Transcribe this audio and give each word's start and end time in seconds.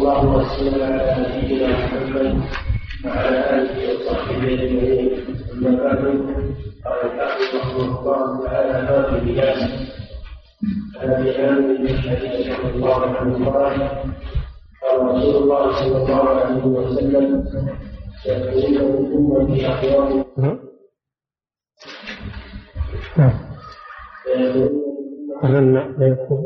الله 0.00 0.24
وسلم 0.36 0.82
على 0.82 1.06
نبينا 1.20 1.68
محمد 1.68 2.40
وعلى 3.04 3.38
آله 3.56 3.76
وصحبه 3.88 4.44
أجمعين. 4.64 5.10
أما 5.52 5.70
بعد 5.84 5.98
قال 6.84 6.98
الحافظ 7.04 7.48
رحمه 7.56 7.84
الله 8.00 8.20
تعالى 8.46 8.76
باب 8.88 9.06
القياس 9.14 9.60
عن 11.00 11.08
ابي 11.10 11.30
عامر 11.36 11.76
بن 11.76 11.88
حديث 11.88 12.46
رضي 12.60 12.70
الله 12.74 13.00
عنه 13.16 13.32
قال 13.50 13.78
قال 14.82 14.96
رسول 15.08 15.36
الله 15.42 15.62
صلى 15.80 15.96
الله 15.96 16.22
عليه 16.28 16.64
وسلم 16.64 17.24
من 18.26 18.76
امتي 19.36 19.66
اقوام 19.68 20.24
نعم. 20.38 20.58
ألم 25.44 25.76
يكون 26.00 26.42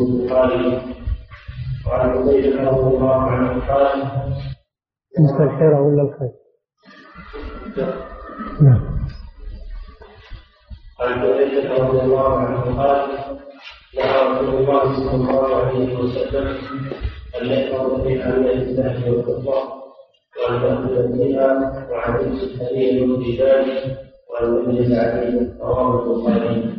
البخاري 0.00 0.82
وعن 1.86 2.10
عبيد 2.10 2.56
رضي 2.56 2.96
الله 2.96 3.20
عنه 3.22 3.66
قال 3.68 4.02
الحيرة 5.40 5.80
ولا 5.80 6.02
الخير؟ 6.02 6.32
نعم. 8.62 9.00
عن 11.00 11.12
عبيد 11.18 11.70
رضي 11.70 12.00
الله 12.00 12.38
عنه 12.38 12.82
قال 12.82 13.08
نهى 13.96 14.28
رسول 14.28 14.54
الله 14.54 14.94
صلى 14.94 15.14
الله 15.14 15.56
عليه 15.56 15.98
وسلم 15.98 16.46
أن 17.40 17.46
يحفظ 17.46 18.02
في 18.02 18.22
عمل 18.22 18.50
الله 18.50 19.10
والكفار 19.10 19.79
وأن 20.40 20.60
تأخذ 20.62 21.12
فيها 21.16 21.50
وعن 21.90 22.14
لبس 22.20 22.42
الحرير 22.42 23.02
والجبال 23.02 23.66
وأن 24.30 24.64
تجلس 24.66 24.92
عليه 24.98 25.52
رواه 25.60 26.02
البخاري 26.04 26.70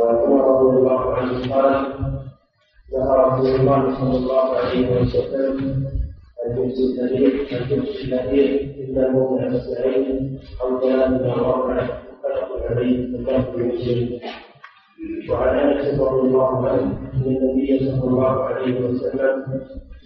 وعن 0.00 0.16
عمر 0.16 0.60
رضي 0.60 0.78
الله 0.78 1.14
عنه 1.14 1.54
قال 1.54 1.86
نهى 2.92 3.16
رسول 3.18 3.60
الله 3.60 3.94
صلى 4.00 4.16
الله 4.16 4.56
عليه 4.56 5.00
وسلم 5.00 5.84
الحرير 6.80 7.32
أن 7.52 7.58
لبس 7.78 7.88
الحرير 8.04 8.74
إلا 8.78 9.10
موضع 9.10 9.48
مسعين 9.48 10.38
أو 10.62 10.80
ثلاث 10.80 11.22
أو 11.22 11.50
أربعة 11.54 12.02
متفق 12.24 12.66
عليه 12.70 13.06
متفق 13.18 13.56
مسلم 13.56 14.20
وعن 15.30 15.58
أنس 15.58 16.00
رضي 16.00 16.20
الله 16.28 16.68
عنه 16.68 16.98
إن 17.14 17.36
النبي 17.36 17.78
صلى 17.78 18.10
الله 18.10 18.44
عليه 18.44 18.80
وسلم 18.80 19.44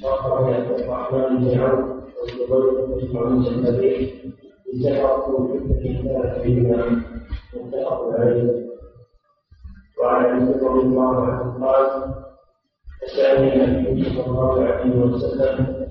أخرج 0.04 0.54
عبد 0.54 0.80
الرحمن 0.80 1.36
بن 1.38 1.60
عوف 1.60 1.97
بن 2.26 3.18
موسى 3.30 3.50
النبي 3.50 4.12
بسحرة 4.74 5.46
في 5.52 5.88
الكتاب 5.88 6.42
فيهما 6.42 7.02
متفق 7.54 8.10
عليه 8.18 8.68
وعن 10.02 10.24
انس 10.24 10.62
رضي 10.62 10.80
الله 10.80 11.26
عنه 11.26 11.66
قال 11.66 12.14
فسالني 13.02 13.64
النبي 13.64 14.04
صلى 14.04 14.26
الله 14.26 14.64
عليه 14.64 14.96
وسلم. 14.96 15.86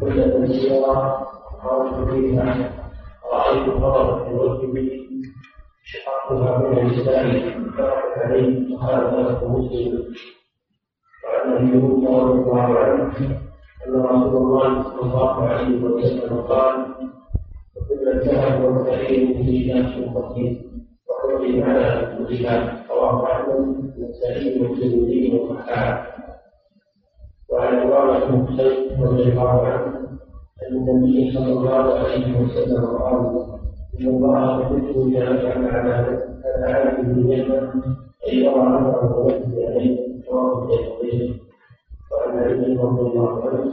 كل 0.00 0.48
سيرة 0.54 1.26
خرجت 1.62 2.10
فيها 2.10 2.72
رايت 3.32 3.68
غضبا 3.68 4.24
في 4.24 4.34
وجهي 4.34 5.00
شققها 5.84 6.58
من 6.58 6.78
الإسلام 6.78 7.70
فرق 7.76 8.18
عليه 8.18 8.74
وقال 8.76 9.00
له 9.02 9.48
مسلم 9.48 10.14
وعن 11.24 11.64
موسى 11.64 12.06
رضي 12.06 12.38
الله 12.40 12.78
عنه 12.78 13.40
أن 13.86 13.94
رسول 14.02 14.36
الله 14.36 14.82
صلى 14.82 15.02
الله 15.02 15.42
عليه 15.48 15.82
وسلم 15.84 16.36
قال 16.40 16.74
وكل 17.76 18.08
الذهب 18.08 18.64
والخير 18.64 19.34
في 19.44 19.72
ناس 19.72 19.94
بسيط 19.94 20.56
وحرم 21.08 21.62
على 21.62 22.12
المسلمات 22.16 22.90
رواه 22.90 23.32
أحمد 23.32 23.54
والنسائي 23.54 24.60
والترمذي 24.60 25.38
والصحاح 25.38 26.16
وعن 27.50 27.74
عمارة 27.78 28.24
بن 28.26 28.46
حسين 28.46 29.02
رضي 29.02 29.22
الله 29.22 29.66
عنه 29.66 29.96
أن 30.70 30.76
النبي 30.76 31.32
صلى 31.34 31.52
الله 31.52 31.98
عليه 31.98 32.40
وسلم 32.42 32.84
قال 32.86 33.46
إن 34.00 34.06
الله 34.06 34.60
يحب 34.60 35.12
جعل 35.12 35.46
على 35.46 36.22
على 36.64 36.98
الجنة 37.00 37.72
أن 38.28 38.36
يرى 38.38 38.60
عمله 38.60 39.16
ويجزي 39.18 39.66
عليه 39.66 39.98
رواه 40.30 40.62
البيهقي 40.62 41.34
وعن 42.10 42.38
علي 42.38 42.76
رضي 42.76 43.00
الله 43.00 43.48
عنه 43.48 43.72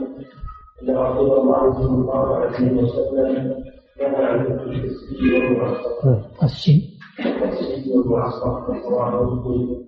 أن 0.82 0.96
رسول 0.96 1.38
الله 1.40 1.72
صلى 1.72 1.94
الله 1.94 2.36
عليه 2.36 2.82
وسلم 2.82 3.64
نهى 4.00 4.24
عن 4.24 4.46
الكسي 4.46 5.34
والمعصر 5.34 6.14
السي 6.42 6.98
الكسي 7.20 7.92
والمعصر 7.98 8.48
رواه 8.90 9.22
مسلم 9.24 9.86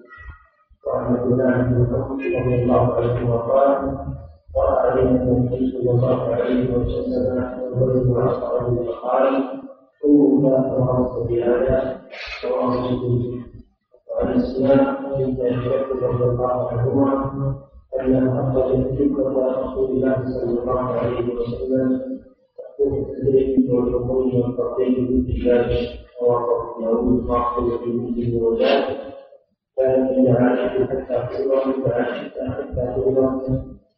وعن 0.87 1.17
عبد 1.17 1.33
الله 1.33 1.63
بن 1.63 1.81
مسعود 1.83 2.21
رضي 2.21 2.55
الله 2.63 2.95
عنه 2.95 3.37
قال 3.37 3.99
قرأ 4.55 4.81
علينا 4.81 5.23
النبي 5.23 5.73
صلى 5.73 5.91
الله 5.91 6.35
عليه 6.35 6.75
وسلم 6.77 7.61
والمعصر 7.83 8.67
قال 9.03 9.45
كل 10.03 10.41
ما 10.43 10.77
أمرت 10.77 11.29
بهذا 11.29 12.01
رواه 12.45 12.71
مسلم 12.93 13.45
وعن 14.11 14.33
السماء 14.35 15.01
بنت 15.19 15.41
رضي 16.03 16.25
الله 16.25 16.69
عنهما 16.71 17.70
أنها 18.07 18.51
أخرجت 18.53 18.87
فكرة 18.95 19.63
رسول 19.63 19.91
الله 19.91 20.17
صلى 20.25 20.61
الله 20.61 20.81
عليه 20.81 21.35
وسلم. 21.35 22.21
تقول 22.79 22.99
التدريب 22.99 23.71
والحقول 23.71 24.35
والتقديم 24.35 25.07
بالدجاج 25.07 25.89
رواه 26.23 26.81
داود 26.81 27.27
في 27.85 27.91
مسلم 27.91 28.43
وجاد 28.45 28.97
كانت 29.77 30.19
من 30.19 30.37
عائشة 30.37 30.87
حتى 30.87 31.45
كبر 31.45 31.89
فعائشة 31.89 32.51
حتى 32.51 33.01
كبر 33.01 33.41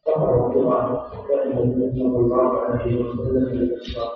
فقرأ 0.05 0.47
القرآن 0.47 0.97
كان 1.29 1.57
النبي 1.57 1.99
صلى 1.99 2.17
الله 2.19 2.57
عليه 2.59 3.05
وسلم 3.05 3.45
في 3.49 3.55
الإسراء 3.55 4.11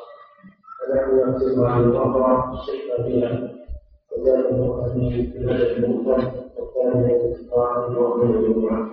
فنحن 0.79 1.29
نقسم 1.29 1.63
عن 1.65 1.83
الأمر 1.83 2.53
الشيء 2.53 2.97
بها 2.97 3.49
وذلك 4.17 4.51
الحديث 4.51 5.31
في 5.31 5.37
البلد 5.37 5.83
المفرد 5.83 6.31
والثاني 6.57 7.15
الاستقامة 7.15 7.97
يوم 7.97 8.21
الجمعة 8.21 8.89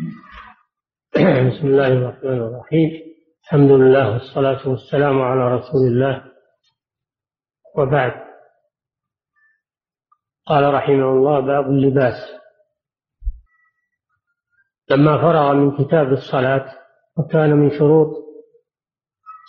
بسم 1.50 1.66
الله 1.66 1.86
الرحمن 1.86 2.38
الرحيم. 2.38 2.90
الحمد 3.44 3.70
لله 3.70 4.12
والصلاة 4.12 4.68
والسلام 4.68 5.22
على 5.22 5.54
رسول 5.54 5.86
الله. 5.86 6.24
وبعد. 7.76 8.12
قال 10.46 10.74
رحمه 10.74 11.10
الله 11.12 11.40
باب 11.40 11.66
اللباس. 11.66 12.14
لما 14.90 15.18
فرغ 15.22 15.52
من 15.52 15.84
كتاب 15.84 16.12
الصلاة 16.12 16.72
وكان 17.18 17.50
من 17.50 17.78
شروط 17.78 18.10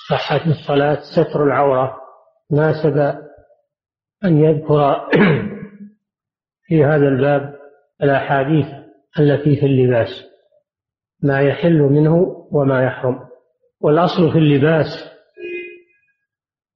صحة 0.09 0.41
الصلاة 0.45 1.00
ستر 1.16 1.44
العورة 1.44 1.97
ناسب 2.51 2.97
أن 4.25 4.38
يذكر 4.38 5.09
في 6.68 6.85
هذا 6.85 7.07
الباب 7.07 7.59
الأحاديث 8.03 8.66
التي 9.19 9.56
في 9.56 9.66
اللباس. 9.66 10.31
ما 11.23 11.41
يحل 11.41 11.79
منه 11.79 12.47
وما 12.51 12.83
يحرم. 12.83 13.19
والأصل 13.81 14.31
في 14.31 14.37
اللباس. 14.37 15.11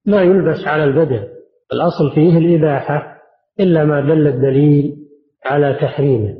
ما 0.05 0.21
يلبس 0.21 0.67
على 0.67 0.83
البدن. 0.83 1.27
الأصل 1.73 2.15
فيه 2.15 2.37
الإباحة 2.37 3.21
إلا 3.59 3.85
ما 3.85 4.01
دل 4.01 4.27
الدليل 4.27 4.95
على 5.45 5.73
تحريمه. 5.81 6.37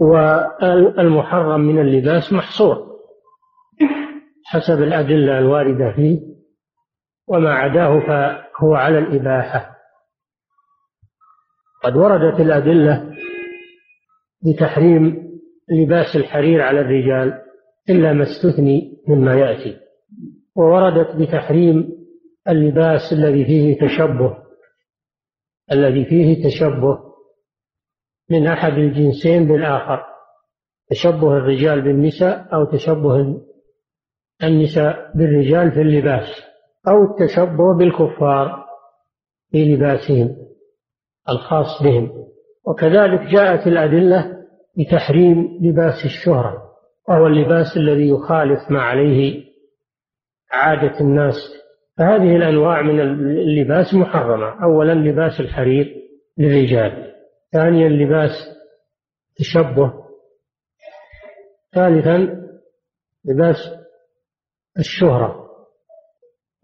والمحرم 0.00 1.60
من 1.60 1.78
اللباس 1.80 2.32
محصور. 2.32 2.94
حسب 4.46 4.82
الأدلة 4.82 5.38
الواردة 5.38 5.92
فيه. 5.96 6.20
وما 7.28 7.54
عداه 7.54 8.00
فهو 8.00 8.74
على 8.74 8.98
الإباحة. 8.98 9.74
قد 11.84 11.96
وردت 11.96 12.40
الأدلة 12.40 13.13
بتحريم 14.44 15.30
لباس 15.70 16.16
الحرير 16.16 16.62
على 16.62 16.80
الرجال 16.80 17.40
إلا 17.90 18.12
ما 18.12 18.22
استثني 18.22 19.02
مما 19.08 19.34
يأتي. 19.34 19.76
ووردت 20.56 21.16
بتحريم 21.16 21.88
اللباس 22.48 23.00
الذي 23.12 23.44
فيه 23.44 23.78
تشبه 23.86 24.38
الذي 25.72 26.04
فيه 26.04 26.44
تشبه 26.44 26.98
من 28.30 28.46
أحد 28.46 28.72
الجنسين 28.72 29.48
بالآخر 29.48 30.04
تشبه 30.90 31.36
الرجال 31.36 31.82
بالنساء 31.82 32.54
أو 32.54 32.64
تشبه 32.64 33.40
النساء 34.42 35.12
بالرجال 35.16 35.70
في 35.72 35.80
اللباس 35.80 36.26
أو 36.88 37.02
التشبه 37.04 37.74
بالكفار 37.78 38.64
في 39.50 39.64
لباسهم 39.64 40.36
الخاص 41.28 41.82
بهم. 41.82 42.24
وكذلك 42.66 43.20
جاءت 43.20 43.66
الأدلة 43.66 44.44
بتحريم 44.78 45.58
لباس 45.62 46.04
الشهرة 46.04 46.62
وهو 47.08 47.26
اللباس 47.26 47.76
الذي 47.76 48.08
يخالف 48.08 48.70
ما 48.70 48.82
عليه 48.82 49.44
عادة 50.52 51.00
الناس. 51.00 51.34
فهذه 51.98 52.36
الأنواع 52.36 52.82
من 52.82 53.00
اللباس 53.00 53.94
محرمة. 53.94 54.62
أولا 54.64 54.92
لباس 54.92 55.40
الحرير 55.40 55.94
للرجال 56.38 57.12
ثانيا 57.52 57.88
لباس 57.88 58.30
تشبه 59.36 59.92
ثالثا 61.74 62.44
لباس 63.24 63.56
الشهرة. 64.78 65.44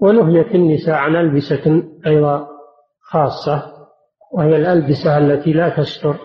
ونهيت 0.00 0.54
النساء 0.54 0.94
عن 0.94 1.16
ألبسة 1.16 1.82
أيضا 2.06 2.48
خاصة. 3.00 3.79
وهي 4.32 4.56
الألبسة 4.56 5.18
التي 5.18 5.52
لا 5.52 5.68
تستر 5.76 6.16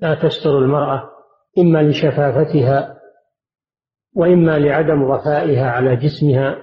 لا 0.00 0.14
تستر 0.14 0.58
المرأة 0.58 1.10
إما 1.58 1.82
لشفافتها 1.82 3.00
وإما 4.16 4.58
لعدم 4.58 5.02
وفائها 5.02 5.70
على 5.70 5.96
جسمها 5.96 6.56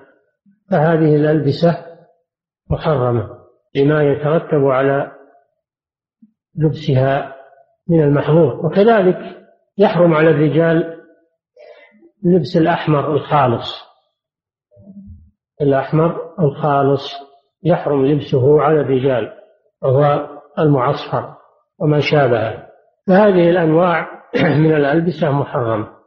فهذه 0.71 1.15
الألبسة 1.15 1.85
محرمة 2.69 3.29
لما 3.75 4.03
يترتب 4.03 4.65
على 4.65 5.11
لبسها 6.55 7.35
من 7.87 8.01
المحظور. 8.03 8.65
وكذلك 8.65 9.17
يحرم 9.77 10.13
على 10.13 10.29
الرجال 10.29 11.01
لبس 12.23 12.57
الأحمر 12.57 13.13
الخالص. 13.13 13.91
الأحمر 15.61 16.35
الخالص 16.39 17.13
يحرم 17.63 18.05
لبسه 18.05 18.61
على 18.61 18.81
الرجال 18.81 19.33
وهو 19.81 20.40
المعصفر 20.59 21.35
وما 21.79 21.99
شابهه 21.99 22.67
فهذه 23.07 23.49
الأنواع 23.49 24.07
من 24.63 24.75
الألبسة 24.75 25.31
محرمة 25.31 26.01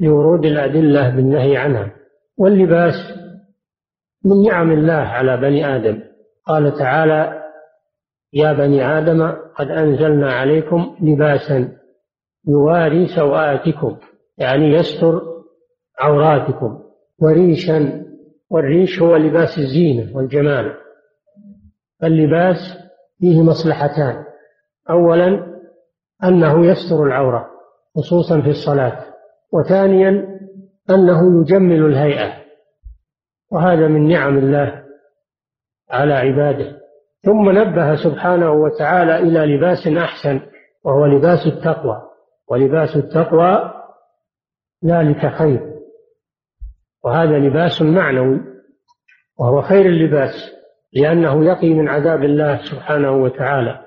لورود 0.00 0.44
الأدلة 0.44 1.10
بالنهي 1.10 1.56
عنها. 1.56 1.92
واللباس 2.38 2.94
من 4.24 4.42
نعم 4.42 4.70
الله 4.70 4.92
على 4.92 5.36
بني 5.36 5.76
آدم. 5.76 6.00
قال 6.46 6.78
تعالى 6.78 7.42
يا 8.32 8.52
بني 8.52 8.98
آدم 8.98 9.32
قد 9.56 9.68
أنزلنا 9.68 10.32
عليكم 10.32 10.96
لباسا 11.00 11.72
يواري 12.48 13.06
سوآتكم 13.06 13.96
يعني 14.38 14.72
يستر 14.72 15.22
عوراتكم 15.98 16.78
وريشا 17.18 18.04
والريش 18.50 19.02
هو 19.02 19.16
لباس 19.16 19.58
الزينة 19.58 20.16
والجمال. 20.16 20.74
اللباس 22.06 22.56
فيه 23.18 23.42
مصلحتان. 23.42 24.24
أولا 24.90 25.52
أنه 26.24 26.66
يستر 26.66 27.04
العورة 27.04 27.50
خصوصا 27.96 28.40
في 28.40 28.48
الصلاة. 28.48 29.04
وثانيا 29.52 30.38
أنه 30.90 31.40
يجمل 31.40 31.86
الهيئة. 31.86 32.32
وهذا 33.52 33.88
من 33.88 34.08
نعم 34.08 34.38
الله 34.38 34.84
على 35.90 36.14
عباده. 36.14 36.80
ثم 37.22 37.50
نبه 37.50 37.96
سبحانه 37.96 38.52
وتعالى 38.52 39.16
إلى 39.16 39.56
لباس 39.56 39.86
أحسن 39.86 40.40
وهو 40.84 41.06
لباس 41.06 41.46
التقوى. 41.46 42.02
ولباس 42.48 42.96
التقوى 42.96 43.72
ذلك 44.84 45.26
خير. 45.26 45.72
وهذا 47.04 47.38
لباس 47.38 47.82
معنوي 47.82 48.40
وهو 49.38 49.62
خير 49.62 49.86
اللباس. 49.86 50.61
لأنه 50.92 51.44
يقي 51.44 51.74
من 51.74 51.88
عذاب 51.88 52.24
الله 52.24 52.60
سبحانه 52.70 53.10
وتعالى 53.10 53.80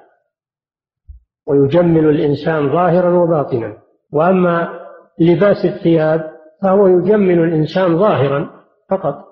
ويجمل 1.48 2.10
الإنسان 2.10 2.72
ظاهرا 2.72 3.10
وباطنا. 3.10 3.78
وأما 4.14 4.80
لباس 5.20 5.66
الثياب 5.66 6.32
فهو 6.64 6.88
يجمل 6.88 7.40
الإنسان 7.40 8.00
ظاهرا 8.00 8.50
فقط 8.90 9.26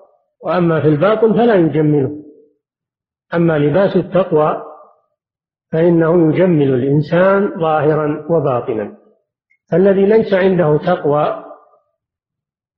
وأما 0.44 0.80
في 0.80 0.88
الباطن 0.88 1.32
فلا 1.32 1.54
يجمله. 1.54 2.10
أما 3.34 3.58
لباس 3.58 3.96
التقوى 3.96 4.62
فإنه 5.72 6.28
يجمل 6.28 6.74
الإنسان 6.74 7.60
ظاهرا 7.60 8.26
وباطنا. 8.30 8.96
الذي 9.72 10.06
ليس 10.06 10.34
عنده 10.34 10.78
تقوى 10.78 11.44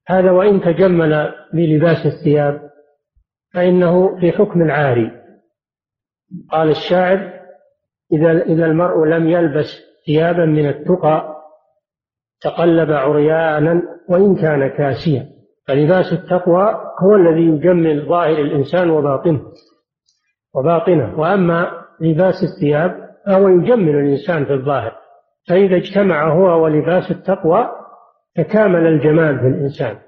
هذا 0.09 0.31
وإن 0.31 0.61
تجمل 0.61 1.35
بلباس 1.53 2.07
الثياب 2.07 2.66
فإنه 3.57 4.21
في 4.21 4.33
حكم 4.33 4.63
العاري. 4.63 5.13
قال 6.51 6.69
الشاعر 6.69 7.33
إذا 8.13 8.43
إذا 8.43 8.67
المرء 8.67 9.05
لم 9.05 9.29
يلبس 9.29 9.67
ثيابا 10.07 10.45
من 10.45 10.69
التقى 10.69 11.37
تقلب 12.41 12.93
عريانا 12.93 13.83
وإن 14.09 14.37
كان 14.37 14.69
كاسيا. 14.69 15.27
فلباس 15.69 16.13
التقوى 16.13 16.75
هو 17.03 17.15
الذي 17.17 17.43
يجمل 17.43 18.09
ظاهر 18.09 18.39
الإنسان 18.39 18.91
وباطنه 18.91 19.43
وباطنه. 20.55 21.21
وأما 21.21 21.71
لباس 22.01 22.35
الثياب 22.43 23.07
فهو 23.27 23.49
يجمل 23.49 23.95
الإنسان 23.97 24.45
في 24.45 24.53
الظاهر. 24.53 24.93
فإذا 25.49 25.77
اجتمع 25.77 26.33
هو 26.33 26.65
ولباس 26.65 27.11
التقوى 27.11 27.69
تكامل 28.35 28.87
الجمال 28.87 29.39
في 29.39 29.47
الإنسان 29.47 29.99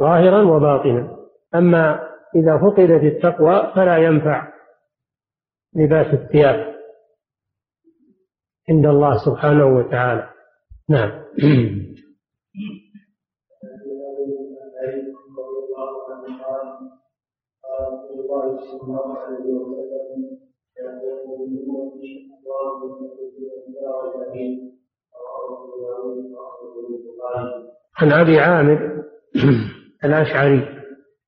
ظاهرا 0.00 0.42
وباطنا. 0.42 1.16
أما 1.54 2.15
إذا 2.34 2.58
فقدت 2.58 3.02
التقوى 3.02 3.72
فلا 3.74 3.96
ينفع 3.96 4.52
لباس 5.76 6.14
الثياب 6.14 6.76
عند 8.68 8.86
الله 8.86 9.24
سبحانه 9.24 9.66
وتعالى. 9.66 10.30
نعم. 10.88 11.26
عن 27.96 28.12
أبي 28.12 28.38
عامر 28.38 29.04
الأشعري 30.04 30.85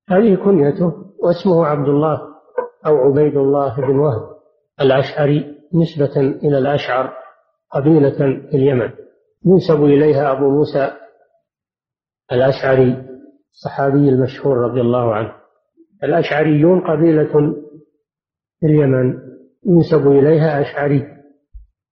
هذه 0.09 0.35
كنيته 0.35 0.93
واسمه 1.23 1.67
عبد 1.67 1.89
الله 1.89 2.21
أو 2.87 2.97
عبيد 2.97 3.37
الله 3.37 3.77
بن 3.77 3.99
وهب 3.99 4.23
الاشعري 4.81 5.55
نسبة 5.75 6.21
إلى 6.21 6.59
الأشعر 6.59 7.13
قبيلة 7.71 8.19
في 8.51 8.57
اليمن. 8.57 8.91
ينسب 9.45 9.85
إليها 9.85 10.33
أبو 10.33 10.51
موسى 10.51 10.91
الأشعري 12.33 13.05
الصحابي 13.51 14.09
المشهور 14.09 14.57
رضي 14.57 14.81
الله 14.81 15.15
عنه. 15.15 15.33
الأشعريون 16.05 16.81
قبيلة 16.81 17.55
في 18.61 18.67
اليمن 18.67 19.19
ينسب 19.67 20.07
إليها 20.07 20.61
أشعري. 20.61 21.07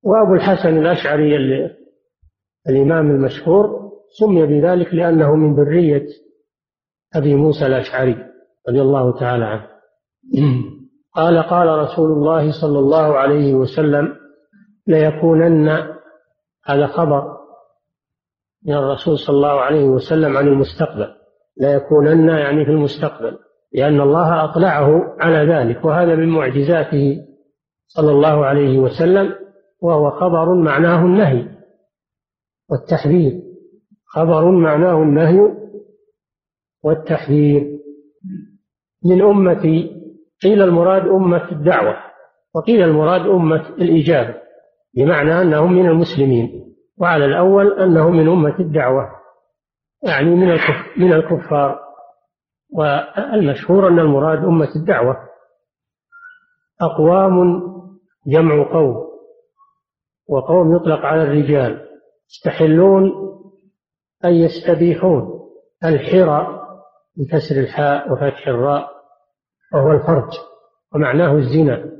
وأبو 0.02 0.34
الحسن 0.34 0.78
الأشعري 0.78 1.36
الإمام 2.68 3.10
المشهور 3.10 3.92
سمي 4.20 4.46
بذلك 4.46 4.94
لأنه 4.94 5.34
من 5.34 5.54
ذرية 5.54 6.06
أبي 7.16 7.34
موسى 7.34 7.66
الأشعري 7.66 8.16
رضي 8.68 8.80
الله 8.82 9.18
تعالى 9.18 9.44
عنه. 9.44 9.66
قال 11.14 11.42
قال 11.42 11.68
رسول 11.68 12.12
الله 12.12 12.52
صلى 12.60 12.78
الله 12.78 13.18
عليه 13.18 13.54
وسلم 13.54 14.16
ليكونن 14.86 15.68
هذا 16.64 16.86
خبر 16.86 17.36
من 18.66 18.74
الرسول 18.74 19.18
صلى 19.18 19.36
الله 19.36 19.60
عليه 19.60 19.84
وسلم 19.84 20.36
عن 20.36 20.48
المستقبل. 20.48 21.08
ليكونن 21.60 22.28
يعني 22.28 22.64
في 22.64 22.70
المستقبل 22.70 23.38
لأن 23.72 24.00
الله 24.00 24.44
أطلعه 24.44 25.16
على 25.20 25.52
ذلك 25.52 25.84
وهذا 25.84 26.14
من 26.14 26.28
معجزاته 26.28 27.16
صلى 27.86 28.10
الله 28.10 28.46
عليه 28.46 28.78
وسلم 28.78 29.34
وهو 29.82 30.10
خبر 30.10 30.54
معناه 30.54 31.04
النهي 31.04 31.48
والتحذير. 32.70 33.32
خبر 34.06 34.50
معناه 34.50 35.02
النهي 35.02 35.65
والتحذير. 36.86 37.78
من 39.04 39.22
أمتي 39.22 40.02
قيل 40.42 40.62
المراد 40.62 41.08
أمة 41.08 41.52
الدعوة 41.52 41.96
وقيل 42.54 42.82
المراد 42.82 43.20
أمة 43.20 43.68
الإجابة 43.68 44.34
بمعنى 44.96 45.40
أنهم 45.40 45.72
من 45.72 45.86
المسلمين 45.86 46.74
وعلى 46.98 47.24
الأول 47.24 47.80
أنهم 47.80 48.16
من 48.16 48.28
أمة 48.28 48.58
الدعوة 48.60 49.10
يعني 50.02 50.30
من 50.30 50.58
من 50.96 51.12
الكفار 51.12 51.80
والمشهور 52.72 53.88
أن 53.88 53.98
المراد 53.98 54.38
أمة 54.38 54.68
الدعوة. 54.76 55.16
أقوام 56.80 57.62
جمع 58.26 58.72
قوم 58.72 59.06
وقوم 60.28 60.76
يطلق 60.76 60.98
على 60.98 61.22
الرجال 61.22 61.88
يستحلون 62.28 63.12
أي 64.24 64.40
يستبيحون 64.40 65.48
الحرى 65.84 66.65
بكسر 67.16 67.60
الحاء 67.60 68.12
وفتح 68.12 68.48
الراء 68.48 68.90
وهو 69.74 69.92
الفرج 69.92 70.30
ومعناه 70.94 71.36
الزنا 71.36 71.92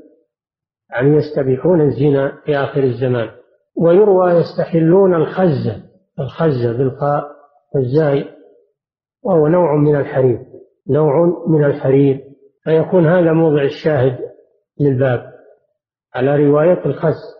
يعني 0.89 1.15
يستبيحون 1.15 1.81
الزنا 1.81 2.41
في 2.45 2.57
آخر 2.57 2.83
الزمان. 2.83 3.29
ويروى 3.75 4.31
يستحلون 4.31 5.15
الخزة 5.15 5.83
الخزة 6.19 6.77
بالخاء 6.77 7.23
والزاي 7.75 8.25
وهو 9.23 9.47
نوع 9.47 9.75
من 9.75 9.95
الحرير 9.95 10.45
نوع 10.89 11.45
من 11.47 11.63
الحرير. 11.63 12.23
فيكون 12.63 13.07
هذا 13.07 13.33
موضع 13.33 13.63
الشاهد 13.63 14.19
للباب. 14.79 15.33
على 16.15 16.45
رواية 16.45 16.85
الخز 16.85 17.37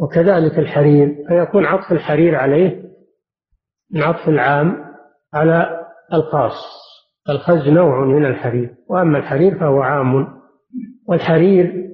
وكذلك 0.00 0.58
الحرير 0.58 1.24
فيكون 1.28 1.66
عطف 1.66 1.92
الحرير 1.92 2.34
عليه 2.34 2.82
من 3.90 4.02
عطف 4.02 4.28
العام 4.28 4.84
على 5.34 5.79
الخاص. 6.14 6.80
الخز 7.28 7.68
نوع 7.68 8.04
من 8.04 8.26
الحرير 8.26 8.74
وأما 8.88 9.18
الحرير 9.18 9.58
فهو 9.58 9.82
عام. 9.82 10.40
والحرير 11.08 11.90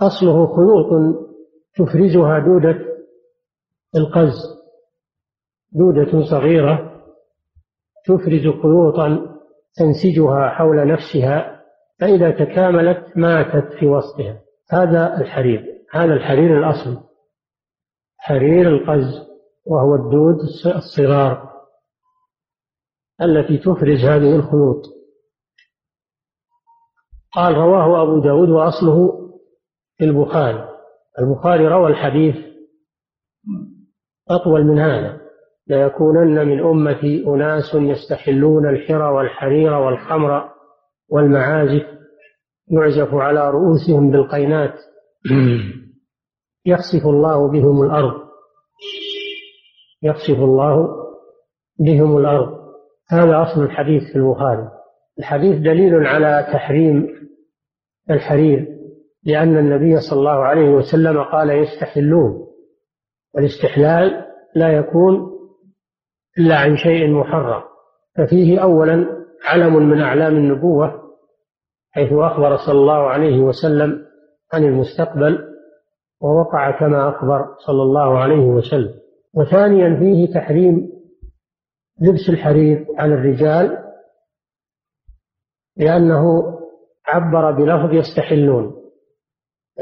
أصله 0.00 0.46
خيوط 0.46 1.16
تفرزها 1.74 2.38
دودة 2.38 2.78
القز. 3.96 4.34
دودة 5.72 6.30
صغيرة 6.30 6.92
تفرز 8.04 8.60
خيوطا 8.62 9.38
تنسجها 9.76 10.48
حول 10.48 10.92
نفسها 10.92 11.60
فإذا 12.00 12.30
تكاملت 12.30 13.16
ماتت 13.16 13.72
في 13.78 13.86
وسطها. 13.86 14.40
هذا 14.70 15.20
الحرير. 15.20 15.64
هذا 15.92 16.12
الحرير 16.12 16.58
الأصلي 16.58 16.98
حرير 18.18 18.68
القز 18.68 19.28
وهو 19.66 19.94
الدود 19.94 20.36
الصغار. 20.76 21.47
التي 23.22 23.58
تفرز 23.58 24.04
هذه 24.04 24.36
الخيوط. 24.36 24.82
قال 27.32 27.54
رواه 27.54 28.02
أبو 28.02 28.18
داود 28.20 28.48
وأصله 28.48 29.28
في 29.96 30.04
البخاري. 30.04 30.68
البخاري 31.18 31.68
روى 31.68 31.90
الحديث 31.90 32.36
أطول 34.30 34.64
من 34.64 34.78
هذا 34.78 35.20
ليكونن 35.66 36.48
من 36.48 36.60
أمتي 36.60 37.26
أناس 37.26 37.74
يستحلون 37.74 38.68
الحرى 38.68 39.12
والحرير 39.14 39.74
والخمر 39.74 40.50
والمعازف 41.10 41.86
يعزف 42.70 43.14
على 43.14 43.50
رؤوسهم 43.50 44.10
بالقينات 44.10 44.74
يخسف 46.66 47.06
الله 47.06 47.48
بهم 47.48 47.82
الأرض. 47.82 48.28
يخسف 50.02 50.38
الله 50.38 50.88
بهم 51.78 52.18
الأرض. 52.18 52.67
هذا 53.10 53.42
أصل 53.42 53.62
الحديث 53.62 54.02
في 54.12 54.16
البخاري. 54.18 54.68
الحديث 55.18 55.58
دليل 55.58 56.06
على 56.06 56.46
تحريم 56.52 57.08
الحرير 58.10 58.78
لأن 59.24 59.56
النبي 59.56 60.00
صلى 60.00 60.18
الله 60.18 60.44
عليه 60.44 60.68
وسلم 60.68 61.22
قال 61.22 61.50
يستحلون. 61.50 62.46
والاستحلال 63.34 64.24
لا 64.54 64.72
يكون 64.72 65.30
إلا 66.38 66.56
عن 66.56 66.76
شيء 66.76 67.10
محرم. 67.10 67.62
ففيه 68.16 68.62
أولا 68.62 69.06
علم 69.44 69.88
من 69.88 70.00
أعلام 70.00 70.36
النبوة 70.36 71.02
حيث 71.90 72.12
أخبر 72.12 72.56
صلى 72.56 72.78
الله 72.78 73.08
عليه 73.08 73.40
وسلم 73.40 74.04
عن 74.52 74.64
المستقبل 74.64 75.38
ووقع 76.22 76.78
كما 76.78 77.08
أخبر 77.08 77.46
صلى 77.66 77.82
الله 77.82 78.18
عليه 78.18 78.46
وسلم. 78.46 78.94
وثانيا 79.34 79.98
فيه 79.98 80.34
تحريم 80.34 80.97
لبس 82.00 82.28
الحرير 82.28 82.86
على 82.98 83.14
الرجال 83.14 83.78
لأنه 85.76 86.54
عبر 87.06 87.50
بلفظ 87.50 87.92
يستحلون 87.94 88.74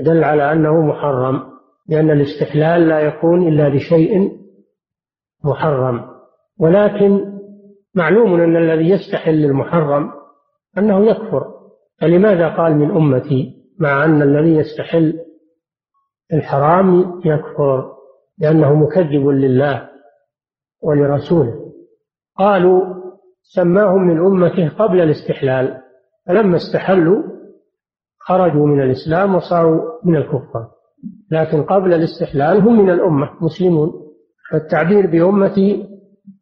دل 0.00 0.25
على 0.25 0.52
أنه 0.52 0.80
محرم 0.80 1.56
لأن 1.88 2.11
الاستحلال 2.11 2.88
لا 2.88 3.00
يكون 3.00 3.49
إلا 3.49 3.68
لشيء 3.68 4.40
محرم. 5.44 6.16
ولكن 6.58 7.38
معلوم 7.94 8.40
أن 8.40 8.56
الذي 8.56 8.90
يستحل 8.90 9.44
المحرم 9.44 10.12
أنه 10.78 11.06
يكفر. 11.06 11.56
فلماذا 12.00 12.49
قال 12.56 12.76
من 12.76 12.90
أمتي 12.90 13.54
مع 13.78 14.04
أن 14.04 14.23
الذي 14.23 14.56
يستحل 14.56 15.18
الحرام 16.32 17.20
يكفر؟ 17.25 17.96
لأنه 18.38 18.75
مكذب 18.75 19.26
لله 19.26 19.88
ولرسوله. 20.82 21.65
قالوا 22.38 22.95
سماهم 23.43 24.02
من 24.02 24.19
أمته 24.19 24.69
قبل 24.69 25.00
الاستحلال 25.00 25.81
فلما 26.26 26.57
استحلوا 26.57 27.23
خرجوا 28.19 28.66
من 28.66 28.83
الإسلام 28.83 29.35
وصاروا 29.35 29.83
من 30.05 30.16
الكفار 30.16 30.71
لكن 31.31 31.62
قبل 31.62 31.95
الاستحلال 31.95 32.61
هم 32.61 32.81
من 32.83 32.90
الأمة 32.90 33.31
مسلمون 33.40 33.93
فالتعبير 34.50 35.07
بأمتي 35.07 35.88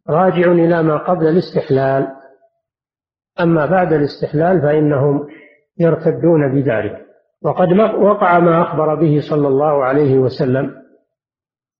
راجع 0.09 0.53
إلى 0.53 0.83
ما 0.83 0.97
قبل 0.97 1.27
الاستحلال 1.27 2.07
أما 3.41 3.67
بعد 3.67 3.93
الاستحلال 3.93 4.63
فإنهم 4.63 5.27
يرتدون 5.79 6.55
بذلك 6.55 7.07
وقد 7.43 7.73
وقع 7.99 8.39
ما 8.39 8.63
أخبر 8.63 8.95
به 8.95 9.21
صلى 9.31 9.49
الله 9.49 9.85
عليه 9.85 10.19
وسلم 10.19 10.75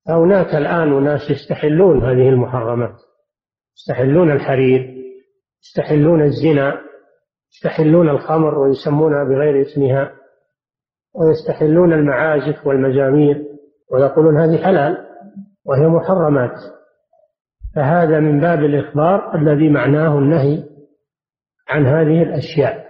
هناك 0.09 0.55
الآن 0.55 0.93
أناس 0.93 1.31
يستحلون 1.31 2.03
هذه 2.05 2.29
المحرمات. 2.29 2.95
يستحلون 3.77 4.33
الحرير 4.33 4.95
يستحلون 5.63 6.23
الزنا 6.23 6.81
يستحلون 7.55 8.09
الخمر 8.09 8.59
ويسمونها 8.59 9.25
بغير 9.25 9.63
اسمها 9.63 10.13
ويستحلون 11.15 11.93
المعازف 11.93 12.67
والمزامير 12.67 13.45
ويقولون 13.91 14.41
هذه 14.41 14.65
حلال 14.65 15.07
وهي 15.67 15.87
محرمات. 15.87 16.57
فهذا 17.77 18.21
من 18.21 18.41
باب 18.41 18.59
الإخبار 18.59 19.35
الذي 19.35 19.69
معناه 19.69 20.19
النهي 20.19 20.65
عن 21.69 21.87
هذه 21.87 22.23
الأشياء 22.23 22.85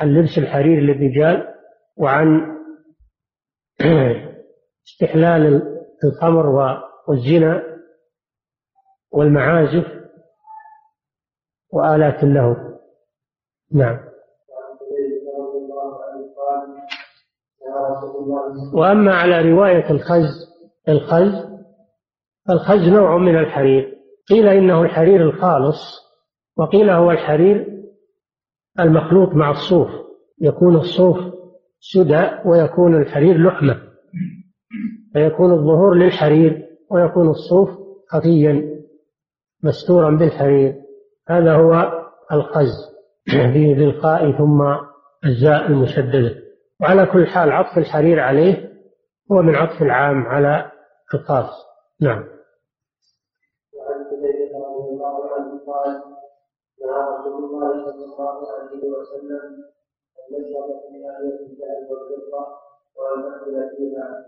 عن 0.00 0.14
لبس 0.14 0.38
الحرير 0.38 0.80
للرجال 0.80 1.54
وعن 1.96 2.56
استحلال 4.88 5.62
الخمر 6.04 6.46
والزنا 7.08 7.67
والمعازف 9.12 9.86
وآلات 11.72 12.22
اللهو. 12.22 12.56
نعم. 13.72 13.98
وأما 18.74 19.14
على 19.14 19.50
رواية 19.52 19.90
الخز 19.90 20.48
الخز 20.88 21.48
الخز 22.50 22.88
نوع 22.88 23.18
من 23.18 23.38
الحرير. 23.38 23.98
قيل 24.28 24.48
إنه 24.48 24.82
الحرير 24.82 25.22
الخالص 25.22 25.78
وقيل 26.56 26.90
هو 26.90 27.10
الحرير 27.10 27.82
المخلوط 28.80 29.28
مع 29.28 29.50
الصوف. 29.50 29.88
يكون 30.40 30.76
الصوف 30.76 31.16
سدى 31.80 32.28
ويكون 32.44 33.02
الحرير 33.02 33.38
لحمة. 33.38 33.82
فيكون 35.12 35.52
الظهور 35.52 35.94
للحرير 35.94 36.66
ويكون 36.90 37.28
الصوف 37.28 37.68
خفيا. 38.08 38.77
مستورا 39.64 40.10
بالحرير. 40.10 40.74
هذا 41.28 41.54
هو 41.54 41.72
الخز 42.32 42.98
بالخاء 43.74 44.32
ثم 44.38 44.62
الزاء 45.24 45.66
المشددة 45.66 46.34
وعلى 46.80 47.06
كل 47.06 47.26
حال 47.26 47.52
عطف 47.52 47.78
الحرير 47.78 48.20
عليه 48.20 48.72
هو 49.32 49.42
من 49.42 49.54
عطف 49.54 49.82
العام 49.82 50.26
على 50.26 50.72
الخاص 51.14 51.50
نعم. 52.00 52.24
وعن 53.74 54.00
رضي 54.04 54.88
الله 54.90 55.34
عنه 55.34 55.60
قال 55.66 56.02
نهى 56.80 57.00
رسول 57.18 57.44
الله 57.44 57.84
صلى 57.84 58.04
الله 58.04 58.52
عليه 58.52 58.88
وسلم 58.88 59.64
أن 60.18 60.34
يشرب 60.34 60.80
في 60.80 60.96
آية 60.96 61.40
الذهب 61.46 61.90
والفضة 61.90 62.46
وأن 62.96 63.20
نأكل 63.22 63.76
فيها. 63.76 64.24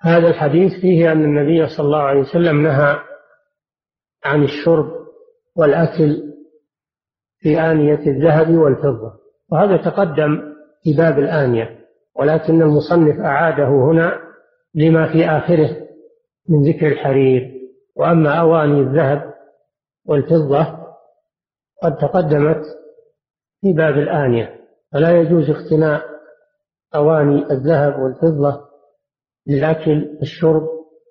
هذا 0.00 0.28
الحديث 0.28 0.72
فيه 0.80 1.12
أن 1.12 1.24
النبي 1.24 1.66
صلى 1.66 1.86
الله 1.86 2.02
عليه 2.02 2.20
وسلم 2.20 2.62
نهى 2.62 2.98
عن 4.24 4.42
الشرب 4.42 4.92
والأكل 5.56 6.22
في 7.38 7.60
آنية 7.60 8.06
الذهب 8.06 8.50
والفضة 8.54 9.12
وهذا 9.52 9.76
تقدم 9.76 10.54
في 10.82 10.92
باب 10.92 11.18
الآنية 11.18 11.80
ولكن 12.16 12.62
المصنف 12.62 13.20
أعاده 13.20 13.68
هنا 13.68 14.20
لما 14.74 15.12
في 15.12 15.24
آخره 15.24 15.76
من 16.48 16.62
ذكر 16.68 16.86
الحرير 16.86 17.60
وأما 17.96 18.40
أواني 18.40 18.80
الذهب 18.80 19.34
والفضة 20.06 20.66
قد 21.82 21.96
تقدمت 21.96 22.62
في 23.60 23.72
باب 23.72 23.98
الآنية 23.98 24.60
فلا 24.92 25.20
يجوز 25.20 25.50
اقتناء 25.50 26.02
أواني 26.94 27.50
الذهب 27.50 28.00
والفضة 28.02 28.60
للأكل 29.46 30.18
الشرب 30.22 30.68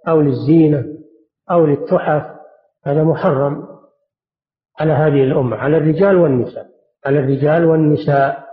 أو 0.08 0.22
للزينة 0.22 0.86
أو 1.52 1.66
للتحف 1.66 2.40
هذا 2.84 3.04
محرم 3.04 3.68
على 4.80 4.94
هذه 4.94 5.24
الأمة 5.24 5.58
على 5.58 5.78
الرجال 5.78 6.16
والنساء. 6.16 6.68
على 7.06 7.20
الرجال 7.20 7.66
والنساء 7.66 8.46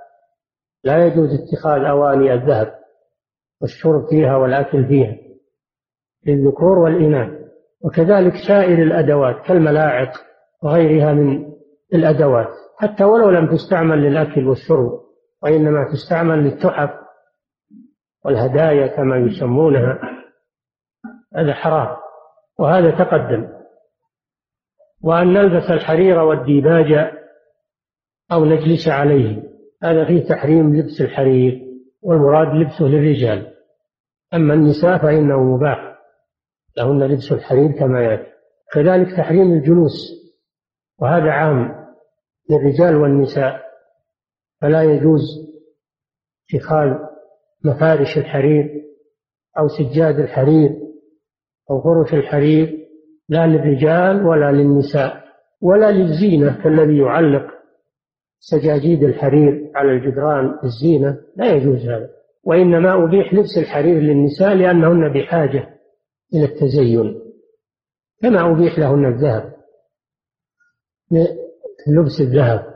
لا 0.85 1.07
يجوز 1.07 1.29
اتخاذ 1.31 1.85
أواني 1.85 2.35
الذهب 2.35 2.75
والشرب 3.61 4.07
فيها 4.11 4.37
والأكل 4.37 4.87
فيها 4.87 5.17
للذكور 6.27 6.79
والإناث. 6.79 7.47
وكذلك 7.85 8.33
سائر 8.49 8.83
الأدوات 8.83 9.47
كالملاعق 9.47 10.13
وغيرها 10.63 11.13
من 11.13 11.53
الأدوات 11.95 12.49
حتى 12.77 13.05
ولو 13.05 13.31
لم 13.31 13.57
تستعمل 13.57 13.99
للأكل 13.99 14.49
والشرب 14.49 15.01
وإنما 15.43 15.89
تستعمل 15.93 16.39
للتحف 16.39 16.91
والهدايا 18.27 18.87
كما 18.87 19.17
يسمونها 19.17 19.99
هذا 21.35 21.55
حرام 21.55 21.97
وهذا 22.59 22.91
تقدم. 22.91 23.49
وأن 25.03 25.33
نلبس 25.33 25.71
الحرير 25.71 26.19
والديباج 26.19 26.93
أو 28.33 28.45
نجلس 28.45 28.89
عليه 28.89 29.43
هذا 29.83 30.05
فيه 30.05 30.29
تحريم 30.29 30.77
لبس 30.77 31.01
الحرير 31.01 31.63
والمراد 32.03 32.49
لبسه 32.49 32.85
للرجال. 32.85 33.53
أما 34.35 34.55
النساء 34.55 34.99
فإنه 34.99 35.43
مباح 35.43 35.99
لهن 36.77 37.03
لبس 37.03 37.33
الحرير 37.33 37.73
كما 37.73 38.03
يأتي. 38.05 38.33
كذلك 38.73 39.17
تحريم 39.17 39.53
الجلوس 39.53 39.93
وهذا 40.99 41.31
عام 41.31 41.87
للرجال 42.51 42.97
والنساء 42.97 43.67
فلا 44.61 44.83
يجوز 44.83 45.23
اتخاذ 46.55 47.16
مفارش 47.67 48.19
الحرير 48.19 48.83
أو 49.59 49.69
سجاد 49.69 50.19
الحرير 50.19 50.71
أو 51.71 51.81
فرش 51.81 52.15
الحرير 52.15 52.87
لا 53.29 53.47
للرجال 53.47 54.27
ولا 54.27 54.53
للنساء 54.53 55.25
ولا 55.61 55.91
للزينة 55.91 56.63
كالذي 56.63 56.99
يعلق 56.99 57.47
سجاجيد 58.39 59.03
الحرير 59.03 59.71
على 59.75 59.93
الجدران 59.93 60.59
الزينة 60.65 61.19
لا 61.37 61.53
يجوز 61.53 61.89
هذا. 61.89 62.09
وإنما 62.45 63.05
أبيح 63.05 63.35
لبس 63.35 63.59
الحرير 63.59 63.99
للنساء 63.99 64.55
لأنهن 64.55 65.13
بحاجة 65.13 65.69
إلى 66.35 66.45
التزين 66.45 67.21
كما 68.23 68.53
أبيح 68.53 68.79
لهن 68.79 69.07
الذهب 69.07 69.57
لبس 71.89 72.21
الذهب 72.21 72.67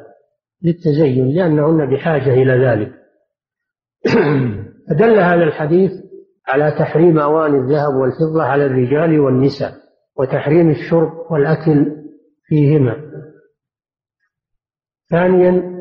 للتزين 0.62 1.28
لأنهن 1.28 1.90
بحاجة 1.90 2.32
إلى 2.32 2.66
ذلك. 2.66 2.92
فدل 4.90 5.18
هذا 5.18 5.44
الحديث 5.44 5.90
على 6.49 6.70
تحريم 6.70 7.18
أواني 7.18 7.59
الذهب 7.59 7.94
والفضة 7.94 8.42
على 8.42 8.66
الرجال 8.66 9.20
والنساء 9.20 9.73
وتحريم 10.16 10.70
الشرب 10.70 11.32
والأكل 11.32 11.97
فيهما. 12.44 13.11
ثانيا 15.11 15.80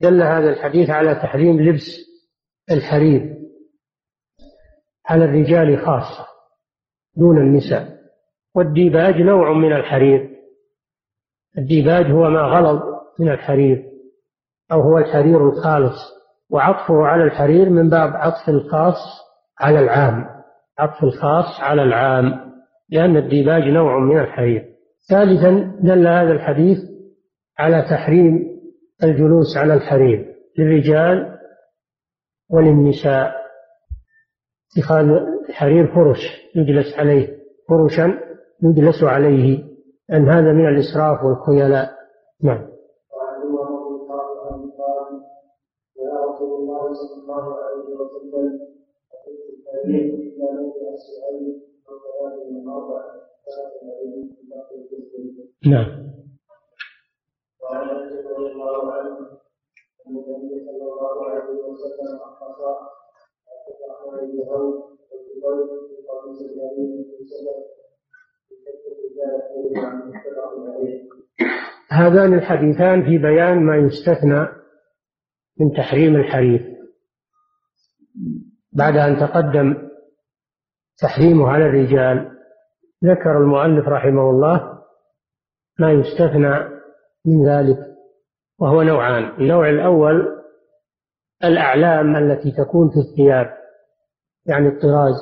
دل 0.00 0.22
هذا 0.22 0.50
الحديث 0.50 0.90
على 0.90 1.14
تحريم 1.14 1.60
لبس 1.60 1.86
الحرير 2.70 3.36
على 5.06 5.24
الرجال 5.24 5.86
خاصة 5.86 6.26
دون 7.16 7.38
النساء. 7.38 7.96
والديباج 8.54 9.14
نوع 9.14 9.52
من 9.52 9.72
الحرير. 9.72 10.36
الديباج 11.58 12.06
هو 12.06 12.30
ما 12.30 12.40
غلظ 12.40 12.82
من 13.18 13.28
الحرير 13.28 13.92
أو 14.72 14.80
هو 14.80 14.98
الحرير 14.98 15.48
الخالص. 15.48 16.15
وعطفه 16.50 17.06
على 17.06 17.24
الحرير 17.24 17.70
من 17.70 17.90
باب 17.90 18.10
عطف 18.10 18.48
الخاص 18.48 18.96
على 19.60 19.78
العام. 19.78 20.26
عطف 20.78 21.04
الخاص 21.04 21.60
على 21.60 21.82
العام 21.82 22.52
لأن 22.90 23.16
الديباج 23.16 23.62
نوع 23.62 23.98
من 23.98 24.18
الحرير. 24.18 24.64
ثالثا 25.10 25.76
دل 25.80 26.06
هذا 26.06 26.32
الحديث 26.32 26.78
على 27.58 27.82
تحريم 27.82 28.56
الجلوس 29.02 29.56
على 29.56 29.74
الحرير 29.74 30.34
للرجال 30.58 31.38
وللنساء. 32.50 33.34
اتخاذ 34.76 35.06
الحرير 35.48 35.94
فرش 35.94 36.18
يجلس 36.54 36.98
عليه 36.98 37.36
فرشا 37.68 38.18
يجلس 38.62 39.04
عليه. 39.04 39.64
أن 40.12 40.28
هذا 40.28 40.52
من 40.52 40.68
الإسراف 40.68 41.24
والخيلاء. 41.24 41.90
نعم. 42.42 42.75
الله 47.38 47.56
عليه 47.64 47.94
وسلم 47.94 48.66
نعم. 55.66 56.06
وعن 57.62 57.88
رضي 57.88 58.52
الله 58.52 58.92
عنه 58.92 59.18
ان 60.06 60.16
النبي 60.16 60.64
صلى 60.66 60.82
الله 60.82 61.30
عليه 61.30 61.44
وسلم 61.50 62.18
في 63.66 63.76
في 69.52 69.86
هذان 71.90 72.34
الحديثان 72.34 73.04
في 73.04 73.18
بيان 73.18 73.66
ما 73.66 73.76
يستثنى 73.76 74.48
من 75.60 75.72
تحريم 75.76 76.16
الحرير. 76.16 76.75
بعد 78.72 78.96
أن 78.96 79.16
تقدم 79.16 79.88
تحريمه 80.98 81.48
على 81.48 81.66
الرجال 81.66 82.30
ذكر 83.04 83.38
المؤلف 83.38 83.88
رحمه 83.88 84.30
الله 84.30 84.78
ما 85.78 85.92
يستثنى 85.92 86.76
من 87.26 87.48
ذلك 87.48 87.78
وهو 88.60 88.82
نوعان 88.82 89.40
النوع 89.40 89.70
الأول 89.70 90.36
الأعلام 91.44 92.16
التي 92.16 92.50
تكون 92.50 92.90
في 92.90 92.96
الثياب 92.96 93.46
يعني 94.46 94.68
الطراز 94.68 95.14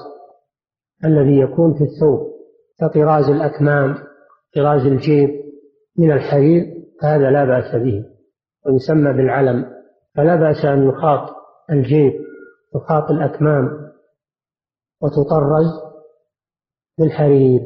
الذي 1.04 1.38
يكون 1.38 1.74
في 1.74 1.84
الثوب 1.84 2.34
كطراز 2.80 3.30
الأكمام 3.30 3.94
طراز 4.54 4.86
الجيب 4.86 5.30
من 5.98 6.12
الحرير 6.12 6.74
هذا 7.02 7.30
لا 7.30 7.44
بأس 7.44 7.74
به 7.74 8.04
ويسمى 8.66 9.12
بالعلم 9.12 9.66
فلا 10.16 10.36
بأس 10.36 10.64
أن 10.64 10.88
يخاط 10.88 11.34
الجيب. 11.70 12.12
يخاط 12.74 13.10
الأكمام 13.10 13.92
وتطرز 15.02 15.94
بالحرير 16.98 17.60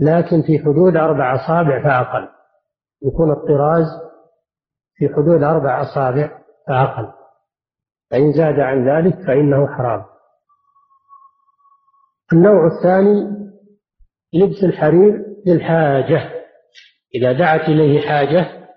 لكن 0.00 0.42
في 0.42 0.58
حدود 0.58 0.96
أربع 0.96 1.34
أصابع 1.34 1.82
فأقل. 1.82 2.28
يكون 3.02 3.32
الطراز 3.32 3.86
في 4.94 5.08
حدود 5.08 5.42
أربع 5.42 5.82
أصابع 5.82 6.38
فأقل. 6.68 7.12
فإن 8.10 8.32
زاد 8.32 8.60
عن 8.60 8.88
ذلك 8.88 9.26
فإنه 9.26 9.66
حرام. 9.66 10.04
النوع 12.32 12.66
الثاني 12.66 13.38
لبس 14.34 14.64
الحرير 14.64 15.24
للحاجة. 15.46 16.30
إذا 17.14 17.32
دعت 17.32 17.60
إليه 17.60 18.08
حاجة 18.08 18.68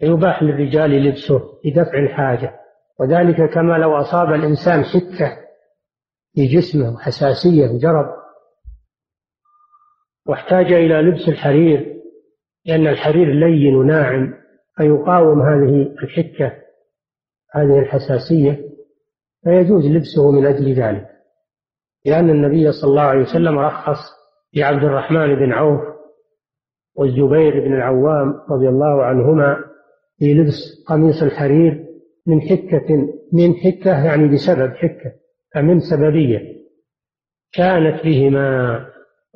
يباح 0.00 0.42
للرجال 0.42 0.90
لبسه 0.90 1.40
لدفع 1.64 1.98
الحاجة. 1.98 2.61
وذلك 3.00 3.50
كما 3.50 3.78
لو 3.78 3.96
أصاب 3.96 4.32
الإنسان 4.32 4.84
حكة 4.84 5.36
في 6.34 6.46
جسمه 6.46 6.94
وحساسية 6.94 7.68
وجرب 7.70 8.06
واحتاج 10.26 10.72
إلى 10.72 11.02
لبس 11.02 11.28
الحرير 11.28 12.02
لأن 12.66 12.86
الحرير 12.86 13.32
لين 13.32 13.76
وناعم 13.76 14.34
فيقاوم 14.76 15.42
هذه 15.42 15.94
الحكة 16.02 16.52
هذه 17.54 17.78
الحساسية 17.78 18.72
فيجوز 19.44 19.86
لبسه 19.86 20.30
من 20.30 20.46
أجل 20.46 20.74
ذلك. 20.74 21.08
لأن 22.06 22.30
النبي 22.30 22.72
صلى 22.72 22.90
الله 22.90 23.02
عليه 23.02 23.20
وسلم 23.20 23.58
رخص 23.58 23.98
لعبد 24.54 24.84
الرحمن 24.84 25.34
بن 25.34 25.52
عوف 25.52 25.80
والزبير 26.96 27.60
بن 27.60 27.74
العوام 27.74 28.34
رضي 28.50 28.68
الله 28.68 29.04
عنهما 29.04 29.56
في 30.18 30.34
لبس 30.34 30.84
قميص 30.88 31.22
الحرير 31.22 31.86
من 32.26 32.40
حكة 32.40 33.08
من 33.32 33.54
حكة 33.54 34.04
يعني 34.04 34.28
بسبب 34.28 34.74
حكة 34.74 35.12
فمن 35.54 35.80
سببية 35.80 36.62
كانت 37.52 38.04
بهما. 38.04 38.86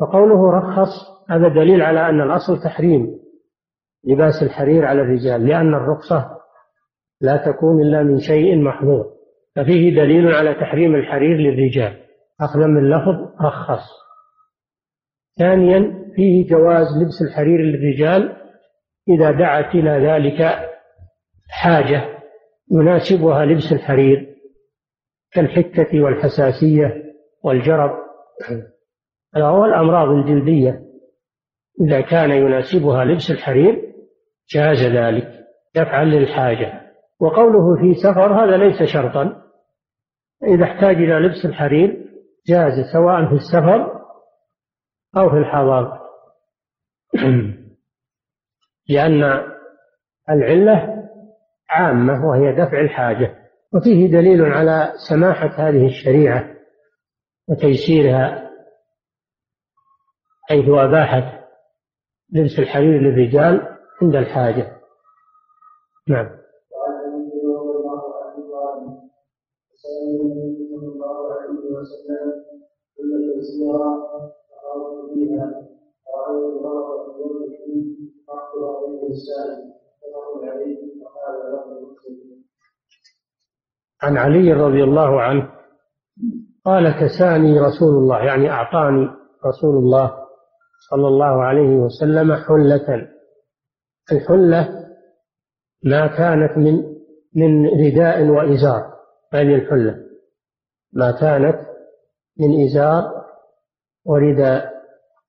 فقوله 0.00 0.50
رخص 0.50 0.90
هذا 1.30 1.48
دليل 1.48 1.82
على 1.82 2.08
أن 2.08 2.20
الأصل 2.20 2.62
تحريم 2.62 3.18
لباس 4.04 4.42
الحرير 4.42 4.84
على 4.84 5.00
الرجال 5.00 5.46
لأن 5.46 5.74
الرخصة 5.74 6.36
لا 7.20 7.36
تكون 7.36 7.82
إلا 7.82 8.02
من 8.02 8.18
شيء 8.18 8.58
محظور. 8.62 9.16
ففيه 9.56 9.96
دليل 9.96 10.34
على 10.34 10.54
تحريم 10.54 10.94
الحرير 10.94 11.36
للرجال. 11.36 11.96
أخذا 12.40 12.66
من 12.66 12.90
لفظ 12.90 13.42
رخص. 13.42 13.88
ثانيا 15.38 16.04
فيه 16.16 16.48
جواز 16.48 16.86
لبس 17.02 17.22
الحرير 17.22 17.60
للرجال 17.60 18.36
إذا 19.08 19.30
دعت 19.30 19.74
إلى 19.74 19.90
ذلك 19.90 20.68
حاجة. 21.50 22.15
يناسبها 22.70 23.44
لبس 23.44 23.72
الحرير 23.72 24.36
كالحكة 25.32 26.00
والحساسية 26.00 27.04
والجرب. 27.44 27.90
أو 29.36 29.64
الأمراض 29.64 30.08
الجلدية. 30.08 30.82
إذا 31.80 32.00
كان 32.00 32.30
يناسبها 32.30 33.04
لبس 33.04 33.30
الحرير 33.30 33.92
جاز 34.50 34.82
ذلك 34.82 35.46
دفعا 35.74 36.04
للحاجة. 36.04 36.92
وقوله 37.20 37.76
في 37.80 37.94
سفر 37.94 38.44
هذا 38.44 38.56
ليس 38.56 38.82
شرطا. 38.82 39.42
إذا 40.44 40.64
احتاج 40.64 40.96
إلى 40.96 41.14
لبس 41.14 41.44
الحرير 41.44 42.06
جاز 42.46 42.92
سواء 42.92 43.28
في 43.28 43.34
السفر 43.34 43.96
أو 45.16 45.30
في 45.30 45.36
الحضر 45.36 45.98
لأن 48.88 49.22
العلة 50.30 50.95
عامة 51.70 52.26
وهي 52.26 52.52
دفع 52.52 52.80
الحاجة 52.80 53.36
وفيه 53.74 54.10
دليل 54.12 54.42
على 54.44 54.92
سماحة 55.08 55.68
هذه 55.68 55.86
الشريعة 55.86 56.56
وتيسيرها 57.48 58.50
حيث 60.42 60.68
أباحت 60.68 61.46
لبس 62.32 62.58
الحرير 62.58 63.00
للرجال 63.00 63.78
عند 64.02 64.16
الحاجة 64.16 64.80
نعم 66.08 66.26
عن 84.02 84.16
علي 84.16 84.52
رضي 84.52 84.84
الله 84.84 85.20
عنه 85.20 85.52
قال 86.64 86.90
كساني 86.90 87.60
رسول 87.60 87.94
الله 87.94 88.18
يعني 88.18 88.50
أعطاني 88.50 89.08
رسول 89.46 89.76
الله 89.76 90.26
صلى 90.90 91.08
الله 91.08 91.44
عليه 91.44 91.76
وسلم 91.76 92.34
حلة. 92.34 93.08
الحلة 94.12 94.86
ما 95.84 96.06
كانت 96.06 96.58
من 96.58 96.96
من 97.34 97.66
رداء 97.66 98.28
وإزار 98.28 98.92
هذه 99.32 99.54
الحلة؟ 99.54 99.96
ما 100.92 101.10
كانت 101.20 101.66
من 102.38 102.64
إزار 102.64 103.24
ورداء. 104.04 104.76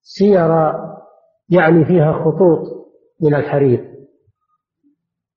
سيرة 0.02 0.94
يعني 1.48 1.84
فيها 1.84 2.12
خطوط 2.12 2.88
من 3.20 3.34
الحرير. 3.34 3.87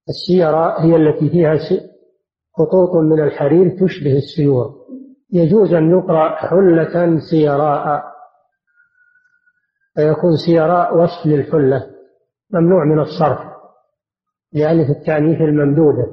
السيرة 0.09 0.81
هي 0.81 0.95
التي 0.95 1.29
فيها 1.29 1.57
خطوط 2.57 2.95
من 2.95 3.23
الحرير 3.23 3.69
تشبه 3.69 4.17
السيور. 4.17 4.81
يجوز 5.33 5.73
أن 5.73 5.91
يقرأ 5.91 6.35
حلة 6.35 7.19
سيراء. 7.31 8.03
فيكون 9.95 10.37
سيراء 10.45 10.97
وصف 10.97 11.25
للحلة 11.25 11.87
ممنوع 12.53 12.85
من 12.85 12.99
الصرف 12.99 13.39
لألف 14.53 14.89
التأنيث 14.89 15.41
الممدودة. 15.41 16.07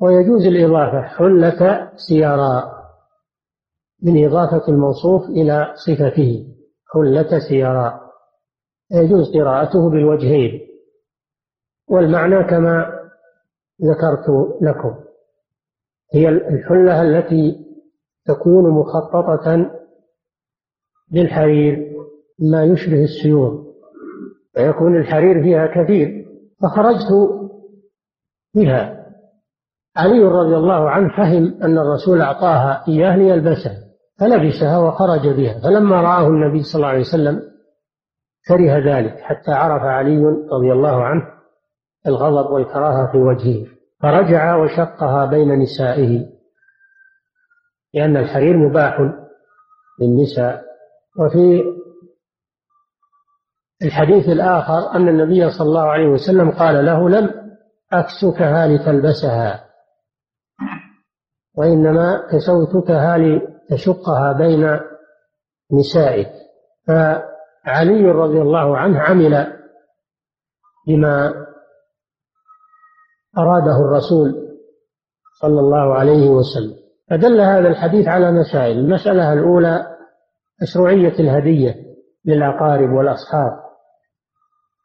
ويجوز 0.00 0.46
الإضافة 0.46 1.02
حلة 1.02 1.90
سيراء 2.08 2.74
من 4.02 4.26
إضافة 4.26 4.68
الموصوف 4.68 5.22
إلى 5.28 5.72
صفته 5.86 6.46
حلة 6.94 7.38
سيراء. 7.48 8.00
يجوز 8.92 9.36
قراءته 9.36 9.90
بالوجهين. 9.90 10.60
والمعنى 11.88 12.44
كما 12.44 12.93
ذكرت 13.84 14.28
لكم. 14.60 14.94
هي 16.14 16.28
الحلة 16.28 17.02
التي 17.02 17.64
تكون 18.26 18.70
مخططة 18.70 19.70
بالحرير 21.12 21.94
ما 22.38 22.64
يشبه 22.64 23.04
السيور 23.04 23.64
فيكون 24.54 24.96
الحرير 24.96 25.42
فيها 25.42 25.66
كثير. 25.66 26.24
فخرجت 26.62 27.12
بها. 28.54 29.04
علي 29.96 30.22
رضي 30.24 30.56
الله 30.56 30.90
عنه 30.90 31.16
فهم 31.16 31.62
أن 31.62 31.78
الرسول 31.78 32.20
أعطاها 32.20 32.84
إياه 32.88 33.16
ليلبسها 33.16 33.84
فلبسها 34.20 34.78
وخرج 34.78 35.28
بها. 35.28 35.60
فلما 35.60 36.00
رآه 36.00 36.28
النبي 36.28 36.62
صلى 36.62 36.76
الله 36.76 36.88
عليه 36.88 37.00
وسلم 37.00 37.42
كره 38.48 38.98
ذلك 38.98 39.20
حتى 39.20 39.50
عرف 39.52 39.82
علي 39.82 40.24
رضي 40.52 40.72
الله 40.72 41.02
عنه 41.04 41.22
الغضب 42.06 42.50
والكراهة 42.50 43.12
في 43.12 43.18
وجهه. 43.18 43.73
فرجع 44.04 44.56
وشقها 44.56 45.26
بين 45.26 45.58
نسائه 45.58 46.26
لأن 47.94 48.16
الحرير 48.16 48.56
مباح 48.56 49.00
للنساء. 50.00 50.64
وفي 51.20 51.62
الحديث 53.82 54.28
الآخر 54.28 54.96
أن 54.96 55.08
النبي 55.08 55.50
صلى 55.50 55.66
الله 55.66 55.86
عليه 55.90 56.06
وسلم 56.08 56.50
قال 56.50 56.84
له 56.84 57.08
لم 57.08 57.30
أكسكها 57.92 58.66
لتلبسها 58.66 59.64
وإنما 61.54 62.28
كسوتكها 62.32 63.18
لتشقها 63.18 64.32
بين 64.32 64.80
نسائك. 65.72 66.30
فعلي 66.86 68.10
رضي 68.10 68.42
الله 68.42 68.78
عنه 68.78 69.00
عمل 69.00 69.60
بما 70.86 71.43
أراده 73.38 73.76
الرسول 73.76 74.34
صلى 75.40 75.60
الله 75.60 75.94
عليه 75.94 76.28
وسلم. 76.30 76.74
فدل 77.10 77.40
هذا 77.40 77.68
الحديث 77.68 78.08
على 78.08 78.32
مسائل. 78.32 78.78
المسألة 78.78 79.32
الأولى 79.32 79.86
مشروعية 80.62 81.20
الهدية 81.20 81.74
للأقارب 82.24 82.90
والأصحاب. 82.90 83.52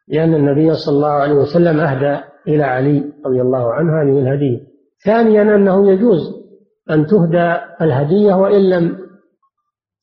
لأن 0.08 0.34
النبي 0.34 0.74
صلى 0.74 0.94
الله 0.96 1.08
عليه 1.08 1.34
وسلم 1.34 1.80
أهدى 1.80 2.24
إلى 2.48 2.62
علي 2.62 3.12
رضي 3.26 3.40
الله 3.40 3.72
عنه 3.72 4.02
هذه 4.02 4.18
الهدية. 4.18 4.60
ثانيا 5.04 5.42
أنه 5.42 5.90
يجوز 5.90 6.20
أن 6.90 7.06
تهدى 7.06 7.56
الهدية 7.80 8.34
وإن 8.34 8.70
لم 8.70 8.98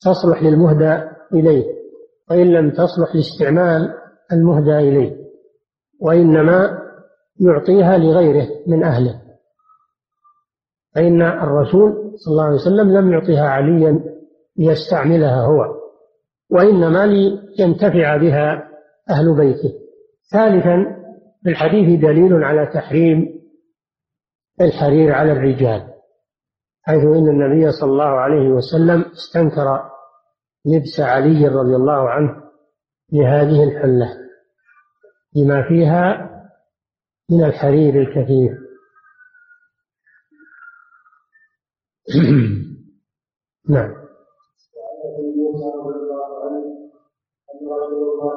تصلح 0.02 0.44
للمهدى 0.44 1.04
إليه 1.34 1.66
وإن 2.30 2.54
لم 2.54 2.72
تصلح 2.72 3.16
لاستعمال 3.16 3.94
المهدى 4.32 4.78
إليه 4.78 5.18
وإنما 6.02 6.80
يعطيها 7.40 7.98
لغيره 7.98 8.48
من 8.68 8.84
أهله. 8.84 9.22
فإن 10.96 11.22
الرسول 11.22 12.14
صلى 12.16 12.32
الله 12.32 12.44
عليه 12.44 12.56
وسلم 12.56 12.98
لم 12.98 13.12
يعطيها 13.12 13.50
عليا 13.50 14.00
ليستعملها 14.58 15.46
هو 15.46 15.66
وإنما 16.52 17.06
لينتفع 17.06 18.18
بها 18.18 18.70
أهل 19.10 19.36
بيته. 19.36 19.74
ثالثا 20.32 20.98
في 21.44 21.50
الحديث 21.50 22.02
دليل 22.02 22.44
على 22.44 22.66
تحريم 22.66 23.38
الحرير 24.62 25.14
على 25.14 25.32
الرجال 25.32 25.88
حيث 26.84 27.04
إن 27.04 27.28
النبي 27.28 27.72
صلى 27.72 27.92
الله 27.92 28.06
عليه 28.06 28.50
وسلم 28.50 29.02
استنكر 29.02 29.90
لبس 30.66 31.00
علي 31.00 31.48
رضي 31.48 31.76
الله 31.76 32.10
عنه 32.10 32.44
لهذه 33.14 33.64
الحلة 33.64 34.08
لما 35.36 35.68
فيها 35.68 36.30
من 37.30 37.44
الحرير 37.44 38.02
الكثير. 38.02 38.58
نعم. 43.70 44.08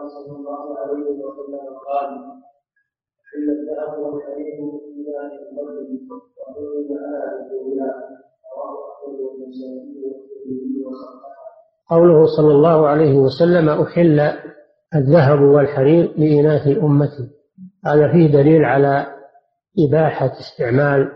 صلى 0.08 0.36
الله 0.36 0.78
عليه 0.78 1.18
وسلم 1.22 1.66
قال 1.88 2.10
الذهب 3.48 4.10
قوله 11.90 12.26
صلى 12.36 12.52
الله 12.52 12.88
عليه 12.88 13.18
وسلم 13.18 13.68
أحل 13.68 14.20
الذهب 14.94 15.40
والحرير 15.40 16.12
لإناث 16.16 16.66
أمتي 16.82 17.39
هذا 17.86 18.12
فيه 18.12 18.26
دليل 18.26 18.64
على 18.64 19.06
إباحة 19.78 20.32
استعمال 20.40 21.12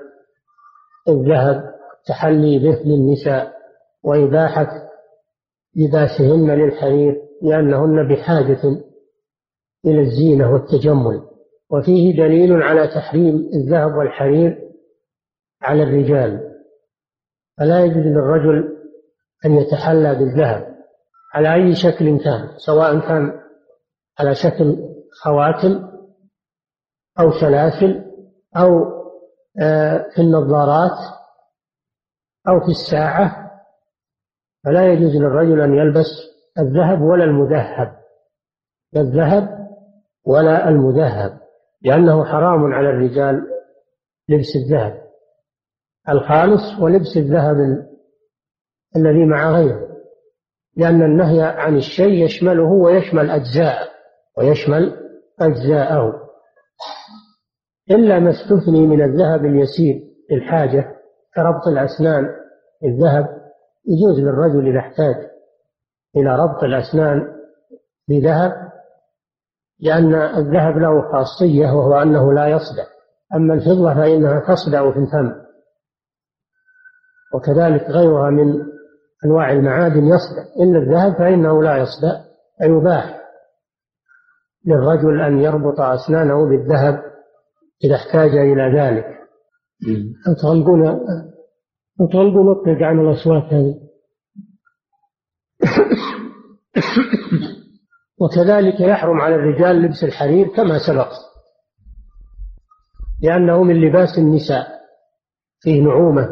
الذهب 1.09 1.74
التحلي 2.00 2.59
به 2.59 2.83
للنساء 2.85 3.55
وإباحة 4.05 4.68
لباسهن 5.77 6.50
للحرير 6.50 7.22
لأنهن 7.42 8.09
بحاجة 8.09 8.61
إلى 9.87 10.00
الزينة 10.00 10.53
والتجمل. 10.53 11.22
وفيه 11.70 12.16
دليل 12.16 12.62
على 12.62 12.87
تحريم 12.87 13.50
الذهب 13.55 13.96
والحرير 13.96 14.59
على 15.62 15.83
الرجال. 15.83 16.55
فلا 17.59 17.85
يجوز 17.85 17.96
للرجل 18.07 18.74
أن 19.44 19.53
يتحلى 19.53 20.14
بالذهب 20.14 20.74
على 21.35 21.55
أي 21.55 21.74
شكل 21.74 22.18
كان 22.18 22.48
سواء 22.57 23.00
كان 23.00 23.33
على 24.18 24.35
شكل 24.35 24.77
خواتم 25.22 25.93
أو 27.20 27.33
سلاسل 27.40 28.05
أو 28.57 28.94
آه، 29.61 30.07
في 30.14 30.22
النظارات 30.22 30.98
أو 32.48 32.61
في 32.61 32.68
الساعة 32.68 33.50
فلا 34.64 34.92
يجوز 34.92 35.16
للرجل 35.16 35.61
أن 35.61 35.74
يلبس 35.74 36.07
الذهب 36.59 37.03
ولا 37.03 37.24
المذهب. 37.24 37.96
لا 38.92 39.00
الذهب 39.00 39.68
ولا 40.27 40.68
المذهب 40.68 41.40
لأنه 41.83 42.24
حرام 42.24 42.72
على 42.72 42.90
الرجال 42.90 43.46
لبس 44.29 44.57
الذهب. 44.57 45.05
الخالص 46.09 46.81
ولبس 46.81 47.16
الذهب 47.16 47.57
الذي 48.96 49.24
مع 49.24 49.50
غيره 49.50 49.88
لأن 50.77 51.03
النهي 51.03 51.42
عن 51.42 51.77
الشيء 51.77 52.24
يشمله 52.24 52.72
ويشمل 52.72 53.31
أجزاء 53.31 53.88
ويشمل 54.38 54.96
أجزاءه. 55.40 56.23
إلا 57.90 58.18
ما 58.18 58.30
استثني 58.30 58.87
من 58.87 59.02
الذهب 59.02 59.44
اليسير 59.44 60.02
للحاجة 60.30 60.94
كربط 61.34 61.68
الأسنان. 61.68 62.28
الذهب 62.84 63.26
يجوز 63.87 64.18
للرجل 64.18 64.68
إذا 64.68 64.78
احتاج 64.78 65.14
إلى 66.16 66.37
ربط 66.37 66.64
الأسنان 66.64 67.34
بذهب 68.08 68.52
لأن 69.80 70.14
الذهب 70.14 70.78
له 70.78 71.12
خاصية 71.12 71.66
وهو 71.66 72.02
أنه 72.02 72.32
لا 72.32 72.46
يصدع. 72.46 72.84
أما 73.34 73.54
الفضة 73.54 73.94
فإنها 73.94 74.40
تصدع 74.40 74.92
في 74.92 74.98
الفم. 74.98 75.32
وكذلك 77.34 77.90
غيرها 77.90 78.30
من 78.30 78.62
أنواع 79.24 79.52
المعادن 79.52 80.04
يصدع. 80.04 80.42
إلا 80.60 80.78
الذهب 80.78 81.14
فإنه 81.18 81.62
لا 81.62 81.76
يصدع 81.76 82.20
فيباح. 82.58 83.23
للرجل 84.66 85.20
أن 85.20 85.40
يربط 85.40 85.81
أسنانه 85.81 86.48
بالذهب 86.48 87.03
إذا 87.85 87.94
احتاج 87.94 88.31
إلى 88.31 88.81
ذلك. 88.81 89.07
أو 90.29 90.35
تغلقون 90.42 91.00
تغلقون 92.12 92.50
اطلق 92.50 92.83
عن 92.83 93.00
الأصوات 93.00 93.42
هذه. 93.42 93.74
وكذلك 98.20 98.81
يحرم 98.81 99.20
على 99.20 99.35
الرجال 99.35 99.83
لبس 99.83 100.05
الحرير 100.05 100.46
كما 100.46 100.79
سبق 100.79 101.09
لأنه 103.22 103.62
من 103.62 103.81
لباس 103.81 104.18
النساء 104.18 104.66
فيه 105.61 105.83
نعومة 105.83 106.29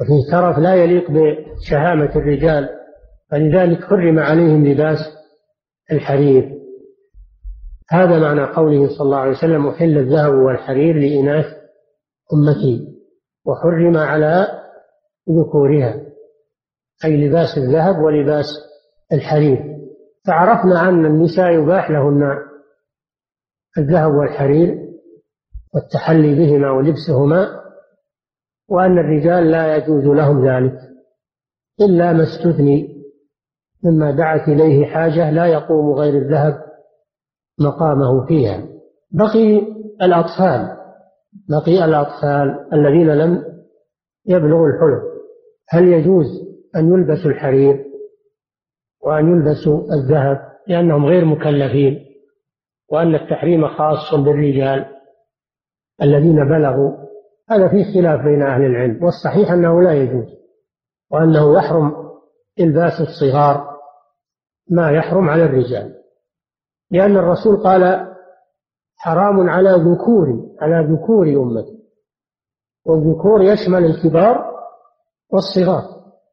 وفيه 0.00 0.30
ترف 0.32 0.58
لا 0.58 0.74
يليق 0.74 1.10
بشهامة 1.10 2.16
الرجال 2.16 2.68
فلذلك 3.30 3.84
حرم 3.84 4.18
عليهم 4.18 4.66
لباس 4.66 4.98
الحرير. 5.92 6.56
هذا 7.90 8.18
معنى 8.18 8.44
قوله 8.44 8.88
صلى 8.88 9.04
الله 9.04 9.18
عليه 9.18 9.30
وسلم 9.30 9.66
أحل 9.66 9.98
الذهب 9.98 10.34
والحرير 10.34 10.96
لإناث 10.96 11.46
أمتي 12.32 12.96
وحرم 13.44 13.96
على 13.96 14.46
ذكورها 15.30 16.02
أي 17.04 17.28
لباس 17.28 17.58
الذهب 17.58 17.98
ولباس 17.98 18.46
الحرير. 19.12 19.76
فعرفنا 20.26 20.88
أن 20.88 21.06
النساء 21.06 21.50
يباح 21.50 21.90
لهن 21.90 22.38
الذهب 23.78 24.12
والحرير 24.14 24.86
والتحلي 25.74 26.34
بهما 26.34 26.70
ولبسهما 26.70 27.60
وأن 28.68 28.98
الرجال 28.98 29.50
لا 29.50 29.76
يجوز 29.76 30.04
لهم 30.04 30.48
ذلك 30.48 30.78
إلا 31.80 32.12
ما 32.12 32.22
استثني 32.22 32.96
مما 33.84 34.10
دعت 34.10 34.48
إليه 34.48 34.86
حاجة 34.86 35.30
لا 35.30 35.46
يقوم 35.46 35.92
غير 35.92 36.14
الذهب 36.14 36.66
مقامه 37.60 38.26
فيها. 38.26 38.62
بقي 39.10 39.58
الأطفال 40.02 40.76
بقي 41.48 41.84
الأطفال 41.84 42.66
الذين 42.72 43.06
لم 43.06 43.44
يبلغوا 44.26 44.66
الحلم. 44.68 45.02
هل 45.68 45.88
يجوز 45.88 46.26
أن 46.76 46.92
يلبسوا 46.92 47.30
الحرير 47.30 47.84
وأن 49.02 49.28
يلبسوا 49.28 49.94
الذهب 49.94 50.38
لأنهم 50.66 51.06
غير 51.06 51.24
مكلفين 51.24 52.06
وأن 52.90 53.14
التحريم 53.14 53.68
خاص 53.68 54.14
بالرجال 54.14 54.86
الذين 56.02 56.44
بلغوا؟ 56.44 57.06
هذا 57.50 57.68
فيه 57.68 57.94
خلاف 57.94 58.24
بين 58.24 58.42
أهل 58.42 58.62
العلم 58.62 59.04
والصحيح 59.04 59.52
أنه 59.52 59.82
لا 59.82 59.92
يجوز 59.92 60.26
وأنه 61.10 61.58
يحرم 61.58 61.92
إلباس 62.60 62.92
الصغار 63.00 63.76
ما 64.70 64.90
يحرم 64.90 65.28
على 65.28 65.44
الرجال. 65.44 65.94
لأن 66.90 67.16
الرسول 67.16 67.56
قال 67.56 68.12
حرام 68.96 69.50
على 69.50 69.70
ذكور 69.70 70.50
على 70.60 70.92
ذكور 70.92 71.28
أمتي. 71.28 71.76
والذكور 72.86 73.42
يشمل 73.42 73.84
الكبار 73.84 74.56
والصغار. 75.32 75.82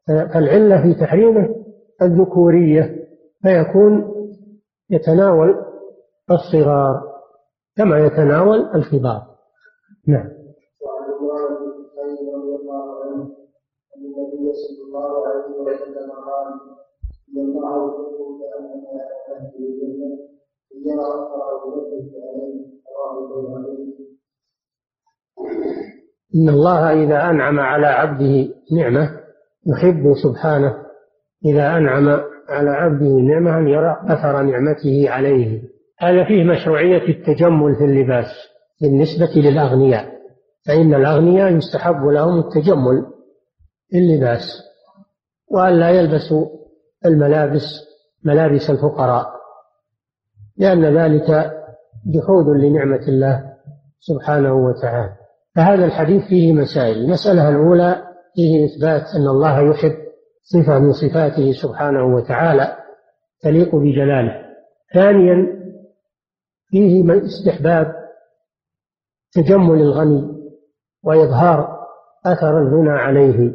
فالعلة 0.08 0.82
في 0.82 1.00
تحريمه 1.00 1.56
الذكورية 2.02 3.08
فيكون 3.42 4.14
يتناول 4.90 5.66
الصغار 6.32 7.14
كما 7.78 8.00
يتناول 8.00 8.60
الكبار. 8.76 9.22
نعم. 10.08 10.30
وعن 10.82 11.54
رضي 12.36 12.56
الله 12.56 13.04
عنه 13.04 13.24
ان 13.98 14.06
النبي 14.06 14.52
صلى 14.54 14.84
الله 14.88 15.28
عليه 15.28 15.58
وسلم 15.62 16.12
قال 16.12 16.48
ان 17.30 17.42
الله 17.42 17.78
يحب 17.86 18.40
كانما 18.42 18.92
يحب 19.28 19.54
الجنة 19.60 20.33
إن 26.36 26.50
الله 26.50 27.04
إذا 27.04 27.30
أنعم 27.30 27.60
على 27.60 27.88
عبده 27.88 28.50
نعمة 28.78 29.20
يحب 29.68 30.14
سبحانه. 30.24 30.74
إذا 31.46 31.78
أنعم 31.78 32.10
على 32.50 32.70
عبده 32.70 33.08
نعمة 33.08 33.58
أن 33.58 33.68
يرى 33.68 34.02
أثر 34.08 34.42
نعمته 34.42 35.10
عليه. 35.10 35.62
هذا 36.00 36.26
فيه 36.28 36.44
مشروعية 36.44 37.10
التجمل 37.10 37.76
في 37.76 37.84
اللباس 37.84 38.28
بالنسبة 38.82 39.42
للأغنياء. 39.42 40.14
فإن 40.68 40.94
الأغنياء 40.94 41.54
يستحب 41.54 42.06
لهم 42.06 42.40
التجمل 42.40 43.06
في 43.90 43.98
اللباس 43.98 44.42
وأن 45.52 45.74
لا 45.74 45.90
يلبسوا 45.90 46.48
الملابس 47.06 47.64
ملابس 48.26 48.70
الفقراء. 48.70 49.33
لأن 50.58 50.98
ذلك 50.98 51.52
جحود 52.06 52.48
لنعمة 52.48 53.08
الله 53.08 53.54
سبحانه 54.00 54.54
وتعالى. 54.54 55.14
فهذا 55.56 55.86
الحديث 55.86 56.24
فيه 56.28 56.54
مسائل. 56.54 56.98
المسألة 56.98 57.50
الأولى 57.50 58.04
فيه 58.36 58.66
إثبات 58.66 59.04
أن 59.16 59.28
الله 59.28 59.60
يحب 59.60 59.96
صفة 60.44 60.80
من 60.80 60.94
صفاته 60.94 61.52
سبحانه 61.52 62.16
وتعالى 62.16 62.78
تليق 63.42 63.76
بجلاله. 63.76 64.44
ثانيا 64.94 65.64
فيه 66.68 67.04
استحباب 67.26 67.94
تجمل 69.34 69.82
الغني 69.82 70.34
وإظهار 71.04 71.80
أثر 72.26 72.62
الغنى 72.62 73.00
عليه 73.00 73.54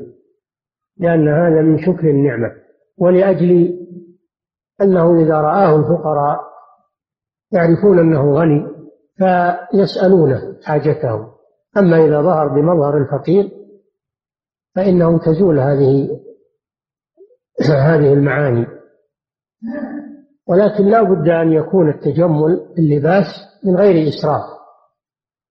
لأن 0.98 1.28
هذا 1.28 1.62
من 1.62 1.78
شكر 1.78 2.10
النعمة. 2.10 2.52
ولأجل 2.98 3.78
أنه 4.82 5.20
إذا 5.20 5.34
رآه 5.34 5.76
الفقراء 5.76 6.47
يعرفون 7.52 7.98
أنه 7.98 8.34
غني 8.34 8.66
فيسألونه 9.16 10.56
حاجته 10.62 11.38
أما 11.76 12.04
إذا 12.04 12.22
ظهر 12.22 12.48
بمظهر 12.48 12.96
الفقير 12.96 13.50
فإنه 14.74 15.18
تزول 15.18 15.58
هذه 15.60 16.20
هذه 17.88 18.12
المعاني. 18.12 18.66
ولكن 20.46 20.84
لا 20.84 21.02
بد 21.02 21.28
أن 21.28 21.52
يكون 21.52 21.90
التجمل 21.90 22.74
باللباس 22.76 23.26
من 23.64 23.76
غير 23.76 24.08
إسراف 24.08 24.44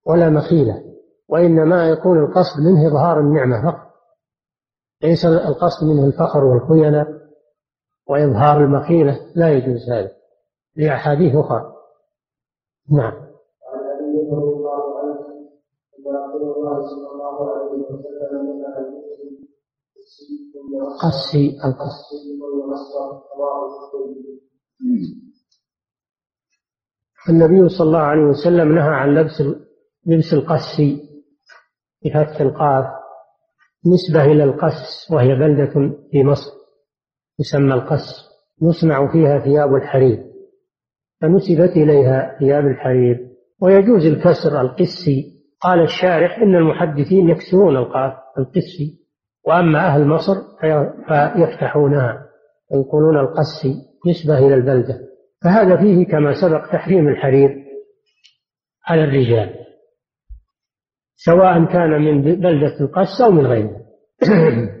ولا 0.06 0.30
مخيلة 0.30 0.84
وإنما 1.28 1.88
يكون 1.88 2.18
القصد 2.18 2.60
منه 2.60 2.88
إظهار 2.88 3.20
النعمة 3.20 3.62
فقط. 3.62 3.88
ليس 5.02 5.24
القصد 5.24 5.86
منه 5.86 6.06
الفخر 6.06 6.44
والخيانة 6.44 7.06
وإظهار 8.08 8.64
المخيلة 8.64 9.20
لا 9.34 9.50
يجوز 9.50 9.90
هذا 9.90 10.10
لأحاديث 10.76 11.36
أخرى. 11.36 11.77
نعم. 12.92 13.12
عن 13.68 13.80
أبي 13.94 14.18
رضي 14.32 14.52
الله 14.56 14.98
عنه 14.98 15.20
أن 15.98 16.06
رسول 16.16 16.56
الله 16.56 16.76
صلى 16.90 17.08
الله 17.12 17.50
عليه 17.50 17.70
وسلم 17.72 18.48
قصي 21.02 21.58
القص. 21.64 21.98
النبي 27.28 27.68
صلى 27.68 27.86
الله 27.86 27.98
عليه 27.98 28.22
وسلم 28.22 28.74
نهى 28.74 28.94
عن 28.94 29.14
لبس 29.14 29.42
لبس 30.06 30.32
القس 30.32 30.80
بفتح 32.04 32.40
القاف 32.40 32.84
نسبة 33.86 34.24
إلى 34.24 34.44
القس 34.44 35.10
وهي 35.12 35.34
بلدة 35.34 35.96
في 36.10 36.24
مصر 36.24 36.50
تسمى 37.38 37.74
القس 37.74 38.28
يصنع 38.62 39.12
فيها 39.12 39.38
ثياب 39.38 39.74
الحرير. 39.74 40.27
فنسبت 41.20 41.76
إليها 41.76 42.38
ثياب 42.38 42.66
الحرير. 42.66 43.28
ويجوز 43.62 44.06
الكسر 44.06 44.60
القسي. 44.60 45.38
قال 45.60 45.82
الشارح 45.82 46.38
إن 46.38 46.54
المحدثين 46.54 47.28
يكسرون 47.28 47.76
القاف 47.76 48.12
القسي. 48.38 48.98
وأما 49.46 49.86
أهل 49.86 50.06
مصر 50.06 50.34
فيفتحونها 51.08 52.24
ويقولون 52.70 53.18
القسي 53.18 53.74
نسبة 54.06 54.38
إلى 54.38 54.54
البلدة. 54.54 54.98
فهذا 55.44 55.76
فيه 55.76 56.06
كما 56.06 56.32
سبق 56.40 56.72
تحريم 56.72 57.08
الحرير 57.08 57.64
على 58.86 59.04
الرجال. 59.04 59.54
سواء 61.14 61.64
كان 61.64 61.90
من 61.90 62.22
بلدة 62.22 62.80
القس 62.80 63.20
أو 63.20 63.30
من 63.30 63.46
غيرها. 63.46 63.80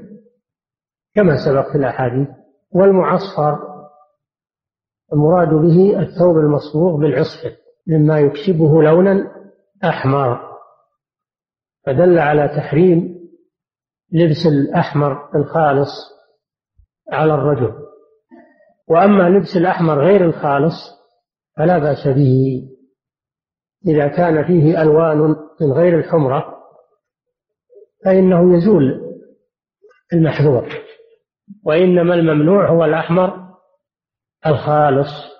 كما 1.14 1.36
سبق 1.46 1.72
في 1.72 1.78
الأحاديث. 1.78 2.28
والمعصفر 2.70 3.67
المراد 5.12 5.48
به 5.48 6.00
الثوب 6.00 6.36
المصبوغ 6.36 6.96
بالعصفر 6.96 7.56
مما 7.86 8.20
يكسبه 8.20 8.82
لونا 8.82 9.32
أحمر. 9.84 10.48
فدل 11.86 12.18
على 12.18 12.48
تحريم 12.48 13.18
لبس 14.12 14.46
الأحمر 14.46 15.36
الخالص 15.36 15.90
على 17.12 17.34
الرجل. 17.34 17.74
وأما 18.88 19.28
لبس 19.28 19.56
الأحمر 19.56 20.04
غير 20.04 20.24
الخالص 20.24 20.74
فلا 21.56 21.78
بأس 21.78 22.08
به. 22.08 22.62
إذا 23.86 24.08
كان 24.08 24.46
فيه 24.46 24.82
ألوان 24.82 25.18
من 25.60 25.72
غير 25.72 25.98
الحمرة 25.98 26.58
فإنه 28.04 28.56
يزول 28.56 29.00
المحذور. 30.12 30.68
وإنما 31.64 32.14
الممنوع 32.14 32.70
هو 32.70 32.84
الأحمر 32.84 33.47
الخالص. 34.46 35.38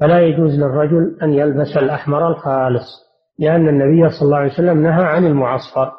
فلا 0.00 0.20
يجوز 0.20 0.54
للرجل 0.54 1.18
أن 1.22 1.32
يلبس 1.32 1.76
الأحمر 1.76 2.28
الخالص 2.28 3.10
لأن 3.38 3.68
النبي 3.68 4.08
صلى 4.08 4.22
الله 4.22 4.36
عليه 4.36 4.52
وسلم 4.52 4.82
نهى 4.82 5.04
عن 5.04 5.26
المعصفر 5.26 5.92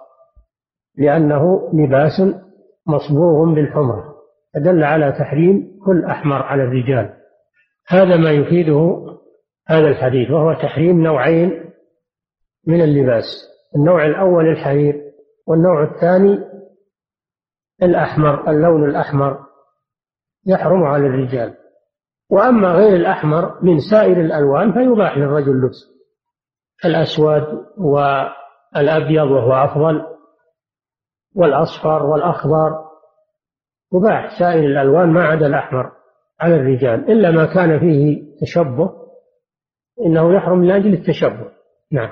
لأنه 0.98 1.72
لباس 1.74 2.22
مصبوغ 2.88 3.54
بالحمرة 3.54 4.16
فدل 4.54 4.84
على 4.84 5.12
تحريم 5.12 5.80
كل 5.86 6.06
أحمر 6.06 6.42
على 6.44 6.64
الرجال. 6.64 7.14
هذا 7.88 8.18
ما 8.18 8.32
يفيده 8.32 9.08
هذا 9.68 9.88
الحديث 9.88 10.32
وهو 10.32 10.54
تحريم 10.54 11.04
نوعين 11.04 11.72
من 12.68 12.82
اللباس 12.82 13.26
النوع 13.76 14.06
الأول 14.06 14.48
الحرير 14.48 15.02
والنوع 15.48 15.84
الثاني 15.84 16.40
الأحمر 17.84 18.50
اللون 18.50 18.90
الأحمر 18.90 19.40
يحرم 20.48 20.84
على 20.84 21.08
الرجال. 21.08 21.61
وأما 22.32 22.72
غير 22.72 22.96
الأحمر 22.96 23.64
من 23.64 23.80
سائر 23.92 24.22
الألوان 24.22 24.74
فيباح 24.74 25.18
للرجل 25.18 25.52
لبسه 25.52 25.92
الأسود 26.86 27.66
والأبيض 27.78 29.32
وهو 29.32 29.54
أفضل 29.54 30.06
والأصفر 31.36 32.06
والأخضر 32.06 32.92
يباح 33.94 34.40
سائر 34.40 34.64
الألوان 34.64 35.10
ما 35.10 35.24
عدا 35.24 35.48
الأحمر 35.48 35.92
على 36.40 36.56
الرجال 36.56 37.12
إلا 37.12 37.32
ما 37.32 37.46
كان 37.54 37.80
فيه 37.80 38.24
تشبه 38.42 39.02
إنه 40.06 40.36
يحرم 40.36 40.58
من 40.58 40.72
أجل 40.72 40.94
التشبه. 40.94 41.52
نعم. 41.92 42.10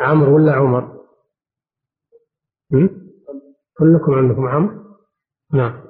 عمرو 0.00 0.36
ولا 0.36 0.52
عمر؟ 0.52 0.98
كلكم 3.78 4.12
عندكم 4.12 4.48
عمرو؟ 4.48 4.78
نعم. 5.54 5.88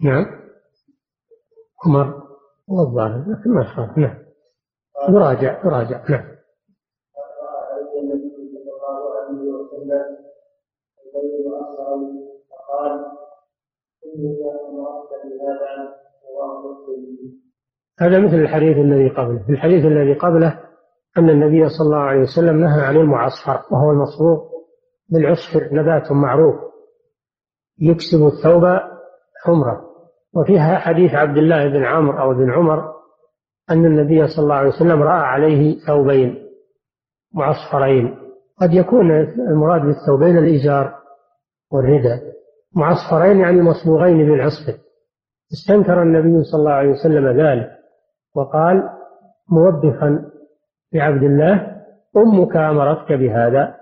نعم. 0.00 0.26
عمر. 1.86 2.28
والظاهر 2.68 3.20
لكن 3.20 3.50
ما 3.50 3.76
صار 3.76 3.98
نعم. 3.98 4.18
يراجع 5.08 5.66
يراجع. 5.66 6.04
نعم. 6.10 6.38
هذا 18.00 18.18
مثل 18.18 18.34
الحديث 18.34 18.76
الذي 18.76 19.08
قبله. 19.08 19.46
في 19.46 19.52
الحديث 19.52 19.84
الذي 19.84 20.14
قبله 20.14 20.67
أن 21.18 21.30
النبي 21.30 21.68
صلى 21.68 21.86
الله 21.86 21.98
عليه 21.98 22.20
وسلم 22.20 22.60
نهى 22.60 22.80
عن 22.80 22.96
المعصفر 22.96 23.62
وهو 23.70 23.90
المصروف 23.90 24.40
بالعصفر 25.08 25.68
نبات 25.72 26.12
معروف 26.12 26.54
يكسب 27.78 28.26
الثوب 28.26 28.64
حمرة 29.44 29.88
وفيها 30.34 30.78
حديث 30.78 31.14
عبد 31.14 31.38
الله 31.38 31.68
بن 31.68 31.84
عمرو 31.84 32.18
أو 32.18 32.34
بن 32.34 32.50
عمر 32.50 32.92
أن 33.70 33.84
النبي 33.84 34.26
صلى 34.26 34.42
الله 34.42 34.54
عليه 34.54 34.68
وسلم 34.68 35.02
رأى 35.02 35.20
عليه 35.20 35.78
ثوبين 35.86 36.48
معصفرين. 37.34 38.18
قد 38.60 38.72
يكون 38.72 39.10
المراد 39.50 39.82
بالثوبين 39.82 40.38
الإزار 40.38 40.94
والرداء 41.72 42.22
معصفرين 42.76 43.40
يعني 43.40 43.62
مصبوغين 43.62 44.16
بالعصفر. 44.16 44.78
استنكر 45.52 46.02
النبي 46.02 46.42
صلى 46.42 46.58
الله 46.60 46.72
عليه 46.72 46.90
وسلم 46.90 47.40
ذلك 47.40 47.70
وقال 48.34 48.88
موبخا 49.50 50.30
لعبد 50.92 51.22
الله 51.22 51.76
أمك 52.16 52.56
أمرتك 52.56 53.12
بهذا. 53.12 53.74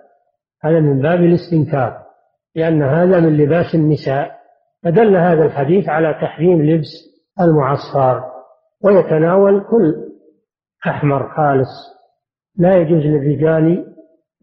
هذا 0.63 0.81
من 0.81 1.03
باب 1.03 1.21
الاستنكار 1.21 2.07
لأن 2.55 2.83
هذا 2.83 3.21
من 3.21 3.37
لباس 3.37 3.75
النساء. 3.75 4.37
فدل 4.83 5.17
هذا 5.17 5.45
الحديث 5.45 5.89
على 5.89 6.15
تحريم 6.15 6.63
لبس 6.63 6.89
المعصفر 7.41 8.25
ويتناول 8.85 9.65
كل 9.71 9.95
أحمر 10.87 11.37
خالص. 11.37 11.97
لا 12.57 12.77
يجوز 12.77 13.03
للرجال 13.03 13.95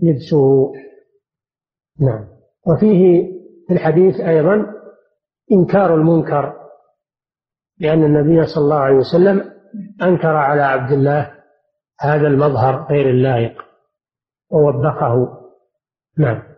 لبسه. 0.02 0.72
نعم. 2.00 2.26
وفيه 2.68 3.34
في 3.68 3.74
الحديث 3.74 4.20
أيضا 4.20 4.66
إنكار 5.52 5.96
المنكر 5.96 6.54
لأن 7.80 8.04
النبي 8.04 8.46
صلى 8.46 8.64
الله 8.64 8.80
عليه 8.80 8.96
وسلم 8.96 9.52
أنكر 10.02 10.36
على 10.36 10.62
عبد 10.62 10.92
الله 10.92 11.33
هذا 12.04 12.28
المظهر 12.28 12.88
غير 12.90 13.10
اللائق. 13.10 13.62
ووبخه. 14.52 15.38
نعم. 16.18 16.54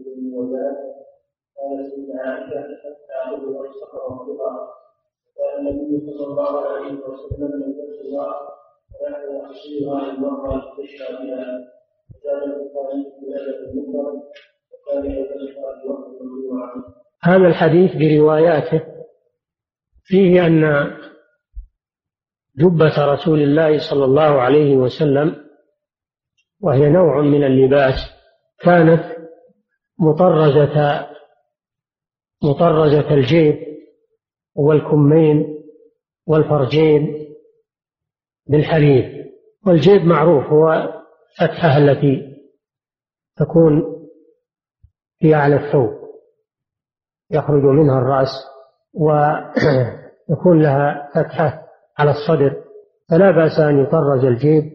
وسلم 0.00 0.34
وزاد 0.34 0.76
قال 1.56 1.90
سيدنا 1.90 2.22
عائشه 2.22 2.60
حتى 2.60 3.12
النبي 5.58 6.06
صلى 6.06 6.26
الله 6.26 6.60
عليه 6.68 6.92
وسلم 7.08 7.74
الله 8.00 8.59
هذا 17.22 17.46
الحديث 17.46 17.90
برواياته 17.96 18.82
فيه 20.04 20.46
أن 20.46 20.90
جبة 22.58 23.04
رسول 23.04 23.42
الله 23.42 23.90
صلى 23.90 24.04
الله 24.04 24.40
عليه 24.40 24.76
وسلم 24.76 25.36
وهي 26.60 26.90
نوع 26.90 27.20
من 27.20 27.44
اللباس 27.44 27.94
كانت 28.60 29.16
مطرزة 29.98 31.06
مطرزة 32.42 33.14
الجيب 33.14 33.58
والكمين 34.54 35.64
والفرجين 36.26 37.29
بالحرير 38.50 39.26
والجيب 39.66 40.02
معروف 40.02 40.44
هو 40.44 40.92
فتحة 41.40 41.78
التي 41.78 42.36
تكون 43.36 43.82
في 45.18 45.34
أعلى 45.34 45.56
الثوب. 45.56 46.00
يخرج 47.30 47.62
منها 47.62 47.98
الرأس 47.98 48.28
ويكون 48.94 50.62
لها 50.62 51.08
فتحة 51.14 51.66
على 51.98 52.10
الصدر. 52.10 52.64
فلا 53.10 53.30
بأس 53.30 53.60
أن 53.60 53.82
يطرز 53.82 54.24
الجيب 54.24 54.72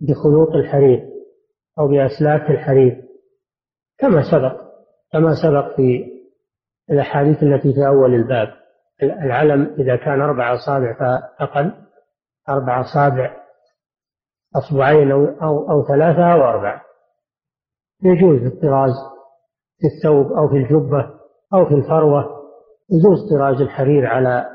بخيوط 0.00 0.48
الحرير 0.54 1.08
أو 1.78 1.88
بأسلاك 1.88 2.50
الحرير 2.50 3.02
كما 3.98 4.22
سبق 4.30 4.60
كما 5.12 5.34
سبق 5.42 5.76
في 5.76 6.04
الأحاديث 6.90 7.42
التي 7.42 7.72
في 7.72 7.86
أول 7.86 8.14
الباب. 8.14 8.48
العلم 9.02 9.74
إذا 9.78 9.96
كان 9.96 10.20
أربع 10.20 10.54
أصابع 10.54 10.98
فأقل. 10.98 11.72
أربع 12.48 12.80
أصابع 12.80 13.36
أصبعين 14.56 15.12
أو, 15.12 15.24
أو, 15.24 15.70
أو 15.70 15.86
ثلاثة 15.86 16.32
أو 16.32 16.42
أربعة. 16.42 16.82
يجوز 18.02 18.42
الطراز 18.42 18.94
في 19.78 19.86
الثوب 19.86 20.32
أو 20.32 20.48
في 20.48 20.56
الجبة 20.56 21.10
أو 21.54 21.66
في 21.66 21.74
الفروة. 21.74 22.44
يجوز 22.90 23.30
طراز 23.30 23.60
الحرير 23.60 24.06
على 24.06 24.50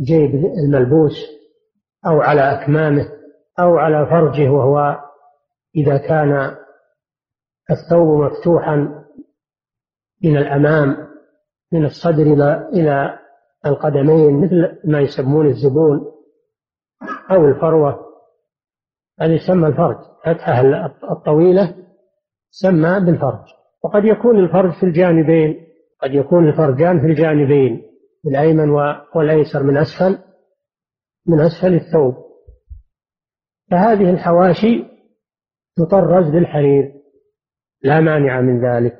جيب 0.00 0.34
الملبوس 0.34 1.12
أو 2.06 2.20
على 2.20 2.40
أكمامه 2.40 3.08
أو 3.60 3.76
على 3.76 4.06
فرجه 4.06 4.50
وهو 4.50 5.00
إذا 5.76 5.96
كان 5.96 6.56
الثوب 7.70 8.22
مفتوحا 8.22 9.04
من 10.24 10.36
الأمام 10.36 11.08
من 11.72 11.84
الصدر 11.84 12.22
إلى 12.22 12.68
إلى 12.72 13.18
القدمين 13.66 14.40
مثل 14.44 14.80
ما 14.84 15.00
يسمون 15.00 15.46
الزبون. 15.46 16.11
أو 17.34 17.48
الفروة. 17.48 18.12
هذه 19.20 19.32
يسمى 19.32 19.68
الفرج. 19.68 19.96
فتحة 20.24 20.86
الطويلة 21.10 21.74
سمى 22.50 23.00
بالفرج. 23.00 23.44
وقد 23.84 24.04
يكون 24.04 24.38
الفرج 24.38 24.72
في 24.72 24.86
الجانبين. 24.86 25.66
قد 26.02 26.14
يكون 26.14 26.48
الفرجان 26.48 27.00
في 27.00 27.06
الجانبين. 27.06 27.82
الأيمن 28.26 28.70
والأيسر. 29.14 29.62
من 29.62 29.76
أسفل 29.76 30.18
من 31.26 31.40
أسفل 31.40 31.74
الثوب. 31.74 32.14
فهذه 33.70 34.10
الحواشي 34.10 34.84
تطرز 35.76 36.30
بالحرير 36.30 36.92
لا 37.82 38.00
مانع 38.00 38.40
من 38.40 38.64
ذلك. 38.66 38.98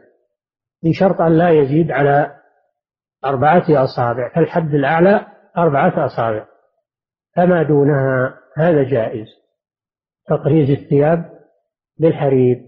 بشرط 0.84 1.20
أن 1.20 1.38
لا 1.38 1.50
يزيد 1.50 1.90
على 1.90 2.36
أربعة 3.24 3.64
أصابع. 3.84 4.34
فالحد 4.34 4.74
الأعلى 4.74 5.26
أربعة 5.58 6.06
أصابع. 6.06 6.51
فما 7.36 7.62
دونها 7.62 8.38
هذا 8.56 8.82
جائز. 8.82 9.26
تطريز 10.28 10.70
الثياب 10.70 11.30
بالحرير 12.00 12.62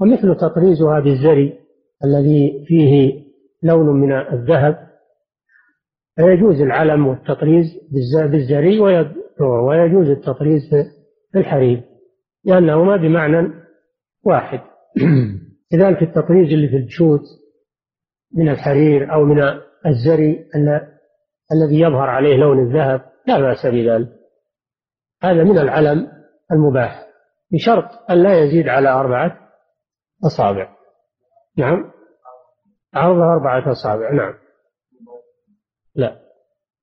ومثل 0.00 0.36
تطريزها 0.36 1.00
بالزري 1.00 1.58
الذي 2.04 2.64
فيه 2.66 3.22
لون 3.62 3.86
من 4.00 4.12
الذهب 4.12 4.88
فيجوز 6.16 6.60
العلم 6.60 7.06
والتطريز 7.06 7.66
بالزري 8.30 8.80
ويجوز 9.40 10.08
التطريز 10.08 10.62
في 11.32 11.38
الحرير 11.38 11.82
لأنهما 12.44 12.96
بمعنى 12.96 13.48
واحد. 14.24 14.60
كذلك 15.72 16.02
التطريز 16.02 16.52
اللي 16.52 16.68
في 16.68 16.76
الجشوت 16.76 17.22
من 18.34 18.48
الحرير 18.48 19.12
أو 19.14 19.24
من 19.24 19.42
الزري 19.86 20.46
الذي 21.52 21.80
يظهر 21.80 22.08
عليه 22.10 22.36
لون 22.36 22.58
الذهب 22.58 23.11
لا 23.26 23.40
بأس 23.40 23.66
بذلك. 23.66 24.08
هذا 25.22 25.44
من 25.44 25.58
العلم 25.58 26.08
المباح 26.52 27.06
بشرط 27.52 28.10
أن 28.10 28.22
لا 28.22 28.38
يزيد 28.38 28.68
على 28.68 28.88
أربعة 28.88 29.38
أصابع. 30.26 30.76
نعم. 31.58 31.92
عرضها 32.94 33.32
أربعة 33.32 33.72
أصابع 33.72 34.12
نعم. 34.12 34.34
لا 35.94 36.20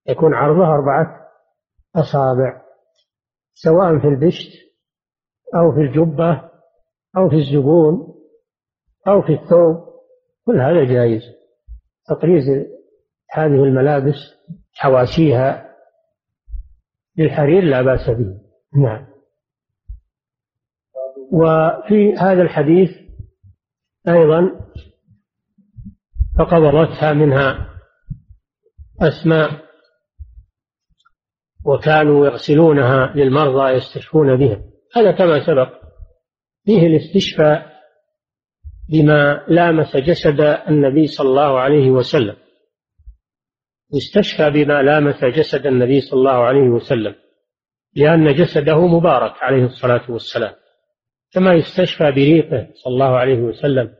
يكون 0.08 0.34
عرضها 0.34 0.68
أربعة 0.68 1.30
أصابع 1.96 2.62
سواء 3.54 4.00
في 4.00 4.08
البشت 4.08 4.52
أو 5.56 5.72
في 5.72 5.82
الجبة 5.82 6.50
أو 7.18 7.30
في 7.30 7.36
الزبون 7.36 8.16
أو 9.08 9.22
في 9.22 9.34
الثوب 9.34 9.90
كل 10.46 10.62
هذا 10.62 10.84
جائز. 10.84 11.22
تطريز 12.08 12.44
هذه 13.32 13.64
الملابس 13.64 14.16
حواشيها 14.74 15.69
للحرير 17.18 17.64
لا 17.64 17.82
بأس 17.82 18.10
به. 18.10 18.39
نعم. 18.82 19.07
وفي 21.32 22.14
هذا 22.18 22.41
الحديث 22.41 22.89
أيضا 24.07 24.51
فقبضتها 26.39 27.14
منها 27.14 27.70
أسماء 29.01 29.49
وكانوا 31.66 32.26
يغسلونها 32.26 33.14
للمرضى 33.16 33.72
يستشفون 33.72 34.36
بها. 34.36 34.62
هذا 34.95 35.12
كما 35.12 35.45
سبق 35.45 35.70
فيه 36.66 36.88
الاستشفاء 36.88 37.80
بما 38.89 39.45
لامس 39.47 39.97
جسد 39.97 40.41
النبي 40.68 41.07
صلى 41.07 41.30
الله 41.30 41.60
عليه 41.60 41.89
وسلم. 41.89 42.36
يستشفى 43.94 44.50
بما 44.50 44.82
لامس 44.82 45.24
جسد 45.26 45.68
النبي 45.68 46.02
صلى 46.02 46.18
الله 46.20 46.32
عليه 46.32 46.70
وسلم 46.70 47.16
لأن 47.96 48.34
جسده 48.34 48.88
مبارك 48.88 49.34
عليه 49.44 49.66
الصلاة 49.66 50.12
والسلام. 50.12 50.54
كما 51.32 51.54
يستشفى 51.54 52.12
بريقه 52.12 52.68
صلى 52.74 52.94
الله 52.94 53.18
عليه 53.18 53.40
وسلم 53.40 53.96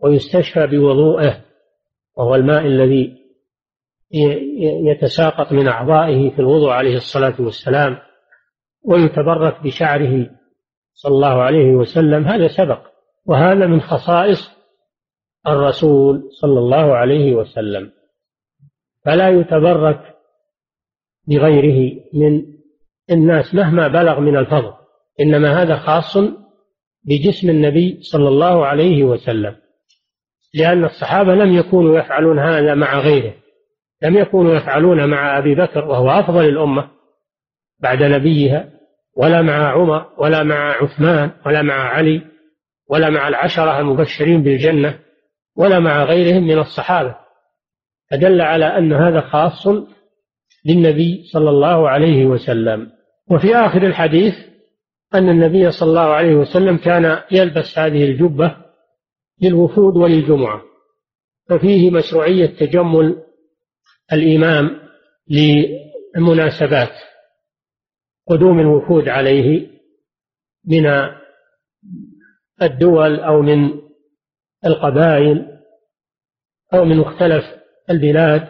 ويستشفى 0.00 0.66
بوضوءه 0.66 1.44
وهو 2.16 2.34
الماء 2.34 2.66
الذي 2.66 3.22
يتساقط 4.90 5.52
من 5.52 5.68
أعضائه 5.68 6.30
في 6.30 6.38
الوضوء 6.38 6.70
عليه 6.70 6.96
الصلاة 6.96 7.34
والسلام 7.40 7.98
ويتبرك 8.84 9.62
بشعره 9.62 10.30
صلى 10.94 11.14
الله 11.14 11.42
عليه 11.42 11.70
وسلم. 11.72 12.24
هذا 12.24 12.48
سبق 12.48 12.86
وهذا 13.26 13.66
من 13.66 13.80
خصائص 13.80 14.50
الرسول 15.46 16.28
صلى 16.40 16.58
الله 16.58 16.94
عليه 16.96 17.34
وسلم. 17.34 17.92
فلا 19.04 19.28
يتبرك 19.28 20.14
بغيره 21.28 22.00
من 22.14 22.42
الناس 23.10 23.54
مهما 23.54 23.88
بلغ 23.88 24.20
من 24.20 24.36
الفضل. 24.36 24.72
إنما 25.20 25.62
هذا 25.62 25.76
خاص 25.76 26.16
بجسم 27.04 27.50
النبي 27.50 27.98
صلى 28.02 28.28
الله 28.28 28.66
عليه 28.66 29.04
وسلم. 29.04 29.56
لأن 30.54 30.84
الصحابة 30.84 31.34
لم 31.34 31.54
يكونوا 31.54 31.98
يفعلون 31.98 32.38
هذا 32.38 32.74
مع 32.74 32.98
غيره. 32.98 33.34
لم 34.02 34.16
يكونوا 34.16 34.54
يفعلون 34.54 35.08
مع 35.10 35.38
أبي 35.38 35.54
بكر 35.54 35.84
وهو 35.84 36.10
أفضل 36.10 36.48
الأمة 36.48 36.90
بعد 37.80 38.02
نبيها 38.02 38.70
ولا 39.16 39.42
مع 39.42 39.72
عمر 39.72 40.06
ولا 40.18 40.42
مع 40.42 40.82
عثمان 40.82 41.30
ولا 41.46 41.62
مع 41.62 41.74
علي 41.74 42.22
ولا 42.88 43.10
مع 43.10 43.28
العشرة 43.28 43.80
المبشرين 43.80 44.42
بالجنة 44.42 44.98
ولا 45.56 45.78
مع 45.78 46.04
غيرهم 46.04 46.42
من 46.42 46.58
الصحابة. 46.58 47.21
فدل 48.12 48.40
على 48.40 48.64
أن 48.64 48.92
هذا 48.92 49.20
خاص 49.20 49.66
للنبي 50.64 51.24
صلى 51.32 51.50
الله 51.50 51.88
عليه 51.88 52.26
وسلم. 52.26 52.90
وفي 53.30 53.56
آخر 53.56 53.86
الحديث 53.86 54.34
أن 55.14 55.28
النبي 55.28 55.70
صلى 55.70 55.88
الله 55.88 56.00
عليه 56.14 56.34
وسلم 56.34 56.76
كان 56.76 57.22
يلبس 57.30 57.78
هذه 57.78 58.04
الجبة 58.04 58.56
للوفود 59.42 59.96
وللجمعة 59.96 60.62
ففيه 61.48 61.90
مشروعية 61.90 62.46
تجمل 62.46 63.22
الإمام 64.12 64.80
للمناسبات 65.30 66.92
قدوم 68.28 68.60
الوفود 68.60 69.08
عليه 69.08 69.68
من 70.66 70.86
الدول 72.62 73.20
أو 73.20 73.42
من 73.42 73.80
القبائل 74.66 75.58
أو 76.74 76.84
من 76.84 76.96
مختلف 76.96 77.61
البلاد 77.90 78.48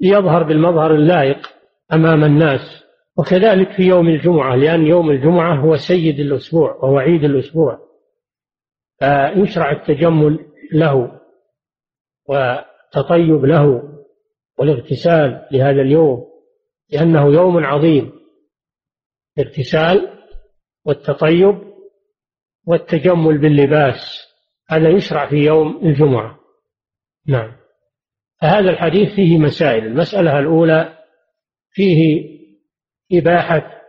ليظهر 0.00 0.42
بالمظهر 0.42 0.94
اللائق 0.94 1.50
أمام 1.92 2.24
الناس 2.24 2.84
وكذلك 3.16 3.72
في 3.72 3.82
يوم 3.82 4.08
الجمعة 4.08 4.56
لأن 4.56 4.86
يوم 4.86 5.10
الجمعة 5.10 5.54
هو 5.54 5.76
سيد 5.76 6.20
الأسبوع 6.20 6.74
وهو 6.74 6.98
عيد 6.98 7.24
الأسبوع 7.24 7.78
فيشرع 8.98 9.72
التجمل 9.72 10.46
له 10.72 11.20
والتطيب 12.28 13.44
له 13.44 13.82
والاغتسال 14.58 15.48
لهذا 15.52 15.82
اليوم 15.82 16.26
لأنه 16.90 17.32
يوم 17.32 17.64
عظيم 17.64 18.12
الاغتسال 19.38 20.08
والتطيب 20.84 21.74
والتجمل 22.66 23.38
باللباس 23.38 24.28
هذا 24.68 24.88
يشرع 24.88 25.30
في 25.30 25.36
يوم 25.36 25.80
الجمعة. 25.82 26.40
نعم. 27.26 27.63
فهذا 28.44 28.70
الحديث 28.70 29.14
فيه 29.14 29.38
مسائل. 29.38 29.86
المسألة 29.86 30.38
الأولى 30.38 30.98
فيه 31.70 32.24
إباحة 33.12 33.82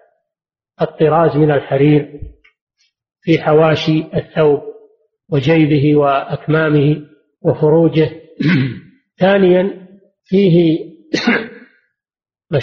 الطراز 0.81 1.37
من 1.37 1.51
الحرير 1.51 2.21
في 3.21 3.41
حواشي 3.41 4.05
الثوب 4.15 4.61
وجيبه 5.29 5.95
وأكمامه 5.95 7.01
وفروجه. 7.41 8.11
ثانيا 9.21 9.87
فيه 10.25 10.79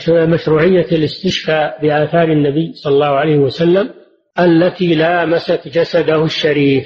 مشروعية 0.09 0.87
الاستشفاء 0.93 1.83
بآثار 1.83 2.33
النبي 2.33 2.73
صلى 2.73 2.95
الله 2.95 3.07
عليه 3.07 3.39
وسلم 3.39 3.95
التي 4.39 4.95
لامست 4.95 5.69
جسده 5.69 6.25
الشريف 6.25 6.85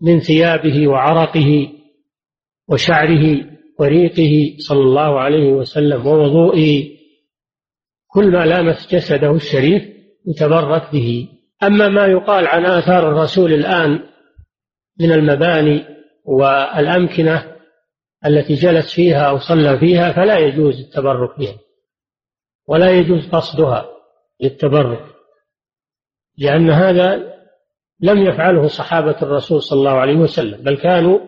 من 0.00 0.20
ثيابه 0.20 0.88
وعرقه 0.88 1.68
وشعره 2.68 3.57
وريقه 3.78 4.56
صلى 4.58 4.80
الله 4.80 5.20
عليه 5.20 5.52
وسلم 5.52 6.06
ووضوئه 6.06 6.98
كل 8.06 8.32
ما 8.32 8.46
لامس 8.46 8.94
جسده 8.94 9.30
الشريف 9.30 9.82
يتبرك 10.26 10.92
به. 10.92 11.28
أما 11.62 11.88
ما 11.88 12.06
يقال 12.06 12.46
عن 12.46 12.66
آثار 12.66 13.08
الرسول 13.08 13.52
الآن 13.52 14.00
من 15.00 15.12
المباني 15.12 15.84
والأمكنة 16.24 17.56
التي 18.26 18.54
جلس 18.54 18.94
فيها 18.94 19.22
أو 19.22 19.38
صلى 19.38 19.78
فيها 19.78 20.12
فلا 20.12 20.38
يجوز 20.38 20.80
التبرك 20.80 21.38
بها 21.38 21.58
ولا 22.66 22.90
يجوز 22.90 23.28
قصدها 23.28 23.88
للتبرك 24.40 25.04
لأن 26.38 26.70
هذا 26.70 27.34
لم 28.00 28.18
يفعله 28.26 28.66
صحابة 28.66 29.16
الرسول 29.22 29.62
صلى 29.62 29.78
الله 29.78 29.92
عليه 29.92 30.16
وسلم 30.16 30.62
بل 30.62 30.76
كانوا 30.76 31.18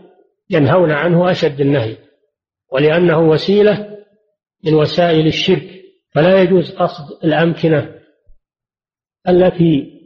ينهون 0.51 0.91
عنه 0.91 1.31
أشد 1.31 1.61
النهي. 1.61 1.97
ولأنه 2.73 3.19
وسيلة 3.19 3.99
من 4.65 4.75
وسائل 4.75 5.27
الشرك 5.27 5.83
فلا 6.15 6.43
يجوز 6.43 6.77
قصد 6.77 7.25
الأمكنة 7.25 7.95
التي 9.29 10.01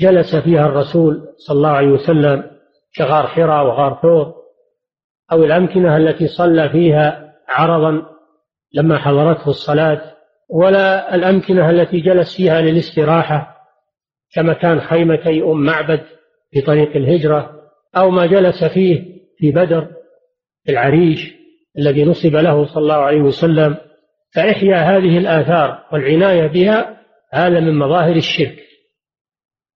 جلس 0.00 0.36
فيها 0.36 0.66
الرسول 0.66 1.34
صلى 1.36 1.56
الله 1.56 1.70
عليه 1.70 1.88
وسلم 1.88 2.50
كغار 2.96 3.26
حراء 3.26 3.66
وغار 3.66 3.98
ثور 4.02 4.34
أو 5.32 5.44
الأمكنة 5.44 5.96
التي 5.96 6.26
صلى 6.26 6.68
فيها 6.68 7.34
عرضا 7.48 8.06
لما 8.72 8.98
حضرته 8.98 9.48
الصلاة 9.48 10.14
ولا 10.48 11.14
الأمكنة 11.14 11.70
التي 11.70 12.00
جلس 12.00 12.36
فيها 12.36 12.60
للاستراحة 12.60 13.58
كمكان 14.34 14.80
خيمتي 14.80 15.42
أم 15.42 15.64
معبد 15.64 16.00
في 16.50 16.60
طريق 16.60 16.96
الهجرة 16.96 17.70
أو 17.96 18.10
ما 18.10 18.26
جلس 18.26 18.64
فيه 18.64 19.18
في 19.38 19.50
بدر 19.50 19.88
في 20.64 20.72
العريش. 20.72 21.37
الذي 21.78 22.04
نصب 22.04 22.36
له 22.36 22.66
صلى 22.66 22.82
الله 22.82 22.94
عليه 22.94 23.20
وسلم 23.20 23.76
فإحياء 24.34 24.78
هذه 24.78 25.18
الآثار 25.18 25.86
والعناية 25.92 26.46
بها 26.46 27.00
هذا 27.32 27.60
من 27.60 27.78
مظاهر 27.78 28.16
الشرك. 28.16 28.58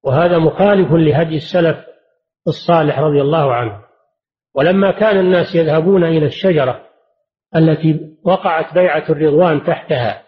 وهذا 0.05 0.38
مخالف 0.38 0.92
لهدي 0.92 1.36
السلف 1.36 1.76
الصالح 2.46 2.98
رضي 2.98 3.20
الله 3.20 3.55
عنه. 3.55 3.82
ولما 4.55 4.90
كان 4.90 5.18
الناس 5.18 5.55
يذهبون 5.55 6.05
إلى 6.05 6.26
الشجرة 6.26 6.88
التي 7.57 8.16
وقعت 8.24 8.74
بيعة 8.74 9.05
الرضوان 9.11 9.64
تحتها 9.64 10.22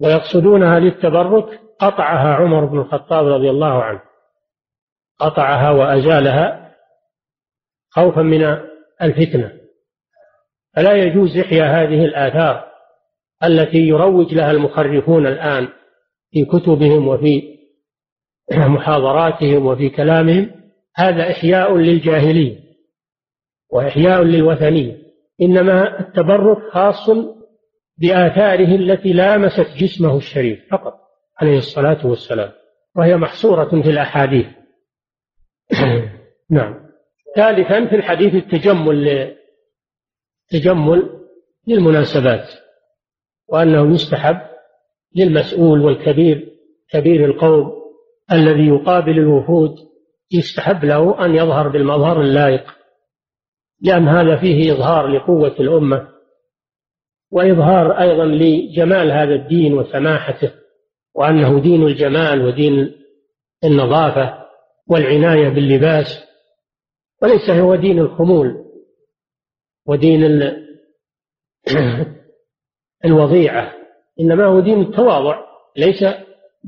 ويقصدونها 0.00 0.78
للتبرك 0.78 1.60
قطعها 1.78 2.34
عمر 2.34 2.64
بن 2.64 2.78
الخطاب 2.78 3.26
رضي 3.26 3.50
الله 3.50 3.82
عنه. 3.82 4.02
قطعها 5.18 5.70
وأزالها 5.70 6.74
خوفا 7.90 8.22
من 8.22 8.58
الفتنة. 9.02 9.61
فلا 10.76 10.92
يجوز 10.92 11.38
إحياء 11.38 11.66
هذه 11.66 12.04
الآثار 12.04 12.64
التي 13.44 13.78
يروج 13.78 14.34
لها 14.34 14.50
المخرفون 14.50 15.26
الآن 15.26 15.68
في 16.30 16.44
كتبهم 16.44 17.08
وفي 17.08 17.58
محاضراتهم 18.52 19.66
وفي 19.66 19.88
كلامهم. 19.88 20.50
هذا 20.96 21.30
إحياء 21.30 21.76
للجاهلية 21.76 22.58
وإحياء 23.70 24.22
للوثنية 24.22 25.02
إنما 25.42 26.00
التبرك 26.00 26.58
خاص 26.72 27.10
بآثاره 27.98 28.74
التي 28.74 29.12
لامست 29.12 29.76
جسمه 29.76 30.16
الشريف 30.16 30.60
فقط 30.70 30.94
عليه 31.38 31.58
الصلاة 31.58 32.06
والسلام 32.06 32.50
وهي 32.96 33.16
محصورة 33.16 33.82
في 33.82 33.90
الأحاديث. 33.90 34.46
نعم. 36.50 36.74
ثالثا 37.36 37.86
في 37.86 37.96
الحديث 37.96 38.34
التجمل 38.34 39.34
تجمل 40.52 41.20
للمناسبات 41.66 42.48
وأنه 43.48 43.94
يستحب 43.94 44.40
للمسؤول 45.16 45.80
والكبير 45.80 46.52
كبير 46.90 47.24
القوم 47.24 47.72
الذي 48.32 48.68
يقابل 48.68 49.18
الوفود 49.18 49.74
يستحب 50.32 50.84
له 50.84 51.24
أن 51.24 51.34
يظهر 51.34 51.68
بالمظهر 51.68 52.20
اللائق 52.20 52.64
لأن 53.80 54.08
هذا 54.08 54.36
فيه 54.36 54.72
إظهار 54.72 55.06
لقوة 55.06 55.54
الأمة 55.60 56.08
وإظهار 57.30 58.00
أيضا 58.00 58.24
لجمال 58.24 59.12
هذا 59.12 59.34
الدين 59.34 59.74
وسماحته 59.74 60.52
وأنه 61.14 61.60
دين 61.60 61.82
الجمال 61.82 62.46
ودين 62.46 62.92
النظافة 63.64 64.38
والعناية 64.86 65.48
باللباس 65.48 66.24
وليس 67.22 67.50
هو 67.50 67.74
دين 67.74 67.98
الخمول. 67.98 68.71
ودين 69.86 70.52
الوضيعة. 73.04 73.72
إنما 74.20 74.46
هو 74.46 74.60
دين 74.60 74.80
التواضع. 74.80 75.44
ليس 75.76 76.04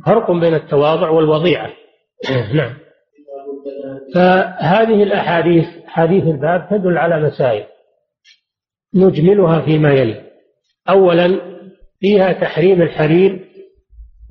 فرق 0.06 0.30
بين 0.30 0.54
التواضع 0.54 1.10
والوضيعة. 1.10 1.72
نعم. 2.54 2.74
فهذه 4.14 5.02
الأحاديث 5.02 5.66
حديث 5.86 6.24
الباب 6.24 6.68
تدل 6.70 6.98
على 6.98 7.20
مسائل 7.20 7.64
نجملها 8.94 9.60
فيما 9.60 9.92
يلي. 9.92 10.30
أولا 10.88 11.40
فيها 12.00 12.32
تحريم 12.32 12.82
الحرير 12.82 13.48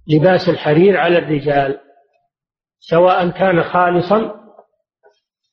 لباس 0.08 0.50
الحرير 0.50 0.98
على 0.98 1.18
الرجال 1.18 1.80
سواء 2.80 3.30
كان 3.30 3.64
خالصا 3.64 4.36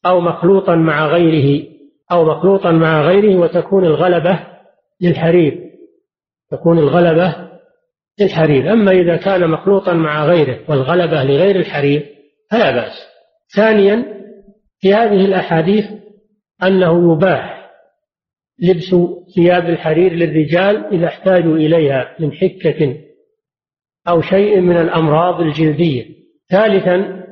أو 0.06 0.20
مخلوطا 0.20 0.74
مع 0.74 1.06
غيره. 1.06 1.70
أو 2.12 2.24
مخلوطا 2.24 2.70
مع 2.70 3.02
غيره 3.02 3.36
وتكون 3.36 3.84
الغلبة 3.84 4.46
للحرير. 5.00 5.70
تكون 6.50 6.78
الغلبة 6.78 7.50
للحرير. 8.20 8.72
أما 8.72 8.92
إذا 8.92 9.16
كان 9.16 9.50
مخلوطا 9.50 9.92
مع 9.92 10.24
غيره 10.24 10.58
والغلبة 10.68 11.24
لغير 11.24 11.56
الحرير 11.56 12.06
فلا 12.50 12.70
بأس. 12.70 12.92
ثانيا 13.56 14.04
في 14.80 14.94
هذه 14.94 15.24
الأحاديث 15.24 15.84
أنه 16.62 17.12
يباح 17.12 17.70
لبس 18.62 18.94
ثياب 19.34 19.68
الحرير 19.70 20.12
للرجال 20.12 20.94
إذا 20.94 21.06
احتاجوا 21.06 21.56
إليها 21.56 22.16
من 22.20 22.32
حكة 22.32 22.96
أو 24.08 24.20
شيء 24.20 24.61
من 24.61 24.76
الأمراض 24.76 25.40
الجلدية. 25.40 26.06
ثالثا 26.50 27.24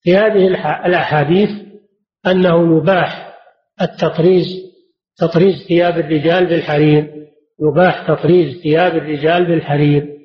في 0.00 0.16
هذه 0.16 0.46
الأحاديث 0.86 1.50
أنه 2.26 2.76
يباح 2.76 3.27
التطريز 3.82 4.68
تطريز 5.18 5.66
ثياب 5.68 5.98
الرجال 5.98 6.46
بالحرير 6.46 7.18
يباح 7.60 8.08
تطريز 8.08 8.62
ثياب 8.62 8.96
الرجال 8.96 9.46
بالحرير. 9.46 10.18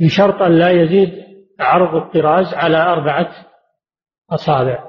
بشرط 0.00 0.42
أن 0.42 0.52
لا 0.52 0.70
يزيد 0.70 1.12
عرض 1.60 2.02
الطراز 2.02 2.54
على 2.54 2.76
أربعة 2.76 3.34
أصابع. 4.30 4.84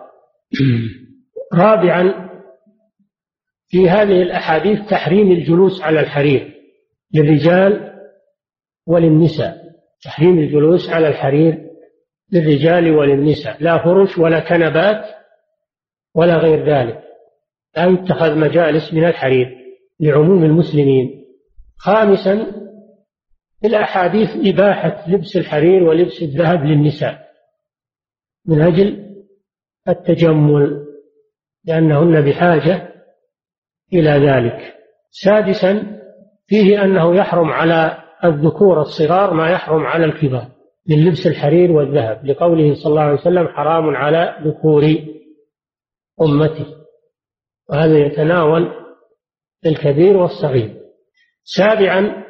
رابعا 1.63 2.29
في 3.67 3.89
هذه 3.89 4.21
الأحاديث 4.21 4.89
تحريم 4.89 5.31
الجلوس 5.31 5.81
على 5.81 5.99
الحرير 5.99 6.53
للرجال 7.13 7.93
وللنساء. 8.87 9.63
تحريم 10.03 10.39
الجلوس 10.39 10.89
على 10.89 11.07
الحرير 11.07 11.69
للرجال 12.31 12.91
وللنساء. 12.91 13.57
لا 13.59 13.83
فرش 13.83 14.17
ولا 14.17 14.39
كنبات 14.39 15.05
ولا 16.15 16.37
غير 16.37 16.65
ذلك. 16.69 17.12
لا 17.77 17.85
يتخذ 17.85 18.37
مجالس 18.37 18.93
من 18.93 19.05
الحرير 19.05 19.57
لعموم 19.99 20.43
المسلمين. 20.43 21.25
خامسا 21.77 22.45
في 23.61 23.67
الأحاديث 23.67 24.29
إباحة 24.45 25.09
لبس 25.09 25.37
الحرير 25.37 25.83
ولبس 25.83 26.21
الذهب 26.21 26.65
للنساء 26.65 27.29
من 28.45 28.61
أجل 28.61 29.15
التجمل 29.87 30.85
لأنهن 31.65 32.21
بحاجة 32.21 32.93
إلى 33.93 34.09
ذلك. 34.09 34.73
سادسا 35.11 35.99
فيه 36.47 36.83
أنه 36.83 37.15
يحرم 37.15 37.49
على 37.49 38.03
الذكور 38.23 38.81
الصغار 38.81 39.33
ما 39.33 39.49
يحرم 39.49 39.85
على 39.85 40.05
الكبار 40.05 40.47
من 40.89 41.05
لبس 41.05 41.27
الحرير 41.27 41.71
والذهب 41.71 42.25
لقوله 42.25 42.73
صلى 42.73 42.89
الله 42.89 43.01
عليه 43.01 43.13
وسلم 43.13 43.47
حرام 43.47 43.95
على 43.95 44.37
ذكور 44.43 44.83
أمتي 46.21 46.82
وهذا 47.73 47.97
يتناول 47.97 48.71
الكبير 49.65 50.17
والصغير. 50.17 50.83
سابعا 51.43 52.23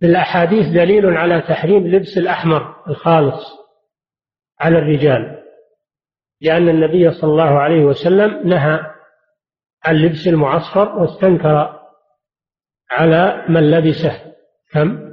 في 0.00 0.06
الأحاديث 0.06 0.66
دليل 0.68 1.06
على 1.06 1.40
تحريم 1.40 1.86
لبس 1.86 2.18
الأحمر 2.18 2.88
الخالص 2.88 3.44
على 4.60 4.78
الرجال 4.78 5.42
لأن 6.40 6.68
النبي 6.68 7.10
صلى 7.10 7.30
الله 7.30 7.58
عليه 7.58 7.84
وسلم 7.84 8.48
نهى 8.48 8.80
عن 9.84 9.94
لبس 9.94 10.26
المعصفر 10.26 10.98
واستنكر 10.98 11.80
على 12.90 13.46
من 13.48 13.70
لبسه. 13.70 14.34
كم؟ 14.72 15.12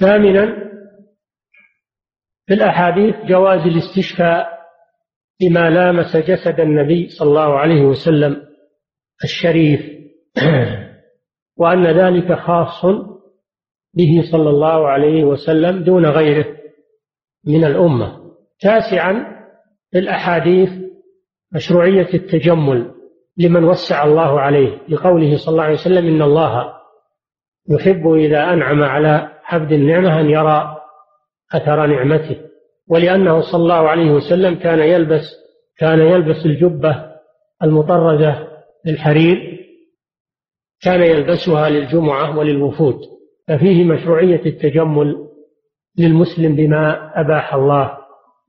ثامنا 0.00 0.68
في 2.46 2.54
الأحاديث 2.54 3.14
جواز 3.14 3.60
الاستشفاء 3.60 4.57
بما 5.40 5.70
لامس 5.70 6.16
جسد 6.16 6.60
النبي 6.60 7.08
صلى 7.08 7.28
الله 7.28 7.58
عليه 7.58 7.82
وسلم 7.82 8.42
الشريف. 9.24 9.80
وأن 11.60 11.86
ذلك 11.86 12.32
خاص 12.32 12.84
به 13.94 14.22
صلى 14.32 14.50
الله 14.50 14.88
عليه 14.88 15.24
وسلم 15.24 15.84
دون 15.84 16.06
غيره 16.06 16.46
من 17.46 17.64
الأمة. 17.64 18.18
تاسعا 18.60 19.38
في 19.90 19.98
الأحاديث 19.98 20.70
مشروعية 21.52 22.14
التجمل 22.14 22.94
لمن 23.36 23.64
وسع 23.64 24.04
الله 24.04 24.40
عليه 24.40 24.78
لقوله 24.88 25.36
صلى 25.36 25.52
الله 25.52 25.62
عليه 25.62 25.74
وسلم 25.74 26.06
إن 26.06 26.22
الله 26.22 26.72
يحب 27.70 28.12
إذا 28.12 28.52
أنعم 28.52 28.82
على 28.82 29.30
عبد 29.44 29.72
النعمة 29.72 30.20
أن 30.20 30.30
يرى 30.30 30.76
أثر 31.52 31.86
نعمته. 31.86 32.47
ولأنه 32.88 33.40
صلى 33.40 33.62
الله 33.62 33.88
عليه 33.88 34.10
وسلم 34.10 34.54
كان 34.54 34.78
يلبس 34.78 35.24
كان 35.78 35.98
يلبس 35.98 36.46
الجبة 36.46 37.04
المطرزة 37.62 38.48
للحرير 38.84 39.58
كان 40.82 41.02
يلبسها 41.02 41.68
للجمعة 41.68 42.38
وللوفود 42.38 43.00
ففيه 43.48 43.84
مشروعية 43.84 44.46
التجمل 44.46 45.28
للمسلم 45.98 46.56
بما 46.56 47.12
أباح 47.20 47.54
الله 47.54 47.98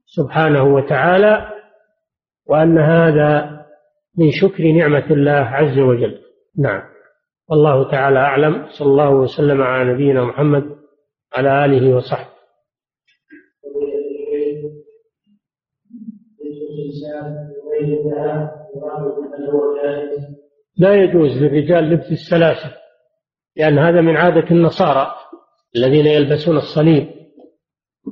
سبحانه 0.06 0.62
وتعالى 0.62 1.46
وأن 2.46 2.78
هذا 2.78 3.60
من 4.18 4.30
شكر 4.30 4.64
نعمة 4.64 5.06
الله 5.10 5.32
عز 5.32 5.78
وجل. 5.78 6.18
نعم. 6.58 6.82
والله 7.48 7.90
تعالى 7.90 8.18
أعلم 8.18 8.66
صلى 8.70 8.88
الله 8.88 9.10
وسلم 9.10 9.62
على 9.62 9.92
نبينا 9.92 10.24
محمد 10.24 10.64
على 11.32 11.64
آله 11.64 11.96
وصحبه. 11.96 12.29
لا 20.76 20.94
يجوز 20.94 21.42
للرجال 21.42 21.84
لبس 21.84 22.10
السلاسل 22.10 22.70
لأن 23.56 23.78
هذا 23.78 24.00
من 24.00 24.16
عادة 24.16 24.50
النصارى 24.50 25.14
الذين 25.76 26.06
يلبسون 26.06 26.56
الصليب 26.56 27.08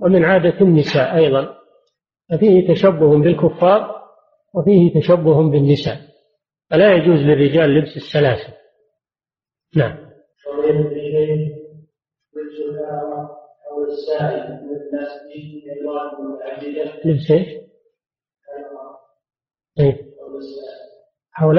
ومن 0.02 0.24
عادة 0.24 0.60
النساء 0.60 1.16
أيضا 1.16 1.58
ففيه 2.30 2.68
تشبه 2.68 3.18
بالكفار 3.18 3.98
وفيه 4.54 5.00
تشبه 5.00 5.50
بالنساء 5.50 5.96
فلا 6.70 6.94
يجوز 6.94 7.20
للرجال 7.20 7.74
لبس 7.74 7.96
السلاسل 7.96 8.52
نعم 9.76 10.08
لبس 17.04 17.30
إيش؟ 17.30 17.67
إيه. 19.78 20.08
حول 21.32 21.56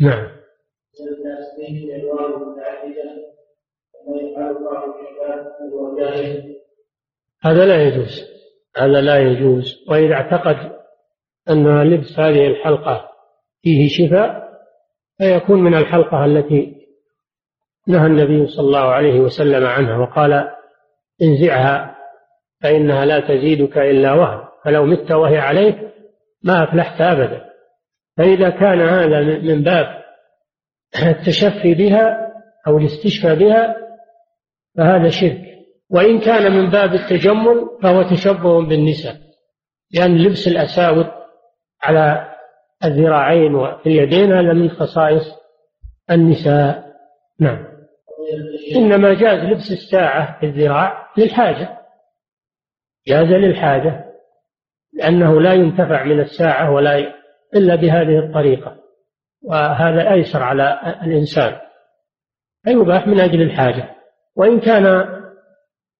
نعم. 0.00 0.28
هذا 7.42 7.66
لا 7.66 7.82
يجوز. 7.82 8.30
هذا 8.76 9.00
لا 9.00 9.18
يجوز. 9.18 9.84
وإذا 9.88 10.14
اعتقد 10.14 10.72
أن 11.50 11.82
لبس 11.82 12.18
هذه 12.18 12.46
الحلقة 12.46 13.10
فيه 13.62 13.88
شفاء 13.88 14.50
فيكون 15.18 15.62
من 15.62 15.74
الحلقة 15.74 16.24
التي 16.24 16.76
نهى 17.88 18.06
النبي 18.06 18.46
صلى 18.46 18.66
الله 18.66 18.84
عليه 18.84 19.20
وسلم 19.20 19.66
عنها 19.66 19.98
وقال 19.98 20.50
انزعها 21.22 21.96
فإنها 22.62 23.04
لا 23.04 23.20
تزيدك 23.20 23.78
إلا 23.78 24.12
وهن. 24.12 24.48
فلو 24.64 24.84
مت 24.84 25.12
وهي 25.12 25.38
عليك 25.38 25.89
ما 26.44 26.64
أفلحت 26.64 27.00
أبدا. 27.00 27.50
فإذا 28.16 28.50
كان 28.50 28.80
هذا 28.80 29.20
من 29.38 29.62
باب 29.62 30.00
التشفي 31.02 31.74
بها 31.74 32.32
أو 32.66 32.78
الاستشفاء 32.78 33.34
بها 33.34 33.76
فهذا 34.76 35.08
شرك. 35.08 35.40
وإن 35.90 36.20
كان 36.20 36.52
من 36.52 36.70
باب 36.70 36.94
التجمل 36.94 37.78
فهو 37.82 38.02
تشبه 38.02 38.66
بالنساء. 38.66 39.16
لأن 39.94 40.18
لبس 40.18 40.48
الأساور 40.48 41.14
على 41.82 42.34
الذراعين 42.84 43.54
وفي 43.54 43.86
اليدين 43.86 44.32
هذا 44.32 44.52
من 44.52 44.70
خصائص 44.70 45.24
النساء. 46.10 46.90
نعم. 47.40 47.66
إنما 48.76 49.14
جاز 49.14 49.38
لبس 49.38 49.70
الساعة 49.72 50.40
في 50.40 50.46
الذراع 50.46 51.12
للحاجة. 51.16 51.78
جاز 53.06 53.26
للحاجة. 53.26 54.09
لأنه 54.92 55.40
لا 55.40 55.52
ينتفع 55.52 56.04
من 56.04 56.20
الساعة 56.20 56.72
ولا 56.72 57.14
إلا 57.56 57.74
بهذه 57.74 58.18
الطريقة 58.18 58.76
وهذا 59.42 60.12
أيسر 60.12 60.42
على 60.42 60.80
الإنسان. 61.02 61.56
فيباح 62.64 63.06
من 63.06 63.20
أجل 63.20 63.42
الحاجة. 63.42 63.96
وإن 64.36 64.60
كان 64.60 65.06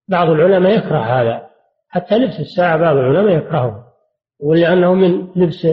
بعض 0.07 0.29
العلماء 0.29 0.77
يكره 0.77 0.99
هذا 0.99 1.49
حتى 1.89 2.17
لبس 2.17 2.39
الساعة 2.39 2.77
بعض 2.77 2.95
العلماء 2.95 3.37
يكرهه 3.37 3.93
ولأنه 4.39 4.93
من 4.93 5.31
لبس 5.35 5.67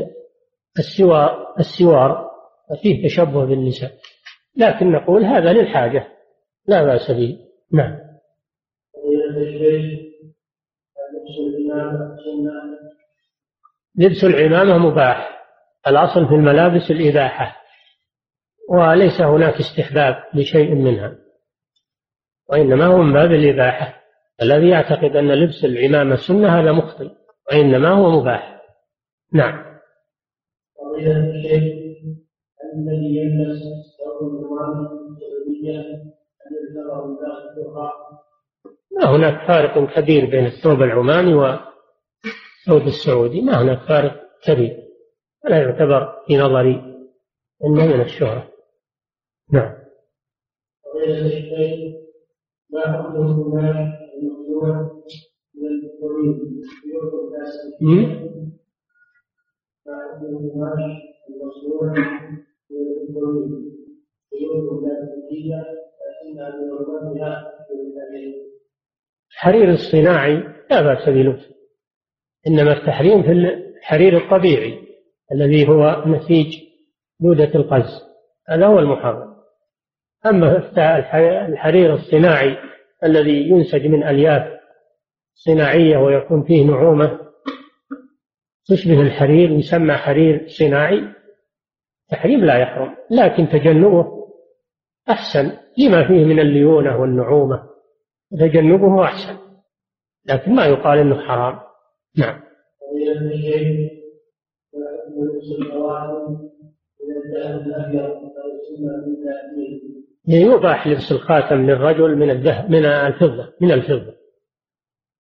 السوار 0.79 1.55
السوار 1.59 2.31
فيه 2.83 3.05
تشبه 3.05 3.45
بالنساء. 3.45 3.91
لكن 4.57 4.93
نقول 4.93 5.25
هذا 5.25 5.53
للحاجة 5.53 6.07
لا 6.67 6.85
بأس 6.85 7.11
به. 7.11 7.39
نعم. 7.73 8.09
لبس 13.99 14.25
العمامة 14.25 14.79
مباح. 14.79 15.39
الأصل 15.87 16.29
في 16.29 16.35
الملابس 16.35 16.91
الإباحة. 16.91 17.57
وليس 18.71 19.21
هناك 19.21 19.55
استحباب 19.55 20.15
لشيء 20.35 20.75
منها. 20.75 21.15
وإنما 22.51 22.87
هو 22.87 22.99
من 22.99 23.13
باب 23.13 23.33
الإباحة. 23.33 23.95
الذي 24.43 24.69
يعتقد 24.69 25.17
أن 25.17 25.33
لبس 25.33 25.65
العمامة 25.65 26.17
سنة 26.29 26.61
هذا 26.61 26.73
مخطئ. 26.73 27.11
وإنما 27.51 27.89
هو 27.89 28.21
مباح. 28.21 28.63
نعم. 29.33 29.65
الذي 32.75 33.17
يلبس 33.17 33.63
ما 38.93 39.17
هناك 39.17 39.49
فارق 39.49 39.95
كبير 39.95 40.31
بين 40.31 40.47
الثوب 40.47 40.83
العماني 40.83 41.35
والثوب 42.69 42.87
السعودي 42.89 43.41
ما 43.41 43.63
هناك 43.63 43.79
فارق 43.89 44.31
كبير 44.45 44.89
ولا 45.45 45.63
يعتبر 45.63 46.23
في 46.27 46.37
نظري 46.37 46.75
إنه 47.65 47.87
من 47.87 48.01
الشهرة. 48.01 48.53
نعم. 49.53 49.75
ما 52.71 52.81
حكم 52.81 53.17
المال 53.17 53.93
الممنوع 54.15 54.91
من 55.55 55.69
الحرير 69.33 69.71
الصناعي 69.71 70.37
لا 70.71 70.83
بأس 70.83 71.09
بلبسه 71.09 71.58
إنما 72.49 72.73
التحريم 72.73 73.23
في 73.23 73.33
الحرير 73.33 74.17
الطبيعي 74.17 74.79
الذي 75.33 75.69
هو 75.69 76.05
نسيج 76.07 76.57
دودة 77.21 77.55
القز 77.55 78.03
هذا 78.49 78.67
هو 78.67 78.79
المحرم. 78.79 79.35
أما 80.27 80.57
الحرير 81.49 81.95
الصناعي 81.95 82.57
الذي 83.05 83.49
ينسج 83.49 83.87
من 83.87 84.05
ألياف 84.05 84.59
صناعية 85.35 85.97
ويكون 85.97 86.43
فيه 86.43 86.67
نعومة 86.67 87.19
تشبه 88.67 89.01
الحرير 89.01 89.51
يسمى 89.51 89.95
حرير 89.95 90.49
صناعي 90.49 91.05
تحريم 92.11 92.45
لا 92.45 92.59
يحرم 92.59 92.97
لكن 93.11 93.49
تجنبه 93.49 94.07
أحسن 95.11 95.53
لما 95.79 96.09
فيه 96.09 96.25
من 96.25 96.41
الليونة 96.41 97.01
والنعومة 97.01 97.69
تجنبه 98.41 99.05
أحسن 99.05 99.37
لكن 100.27 100.55
ما 100.55 100.67
يقال 100.67 100.99
أنه 100.99 101.21
حرام. 101.27 101.68
نعم. 102.17 102.41
يباح 110.29 110.87
لبس 110.87 111.13
الخاتم 111.13 111.67
للرجل 111.67 112.17
من 112.17 112.31
الذهب 112.31 112.71
من 112.71 112.85
الفضة 112.85 113.53
من 113.61 113.73
الفضة. 113.73 114.15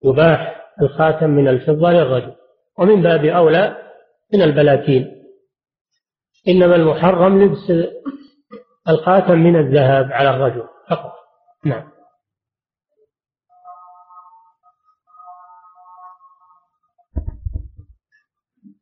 يباح 0.05 0.66
الخاتم 0.82 1.30
من 1.30 1.49
الفضة 1.49 1.93
للرجل. 1.93 2.32
ومن 2.78 3.03
باب 3.03 3.24
أولى 3.24 3.76
من 4.34 4.43
البلاتين 4.43 5.24
إنما 6.49 6.76
المحرم 6.76 7.43
لبس 7.43 7.93
الخاتم 8.89 9.39
من 9.39 9.57
الذهب 9.57 10.12
على 10.12 10.30
الرجل 10.30 10.64
فقط. 10.91 11.12
نعم. 11.64 11.97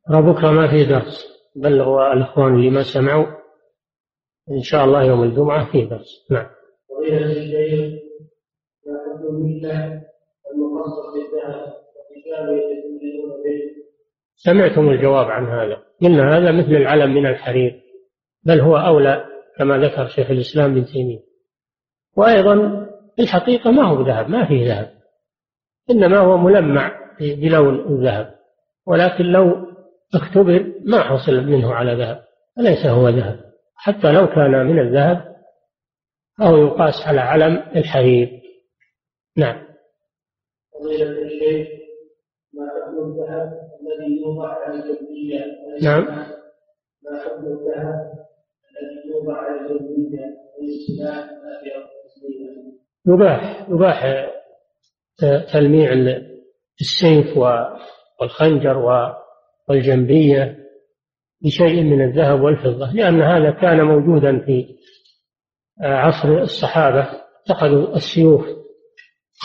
بكرة 0.09 0.51
ما 0.51 0.67
في 0.67 0.85
درس. 0.85 1.37
بلغوا 1.55 2.13
الإخوان 2.13 2.55
اللي 2.55 2.69
ما 2.69 2.83
سمعوا 2.83 3.25
إن 4.51 4.61
شاء 4.61 4.85
الله 4.85 5.03
يوم 5.03 5.23
الجمعة 5.23 5.71
في 5.71 5.85
درس. 5.85 6.27
نعم. 6.31 6.47
المخصص 10.53 11.13
بالذهب 11.13 11.73
سمعتم 14.35 14.89
الجواب 14.89 15.25
عن 15.25 15.45
هذا. 15.45 15.83
قلنا 16.01 16.37
هذا 16.37 16.51
مثل 16.51 16.71
العلم 16.71 17.13
من 17.13 17.25
الحرير 17.25 17.81
بل 18.43 18.59
هو 18.59 18.77
أولى 18.77 19.25
كما 19.57 19.77
ذكر 19.77 20.07
شيخ 20.07 20.31
الإسلام 20.31 20.73
بن 20.73 20.85
تيمية. 20.85 21.19
وأيضا 22.17 22.55
في 23.15 23.21
الحقيقة 23.21 23.71
ما 23.71 23.83
هو 23.83 24.01
ذهب 24.01 24.29
ما 24.29 24.47
فيه 24.47 24.67
ذهب. 24.67 24.91
إنما 25.89 26.17
هو 26.17 26.37
ملمع 26.37 26.99
بلون 27.19 27.79
الذهب. 27.79 28.35
ولكن 28.85 29.23
لو 29.23 29.66
اختبر 30.15 30.73
ما 30.85 31.03
حصل 31.03 31.33
منه 31.33 31.73
على 31.73 31.95
ذهب 31.95 32.23
فليس 32.55 32.85
هو 32.85 33.09
ذهب؟ 33.09 33.39
حتى 33.75 34.11
لو 34.11 34.27
كان 34.27 34.65
من 34.65 34.79
الذهب 34.79 35.35
فهو 36.37 36.57
يقاس 36.57 37.07
على 37.07 37.21
علم 37.21 37.63
الحرير 37.75 38.41
نعم. 39.37 39.67
ما 42.53 42.69
حكم 42.69 42.97
الذهب 42.97 43.53
الذي 43.81 44.21
يوضع 44.21 44.47
على 44.47 44.73
الجلدية؟ 44.73 45.45
نعم. 45.81 46.05
ما 47.03 47.19
حكم 47.23 47.45
الذهب 47.45 48.11
الذي 48.81 49.09
يوضع 49.09 49.37
على 49.37 49.61
الجلدية؟ 49.61 50.37
يباح 53.07 53.67
يباح 53.69 54.27
تلميع 55.53 55.91
السيف 56.81 57.37
والخنجر 58.21 58.77
والجنبية 59.69 60.57
بشيء 61.41 61.83
من 61.83 62.01
الذهب 62.01 62.41
والفضة 62.41 62.91
لأن 62.93 63.21
هذا 63.21 63.51
كان 63.51 63.81
موجودا 63.81 64.39
في 64.45 64.75
عصر 65.81 66.29
الصحابة 66.29 67.07
اتخذوا 67.45 67.95
السيوف 67.95 68.45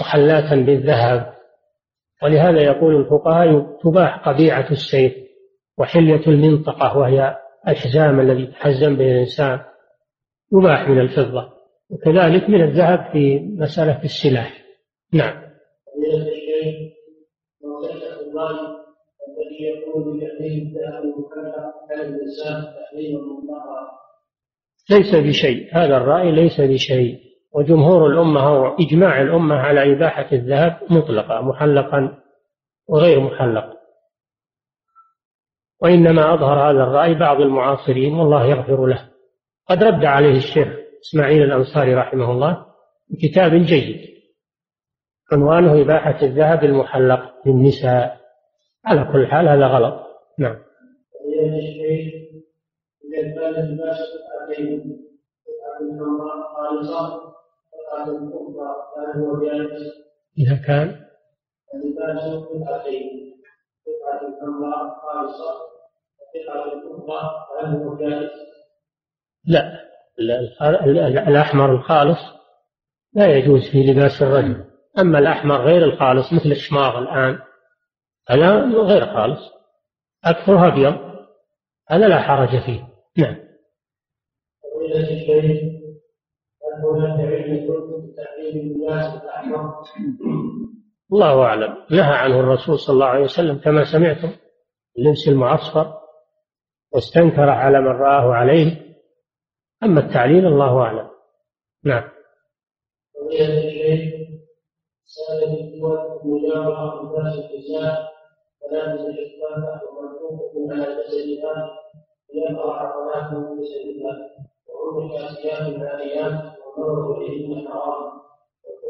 محلاة 0.01 0.55
بالذهب. 0.55 1.33
ولهذا 2.23 2.63
يقول 2.63 2.97
الفقهاء 2.97 3.79
تباح 3.83 4.29
قبيعة 4.29 4.71
السيف 4.71 5.13
وحلية 5.79 6.27
المنطقة 6.27 6.99
وهي 6.99 7.37
الحزام 7.69 8.21
الذي 8.21 8.43
يتحزم 8.43 8.97
به 8.97 9.05
الإنسان 9.05 9.61
يباح 10.53 10.89
من 10.89 11.01
الفضة 11.01 11.53
وكذلك 11.91 12.51
من 12.51 12.63
الذهب 12.63 13.13
في 13.13 13.39
مسألة 13.39 14.05
السلاح. 14.05 14.63
نعم. 15.13 15.43
ليس 24.91 25.15
بشيء. 25.15 25.69
هذا 25.73 25.97
الرأي 25.97 26.33
ليس 26.33 26.61
بشيء. 26.61 27.19
وجمهور 27.55 28.07
الأمة 28.07 28.41
هو 28.41 28.77
إجماع 28.81 29.23
الأمة 29.23 29.55
على 29.55 29.93
إباحة 29.93 30.29
الذهب 30.33 30.79
مطلقا 30.91 31.41
محلقا 31.41 32.19
وغير 32.89 33.21
محلق. 33.21 33.73
وإنما 35.83 36.35
أظهر 36.35 36.71
هذا 36.71 36.83
الرأي 36.83 37.15
بعض 37.15 37.41
المعاصرين 37.41 38.15
والله 38.15 38.47
يغفر 38.47 38.87
له. 38.87 39.09
قد 39.69 39.83
رد 39.83 40.05
عليه 40.05 40.37
الشيخ 40.37 40.69
إسماعيل 41.03 41.43
الأنصاري 41.43 41.95
رحمه 41.95 42.31
الله 42.31 42.67
بكتاب 43.11 43.55
جيد. 43.55 44.13
عنوانه 45.33 45.83
إباحة 45.83 46.23
الذهب 46.23 46.65
المحلق 46.65 47.47
للنساء. 47.47 48.22
على 48.85 49.13
كل 49.13 49.27
حال 49.27 49.49
هذا 49.49 49.67
غلط 49.67 50.07
نعم 50.39 50.57
إذا 60.39 60.57
كان؟ 60.67 60.89
إذا؟ 68.15 68.23
لا 69.45 69.83
الأحمر 71.29 71.75
الخالص 71.75 72.19
لا 73.15 73.37
يجوز 73.37 73.71
في 73.71 73.83
لباس 73.83 74.23
الرجل 74.23 74.65
أما 74.99 75.19
الأحمر 75.19 75.67
غير 75.67 75.85
الخالص 75.85 76.33
مثل 76.33 76.51
الشماغ 76.51 76.99
الآن 76.99 77.39
هذا 78.29 78.83
غير 78.83 79.07
خالص. 79.07 79.53
أكثرها 80.25 80.69
أبيض 80.69 81.13
هذا 81.91 82.09
لا 82.09 82.21
حرج 82.21 82.49
فيه. 82.49 82.89
نعم. 83.19 83.37
الله 91.13 91.43
أعلم. 91.43 91.77
نهى 91.91 92.15
عنه 92.15 92.41
الرسول 92.41 92.79
صلى 92.79 92.95
الله 92.95 93.07
عليه 93.07 93.25
وسلم 93.25 93.59
كما 93.59 93.85
سمعتم 93.85 94.31
اللبس 94.99 95.29
المعصفر 95.29 95.95
واستنكر 96.93 97.49
على 97.49 97.81
من 97.81 97.87
رآه 97.87 98.35
عليه. 98.35 98.97
أما 99.83 100.01
التعليل 100.01 100.47
الله 100.47 100.83
أعلم. 100.83 101.11
نعم. 101.85 102.11
سأل 105.05 105.61
الدول 105.61 106.21
مجاورة 106.25 107.03
لباس 107.03 107.35
النساء 107.35 108.12
تزل 108.71 109.07
الإخفاء 109.11 109.83
ومنفوخة 109.89 110.75
على 110.75 110.97
جسدها 110.97 111.71
ليقع 112.35 112.81
عضلاته 112.81 113.55
بجسدها 113.55 114.15
وعرف 114.69 115.13
كاسيات 115.13 115.69
العاريات 115.69 116.53
والنظر 116.77 117.21
إليهن 117.21 117.69
حرام 117.69 118.23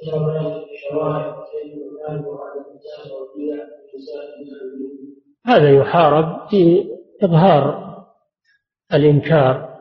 في 0.01 0.75
الشوارع 0.75 1.39
وسيد 1.39 1.73
المكان 1.73 2.25
وعلى 2.25 2.61
النساء 2.61 3.21
والبيع 3.21 3.55
النساء 3.55 4.33
هذا 5.47 5.71
يحارب 5.71 6.49
في 6.49 6.91
إظهار 7.23 7.93
الإنكار 8.95 9.79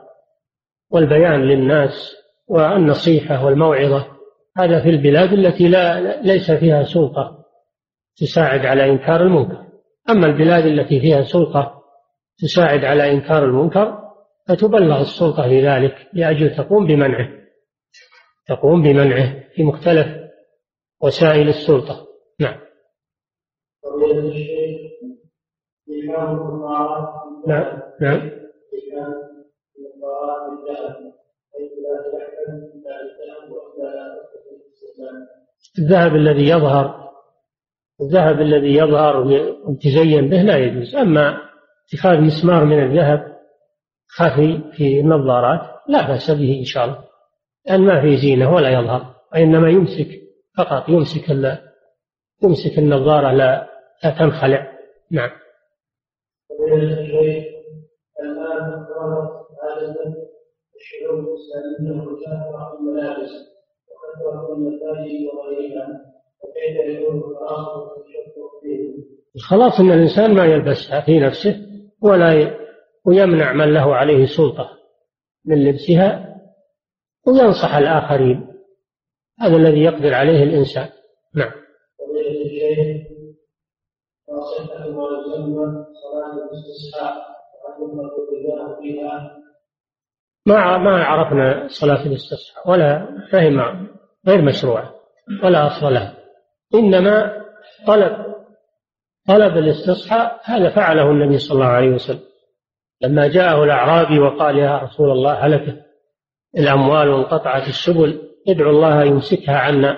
والبيان 0.92 1.42
للناس 1.42 2.16
والنصيحة 2.48 3.46
والموعظة. 3.46 4.08
هذا 4.58 4.84
في 4.84 4.90
البلاد 4.90 5.34
التي 5.34 5.68
لا 5.68 6.22
ليس 6.22 6.52
فيها 6.52 6.84
سلطة 6.84 7.46
تساعد 8.18 8.66
على 8.66 8.90
إنكار 8.90 9.22
المنكر. 9.22 9.71
أما 10.10 10.26
البلاد 10.28 10.66
التي 10.66 11.00
فيها 11.00 11.22
سلطة 11.22 11.82
تساعد 12.38 12.86
على 12.86 13.12
إنكار 13.12 13.46
المنكر 13.46 14.02
فتبلغ 14.48 15.02
السلطة 15.02 15.48
بذلك 15.48 16.10
لأجل 16.14 16.56
تقوم 16.56 16.88
بمنعه. 16.88 17.30
تقوم 18.48 18.82
بمنعه 18.82 19.44
في 19.56 19.64
مختلف 19.64 20.08
وسائل 21.02 21.48
السلطة. 21.48 22.08
نعم. 22.40 22.60
نعم 27.48 27.82
نعم. 28.02 28.32
الذهب 35.80 36.16
الذي 36.16 36.50
يظهر 36.50 37.01
الذهب 38.02 38.42
الذي 38.42 38.76
يظهر 38.76 39.18
وتزين 39.66 40.30
به 40.30 40.42
لا 40.42 40.58
يجوز. 40.58 40.96
أما 40.96 41.38
اتخاذ 41.88 42.22
مسمار 42.22 42.66
من 42.66 42.84
الذهب 42.84 43.38
خفي 44.08 44.62
في 44.78 45.00
النظارات 45.00 45.62
لا 45.90 46.08
بأس 46.08 46.32
به 46.32 46.60
إن 46.60 46.66
شاء 46.66 46.86
الله. 46.86 47.04
لأن 47.66 47.82
ما 47.82 48.02
في 48.02 48.18
زينة 48.18 48.54
ولا 48.54 48.70
يظهر 48.70 49.16
وإنما 49.34 49.70
يمسك 49.70 50.22
فقط 50.58 50.90
يمسك 50.90 51.30
يمسك 52.44 52.80
النظارة 52.80 53.32
لا, 53.32 53.70
لا 54.04 54.10
تنخلع. 54.10 54.72
نعم. 55.12 55.30
الشعوب 60.76 61.20
الإسلامية 61.20 62.02
في 62.02 62.78
الملابس 62.80 63.32
الخلاص 69.36 69.80
أن 69.80 69.92
الإنسان 69.92 70.34
ما 70.34 70.46
يلبسها 70.46 71.02
في 71.02 71.20
نفسه 71.20 71.56
ولا 72.02 72.58
ويمنع 73.06 73.54
من 73.54 73.74
له 73.74 73.96
عليه 73.96 74.26
سلطة 74.26 74.70
من 75.46 75.64
لبسها 75.64 76.36
وينصح 77.28 77.76
الآخرين. 77.76 78.48
هذا 79.40 79.56
الذي 79.56 79.84
يقدر 79.84 80.14
عليه 80.14 80.44
الإنسان. 80.44 80.90
نعم. 81.36 81.52
ما 90.46 90.78
ما 90.78 91.04
عرفنا 91.04 91.68
صلاة 91.68 92.06
الاستصحاء 92.06 92.70
ولا 92.72 93.08
فهم 93.32 93.88
غير 94.28 94.42
مشروعة 94.42 94.96
ولا 95.44 95.68
أصل 95.68 95.94
لها. 95.94 96.21
إنما 96.76 97.44
طلب 97.88 98.26
طلب 99.28 99.58
الاستصحاء 99.58 100.42
هذا 100.44 100.70
فعله 100.70 101.12
النبي 101.12 101.38
صلى 101.38 101.56
الله 101.56 101.66
عليه 101.66 101.90
وسلم. 101.90 102.20
لما 103.02 103.28
جاءه 103.28 103.64
الأعرابي 103.64 104.20
وقال 104.20 104.58
يا 104.58 104.78
رسول 104.78 105.12
الله 105.12 105.34
هلكت 105.34 105.82
الأموال 106.58 107.10
وانقطعت 107.10 107.68
السبل 107.68 108.22
ادعو 108.48 108.70
الله 108.70 109.04
يمسكها 109.04 109.58
عنا. 109.58 109.98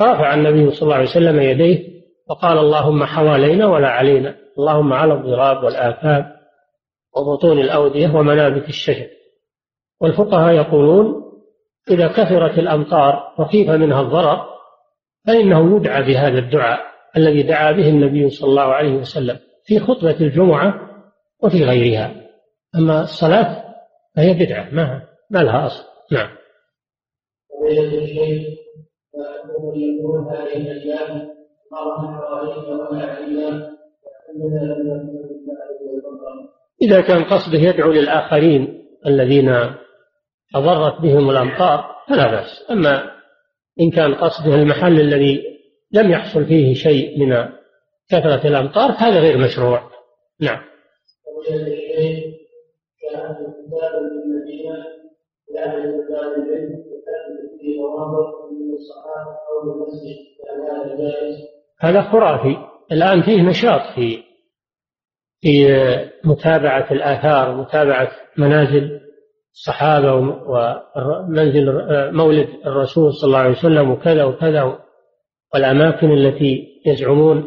رفع 0.00 0.34
النبي 0.34 0.70
صلى 0.70 0.82
الله 0.82 0.94
عليه 0.94 1.08
وسلم 1.08 1.40
يديه 1.40 1.94
وقال 2.28 2.58
اللهم 2.58 3.04
حوالينا 3.04 3.66
ولا 3.66 3.88
علينا 3.88 4.34
اللهم 4.58 4.92
على 4.92 5.14
الضراب 5.14 5.64
والآكاب 5.64 6.34
وبطون 7.16 7.60
الأودية 7.60 8.14
ومنابت 8.14 8.68
الشجر. 8.68 9.06
والفقهاء 10.00 10.54
يقولون 10.54 11.24
إذا 11.90 12.08
كثرت 12.08 12.58
الأمطار 12.58 13.34
وخيف 13.38 13.70
منها 13.70 14.00
الضرر 14.00 14.53
فإنه 15.26 15.76
يدعى 15.76 16.02
بهذا 16.02 16.38
الدعاء 16.38 16.80
الذي 17.16 17.42
دعا 17.42 17.72
به 17.72 17.88
النبي 17.88 18.28
صلى 18.28 18.50
الله 18.50 18.62
عليه 18.62 18.92
وسلم 18.92 19.38
في 19.64 19.80
خطبة 19.80 20.16
الجمعة 20.20 20.74
وفي 21.42 21.64
غيرها. 21.64 22.14
أما 22.74 23.02
الصلاة 23.02 23.64
فهي 24.16 24.34
بدعة 24.34 24.68
ما 24.72 25.02
ما 25.30 25.38
لها 25.38 25.66
أصل. 25.66 25.84
نعم. 26.12 26.28
إذا 36.82 37.00
كان 37.00 37.24
قصده 37.24 37.58
يدعو 37.58 37.92
للآخرين 37.92 38.84
الذين 39.06 39.48
أضرت 40.54 41.00
بهم 41.00 41.30
الأمطار 41.30 41.84
فلا 42.08 42.30
بأس. 42.30 42.66
أما 42.70 43.14
إن 43.80 43.90
كان 43.90 44.14
قصده 44.14 44.54
المحل 44.54 45.00
الذي 45.00 45.42
لم 45.92 46.10
يحصل 46.10 46.46
فيه 46.46 46.74
شيء 46.74 47.18
من 47.20 47.48
كثرة 48.10 48.46
الأمطار 48.46 48.90
هذا 48.90 49.20
غير 49.20 49.38
مشروع. 49.38 49.90
نعم. 50.40 50.62
هذا 61.80 62.02
خرافي. 62.02 62.56
الآن 62.92 63.22
فيه 63.22 63.42
نشاط 63.42 63.94
في 63.94 64.22
في 65.40 65.66
متابعة 66.24 66.92
الآثار 66.92 67.50
ومتابعة 67.50 68.10
منازل 68.38 69.00
الصحابة 69.54 70.14
ومنزل 70.46 71.72
مولد 72.12 72.48
الرسول 72.66 73.12
صلى 73.12 73.26
الله 73.26 73.38
عليه 73.38 73.50
وسلم 73.50 73.90
وكذا 73.90 74.24
وكذا 74.24 74.78
والأماكن 75.54 76.12
التي 76.12 76.68
يزعمون 76.86 77.44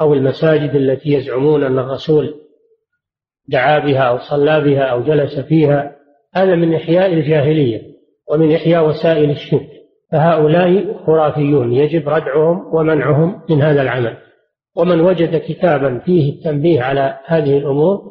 أو 0.00 0.14
المساجد 0.14 0.74
التي 0.74 1.12
يزعمون 1.12 1.64
أن 1.64 1.78
الرسول 1.78 2.34
دعا 3.48 3.78
بها 3.78 4.02
أو 4.02 4.18
صلى 4.18 4.60
بها 4.60 4.82
أو 4.82 5.02
جلس 5.02 5.40
فيها 5.40 5.96
هذا 6.34 6.54
من 6.54 6.74
إحياء 6.74 7.12
الجاهلية 7.12 7.82
ومن 8.30 8.54
إحياء 8.54 8.88
وسائل 8.88 9.30
الشرك. 9.30 9.68
فهؤلاء 10.12 10.96
خرافيون 11.06 11.72
يجب 11.72 12.08
ردعهم 12.08 12.74
ومنعهم 12.74 13.42
من 13.50 13.62
هذا 13.62 13.82
العمل. 13.82 14.16
ومن 14.76 15.00
وجد 15.00 15.36
كتابا 15.36 15.98
فيه 15.98 16.32
التنبيه 16.32 16.82
على 16.82 17.18
هذه 17.26 17.58
الأمور 17.58 18.02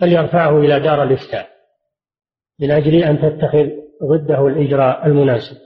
فليرفعه 0.00 0.58
إلى 0.58 0.80
دار 0.80 1.02
الإفتاء. 1.02 1.53
من 2.60 2.70
أجل 2.70 2.94
أن 2.94 3.18
تتخذ 3.18 3.68
ضده 4.02 4.46
الإجراء 4.46 5.06
المناسب. 5.06 5.56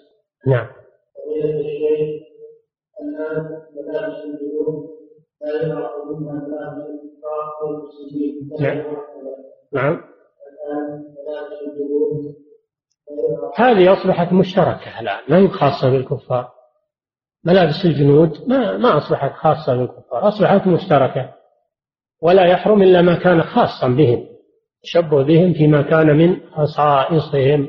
نعم. 0.47 0.69
نعم. 8.61 8.85
نعم. 9.73 10.01
هذه 13.57 13.93
أصبحت 13.93 14.33
مشتركة 14.33 15.01
الآن 15.01 15.21
ما 15.29 15.39
هي 15.39 15.49
خاصة 15.49 15.91
بالكفار؟ 15.91 16.51
ملابس 17.45 17.85
الجنود 17.85 18.49
ما 18.49 18.77
ما 18.77 18.97
أصبحت 18.97 19.33
خاصة 19.33 19.77
بالكفار 19.77 20.29
أصبحت 20.29 20.67
مشتركة 20.67 21.35
ولا 22.23 22.45
يحرم 22.45 22.83
إلا 22.83 23.03
ما 23.03 23.15
كان 23.15 23.43
خاصا 23.43 23.89
بهم. 23.89 24.38
تشبه 24.83 25.23
بهم 25.23 25.53
فيما 25.53 25.83
كان 25.83 26.17
من 26.17 26.41
خصائصهم 26.51 27.69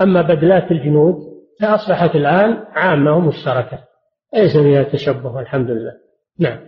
أما 0.00 0.22
بدلات 0.22 0.70
الجنود 0.70 1.14
فأصبحت 1.60 2.14
الآن 2.14 2.64
عامة 2.68 3.16
ومشتركة. 3.16 3.78
ليس 4.34 4.56
فيها 4.56 4.82
تشبه 4.82 5.36
والحمد 5.36 5.70
لله. 5.70 5.92
نعم. 6.38 6.58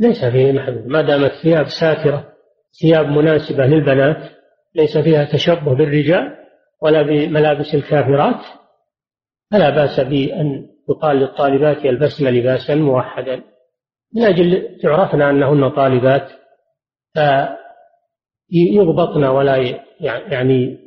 ليس 0.00 0.24
فيه 0.24 0.52
محذور. 0.52 0.82
ما 0.86 1.02
دامت 1.02 1.32
ثياب 1.42 1.66
ساترة 1.80 2.32
ثياب 2.80 3.06
مناسبة 3.06 3.66
للبنات 3.66 4.30
ليس 4.74 4.98
فيها 4.98 5.24
تشبه 5.24 5.74
بالرجال 5.74 6.45
ولا 6.82 7.02
بملابس 7.02 7.74
الكافرات 7.74 8.44
فلا 9.50 9.70
بأس 9.70 10.00
بأن 10.00 10.68
يقال 10.90 11.16
للطالبات 11.16 11.84
يلبسن 11.84 12.26
لباسا 12.26 12.74
موحدا. 12.74 13.42
من 14.14 14.22
أجل 14.22 14.78
تعرفن 14.82 15.22
أنهن 15.22 15.70
طالبات 15.70 16.28
فيضبطن 18.50 19.24
ولا 19.24 19.56
يعني 20.00 20.78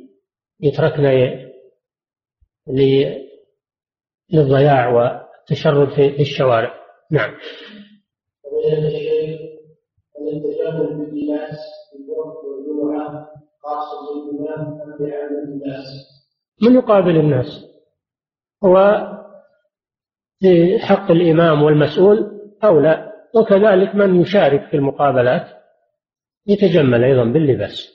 يتركن 0.60 1.02
للضياع 4.32 4.88
والتشرد 4.88 5.88
في 5.88 6.20
الشوارع. 6.20 6.74
نعم. 7.10 7.30
من 16.62 16.74
يقابل 16.74 17.16
الناس؟ 17.16 17.66
هو 18.64 19.06
في 20.40 20.78
حق 20.78 21.10
الإمام 21.10 21.62
والمسؤول 21.62 22.40
أولى 22.64 23.12
وكذلك 23.34 23.94
من 23.94 24.20
يشارك 24.20 24.68
في 24.70 24.76
المقابلات 24.76 25.46
يتجمل 26.46 27.04
أيضا 27.04 27.24
باللباس. 27.24 27.88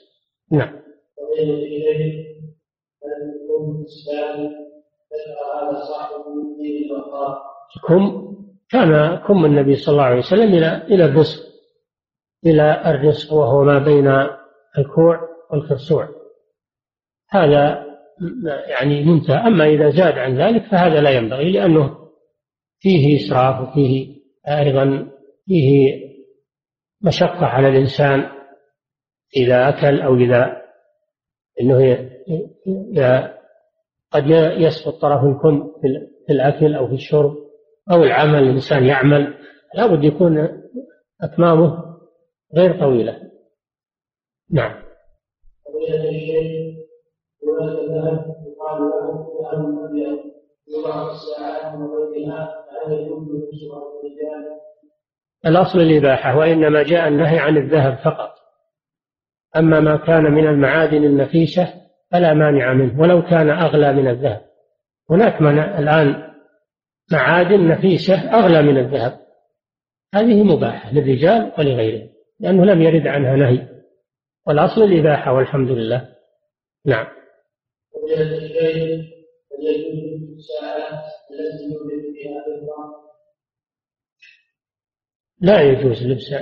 نعم. 0.52 0.76
كم 7.88 8.26
كان 8.70 9.16
كم 9.16 9.44
النبي 9.44 9.74
صلى 9.74 9.92
الله 9.92 10.04
عليه 10.04 10.18
وسلم 10.18 10.54
إلى 10.54 10.82
إلى 10.82 11.04
الرزق 11.04 11.46
إلى 12.46 12.90
الرزق 12.90 13.32
وهو 13.32 13.64
ما 13.64 13.78
بين 13.78 14.08
الكوع 14.78 15.35
والخرسوع 15.50 16.08
هذا 17.30 17.86
يعني 18.68 19.04
منتهى. 19.04 19.36
أما 19.36 19.66
إذا 19.66 19.90
زاد 19.90 20.18
عن 20.18 20.38
ذلك 20.38 20.62
فهذا 20.70 21.00
لا 21.00 21.10
ينبغي 21.10 21.52
لأنه 21.52 21.96
فيه 22.78 23.16
إسراف 23.16 23.68
وفيه 23.68 24.16
أيضا 24.48 25.08
فيه 25.46 26.00
مشقة 27.02 27.46
على 27.46 27.68
الإنسان 27.68 28.30
إذا 29.36 29.68
أكل 29.68 30.00
أو 30.00 30.14
إذا 30.14 30.62
أنه 31.60 32.08
قد 34.10 34.24
يسقط 34.60 35.00
طرف 35.00 35.24
الكم 35.24 35.72
في 36.26 36.32
الأكل 36.32 36.74
أو 36.74 36.88
في 36.88 36.94
الشرب 36.94 37.36
أو 37.92 38.02
العمل 38.02 38.42
الإنسان 38.42 38.84
يعمل 38.84 39.34
لابد 39.74 40.04
يكون 40.04 40.62
أكمامه 41.20 41.96
غير 42.56 42.80
طويلة. 42.80 43.30
نعم. 44.50 44.85
الأصل 55.46 55.80
الإباحة 55.80 56.38
وإنما 56.38 56.82
جاء 56.82 57.08
النهي 57.08 57.38
عن 57.38 57.56
الذهب 57.56 57.98
فقط. 58.04 58.30
أما 59.56 59.80
ما 59.80 59.96
كان 59.96 60.22
من 60.22 60.46
المعادن 60.46 61.04
النفيسة 61.04 61.74
فلا 62.10 62.34
مانع 62.34 62.72
منه 62.72 63.00
ولو 63.00 63.22
كان 63.22 63.50
أغلى 63.50 63.92
من 63.92 64.08
الذهب. 64.08 64.40
هناك 65.10 65.42
من 65.42 65.58
الآن 65.58 66.32
معادن 67.12 67.68
نفيسة 67.68 68.14
أغلى 68.14 68.62
من 68.62 68.78
الذهب. 68.78 69.18
هذه 70.14 70.42
مباحة 70.42 70.92
للرجال 70.92 71.52
ولغيرهم 71.58 72.08
لأنه 72.40 72.64
لم 72.64 72.82
يرد 72.82 73.06
عنها 73.06 73.36
نهي. 73.36 73.68
والأصل 74.46 74.82
الإباحة 74.82 75.32
والحمد 75.32 75.70
لله. 75.70 76.08
نعم. 76.86 77.06
لا 85.40 85.60
يجوز 85.60 86.06
لبس 86.06 86.34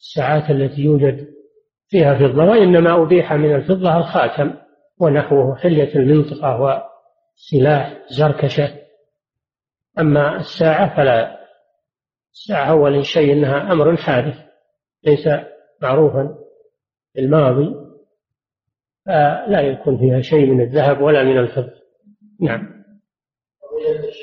الساعات 0.00 0.50
التي 0.50 0.80
يوجد 0.80 1.32
فيها 1.88 2.14
فضة 2.14 2.44
وإنما 2.44 3.02
أبيح 3.02 3.32
من 3.32 3.54
الفضة 3.54 3.96
الخاتم 3.96 4.54
ونحوه 5.00 5.56
حلية 5.56 5.94
المنطقة 5.94 6.60
وسلاح 6.60 8.02
زركشة. 8.10 8.82
أما 9.98 10.36
الساعة 10.36 10.96
فلا 10.96 11.42
الساعة 12.32 12.70
أول 12.70 13.06
شيء 13.06 13.32
أنها 13.32 13.72
أمر 13.72 13.96
حادث 13.96 14.36
ليس 15.04 15.28
معروفا 15.82 16.38
في 17.12 17.20
الماضي 17.20 17.81
فلا 19.06 19.60
يكون 19.60 19.98
فيها 19.98 20.20
شيء 20.20 20.46
من 20.46 20.60
الذهب 20.60 21.00
ولا 21.00 21.22
من 21.22 21.38
الفضة. 21.38 21.72
نعم. 22.40 22.84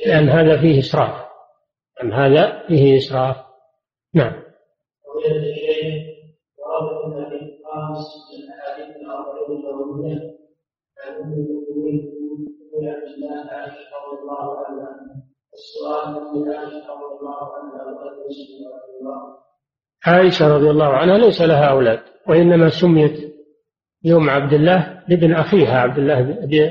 لأن 0.05 0.29
هذا 0.29 0.61
فيه 0.61 0.79
إسراف. 0.79 1.25
أم 2.03 2.13
هذا 2.13 2.67
فيه 2.67 2.97
إسراف. 2.97 3.35
نعم. 4.13 4.33
عائشة 20.05 20.55
رضي 20.55 20.69
الله 20.69 20.85
عنها 20.85 21.17
ليس 21.17 21.41
لها 21.41 21.65
أولاد 21.65 21.99
وإنما 22.27 22.69
سميت 22.69 23.38
يوم 24.03 24.29
عبد 24.29 24.53
الله 24.53 25.03
بابن 25.09 25.33
أخيها 25.33 25.79
عبد 25.79 25.97
الله 25.97 26.21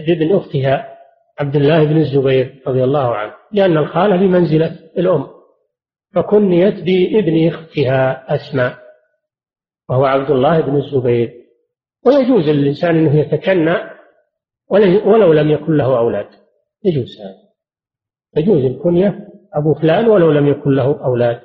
بابن 0.07 0.37
أختها 0.37 0.99
عبد 1.39 1.57
الله 1.57 1.85
بن 1.85 1.97
الزبير 1.97 2.63
رضي 2.67 2.85
الله 2.85 3.15
عنه 3.17 3.33
لأن 3.53 3.77
الخالة 3.77 4.17
بمنزلة 4.17 4.79
الأم 4.99 5.27
فكنيت 6.15 6.75
بابن 6.75 7.49
أختها 7.49 8.35
أسماء 8.35 8.79
وهو 9.89 10.05
عبد 10.05 10.31
الله 10.31 10.61
بن 10.61 10.77
الزبير. 10.77 11.35
ويجوز 12.07 12.49
للإنسان 12.49 12.97
أنه 12.97 13.21
يتكنى 13.21 13.77
ولو 15.05 15.33
لم 15.33 15.51
يكن 15.51 15.77
له 15.77 15.99
أولاد. 15.99 16.27
يجوز 16.85 17.21
هذا. 17.21 17.49
يجوز 18.37 18.65
الكنية 18.65 19.29
أبو 19.55 19.75
فلان 19.75 20.09
ولو 20.09 20.33
لم 20.33 20.47
يكن 20.47 20.71
له 20.71 21.05
أولاد 21.05 21.41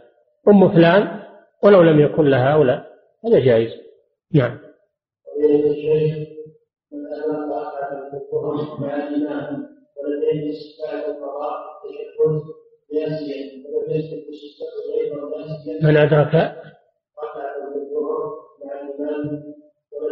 أم 0.47 0.69
فلان 0.69 1.23
ولو 1.63 1.81
لم 1.81 1.99
يكن 1.99 2.23
لها 2.23 2.53
أولاد. 2.53 2.84
هذا 3.25 3.39
جائز. 3.39 3.71
نعم. 4.34 4.59
من 15.82 15.95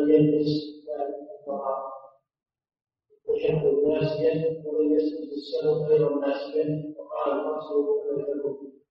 يلبس 0.09 0.71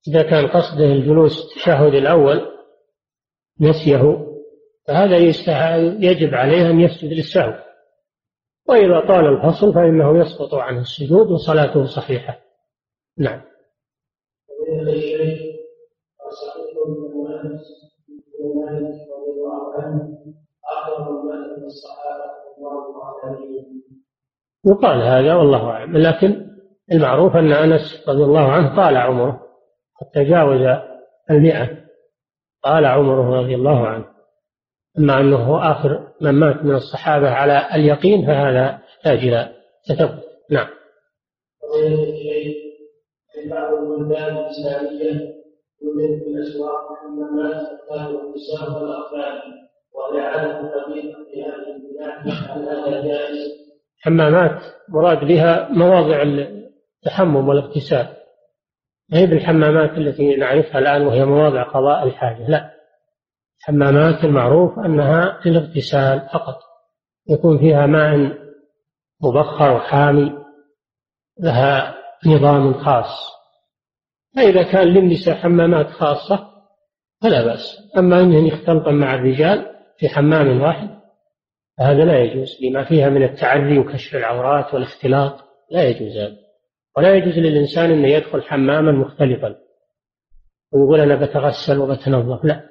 إذا 0.08 0.22
كان 0.22 0.46
قصده 0.46 0.84
الجلوس 0.84 1.32
التشهد 1.44 1.94
الأول 1.94 2.40
نسيه 3.60 4.29
فهذا 4.90 5.16
يجب 6.10 6.34
عليه 6.34 6.70
أن 6.70 6.80
يسجد 6.80 7.12
للسهو. 7.12 7.54
وإذا 8.68 9.00
طال 9.00 9.26
الفصل 9.26 9.74
فإنه 9.74 10.20
يسقط 10.20 10.54
عنه 10.54 10.80
السجود 10.80 11.30
وصلاته 11.30 11.84
صحيحة. 11.84 12.38
نعم. 13.18 13.40
يقال 24.66 25.02
هذا 25.02 25.34
والله 25.34 25.70
أعلم. 25.70 25.96
لكن 25.96 26.46
المعروف 26.92 27.36
أن 27.36 27.52
أنس 27.52 28.08
رضي 28.08 28.24
الله 28.24 28.52
عنه 28.52 28.76
طال 28.76 28.96
عمره 28.96 29.40
تجاوز 30.14 30.80
المئة. 31.30 31.84
طال 32.64 32.86
عمره 32.86 33.40
رضي 33.40 33.54
الله 33.54 33.86
عنه. 33.86 34.19
أما 34.98 35.20
أنه 35.20 35.36
هو 35.36 35.58
آخر 35.58 36.08
من 36.20 36.30
مات 36.30 36.64
من 36.64 36.74
الصحابة 36.74 37.30
على 37.30 37.68
اليقين 37.74 38.26
فهذا 38.26 38.78
يحتاج 38.88 39.18
إلى 39.18 39.52
تثبت 39.88 40.24
نعم؟ 40.50 40.68
حمامات 54.00 54.60
مراد 54.88 55.24
بها 55.24 55.68
مواضع 55.68 56.22
التحمم 56.22 57.48
والاغتسال. 57.48 58.06
ما 59.08 59.18
هي 59.18 59.26
بالحمامات 59.26 59.98
التي 59.98 60.36
نعرفها 60.36 60.78
الآن 60.78 61.06
وهي 61.06 61.24
مواضع 61.24 61.62
قضاء 61.62 62.06
الحاجة؟ 62.06 62.50
لا. 62.50 62.79
الحمامات 63.60 64.24
المعروف 64.24 64.78
أنها 64.78 65.40
للاغتسال 65.46 66.28
فقط 66.32 66.58
يكون 67.28 67.58
فيها 67.58 67.86
ماء 67.86 68.38
مبخر 69.22 69.76
وحامي 69.76 70.32
لها 71.40 71.94
نظام 72.26 72.74
خاص. 72.74 73.30
فإذا 74.36 74.62
كان 74.62 74.88
للنساء 74.88 75.34
حمامات 75.34 75.86
خاصة 75.86 76.50
فلا 77.22 77.44
بأس. 77.44 77.92
أما 77.98 78.20
أنهم 78.20 78.46
يختلطن 78.46 78.94
مع 78.94 79.14
الرجال 79.14 79.66
في 79.98 80.08
حمام 80.08 80.60
واحد 80.60 81.00
هذا 81.80 82.04
لا 82.04 82.18
يجوز 82.18 82.58
لما 82.62 82.84
فيها 82.84 83.08
من 83.08 83.22
التعري 83.22 83.78
وكشف 83.78 84.16
العورات 84.16 84.74
والاختلاط 84.74 85.44
لا 85.70 85.88
يجوز 85.88 86.16
هذا. 86.16 86.36
ولا 86.96 87.14
يجوز 87.14 87.38
للإنسان 87.38 87.90
أن 87.90 88.04
يدخل 88.04 88.42
حماما 88.42 88.92
مختلطا. 88.92 89.56
ويقول 90.72 91.00
أنا 91.00 91.14
بتغسل 91.14 91.78
وبتنظف 91.78 92.44
لا. 92.44 92.70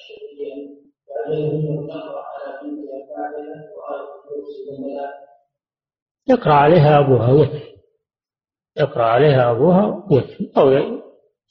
الشركية 0.00 0.54
أن 1.26 1.32
يقرأ 1.64 2.24
على 2.24 2.60
بنتها 2.62 3.06
فاعلة 3.08 3.70
الكرسي 4.24 4.60
يقرأ 6.28 6.54
عليها 6.54 6.98
أبوها 6.98 7.32
وكل 7.32 7.60
يقرأ 8.76 9.04
عليها 9.04 9.50
أبوها 9.50 9.86
وكل 9.86 10.50
أو 10.56 10.70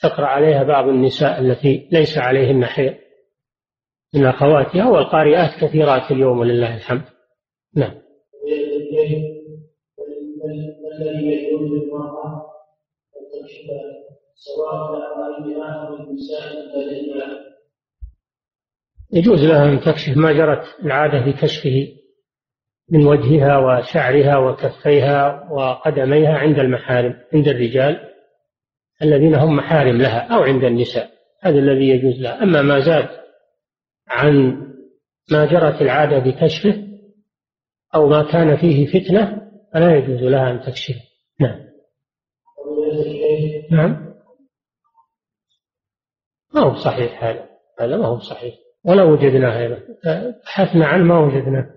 يقرأ 0.04 0.26
عليها 0.26 0.64
بعض 0.64 0.88
النساء 0.88 1.40
التي 1.40 1.90
ليس 1.92 2.18
عليهن 2.18 2.66
حيض 2.66 2.96
من 4.16 4.26
أخواتها 4.26 4.90
والقارئات 4.90 5.50
كثيرات 5.62 6.12
اليوم 6.12 6.40
ولله 6.40 6.76
الحمد. 6.76 7.04
نعم. 7.76 8.02
الذي 11.02 11.26
يجوز 11.28 11.72
للمرأة 11.72 12.46
أن 13.16 13.42
تكشف 13.42 13.68
سواء 14.36 15.10
يجوز 19.14 19.44
لها 19.44 19.66
أن 19.66 19.80
تكشف 19.80 20.18
ما 20.18 20.32
جرت 20.32 20.64
العادة 20.84 21.26
بكشفه 21.26 21.88
من 22.92 23.08
وجهها 23.08 23.58
وشعرها 23.58 24.38
وكفيها 24.38 25.50
وقدميها 25.52 26.38
عند 26.38 26.60
المحارم 26.60 27.16
عند 27.34 27.48
الرجال 27.48 28.10
الذين 29.02 29.36
هم 29.36 29.56
محارم 29.56 29.98
لها 29.98 30.36
أو 30.36 30.44
عند 30.44 30.64
النساء. 30.64 31.10
هذا 31.42 31.60
الذي 31.60 31.90
يجوز 31.90 32.22
لها. 32.22 32.44
أما 32.44 32.62
ما 32.62 32.80
زاد 32.80 33.10
عن 34.08 34.66
ما 35.32 35.46
جرت 35.46 35.82
العادة 35.82 36.20
بكشفه 36.20 36.88
أو 37.96 38.08
ما 38.08 38.32
كان 38.32 38.58
فيه 38.58 38.86
فتنة 38.86 39.52
فلا 39.74 39.96
يجوز 39.96 40.24
لها 40.24 40.52
أن 40.52 40.62
تكشف 40.62 40.96
نعم. 41.40 41.70
نعم. 43.72 44.16
ما 46.54 46.62
هو 46.62 46.76
صحيح 46.76 47.24
هذا؟ 47.24 47.50
هذا 47.80 47.98
ما 47.98 48.06
هو 48.08 48.20
صحيح. 48.20 48.56
ولا 48.86 49.04
وجدناه 49.04 49.78
بحثنا 50.46 50.86
عنه 50.86 51.04
ما 51.04 51.20
وجدناه. 51.20 51.70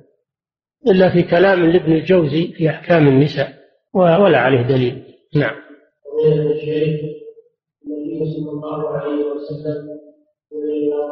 إلا 0.87 1.13
في 1.13 1.23
كلام 1.23 1.67
لابن 1.71 1.93
الجوزي 1.93 2.53
في 2.53 2.71
أحكام 2.71 3.09
النساء 3.09 3.49
ولا 3.95 4.39
عليه 4.39 4.63
دليل. 4.63 5.05
نعم. 5.37 5.55
النبي 7.87 8.25
صلى 8.35 8.51
الله 8.51 8.89
عليه 8.89 9.25
وسلم 9.25 9.99
بذلك 10.53 11.03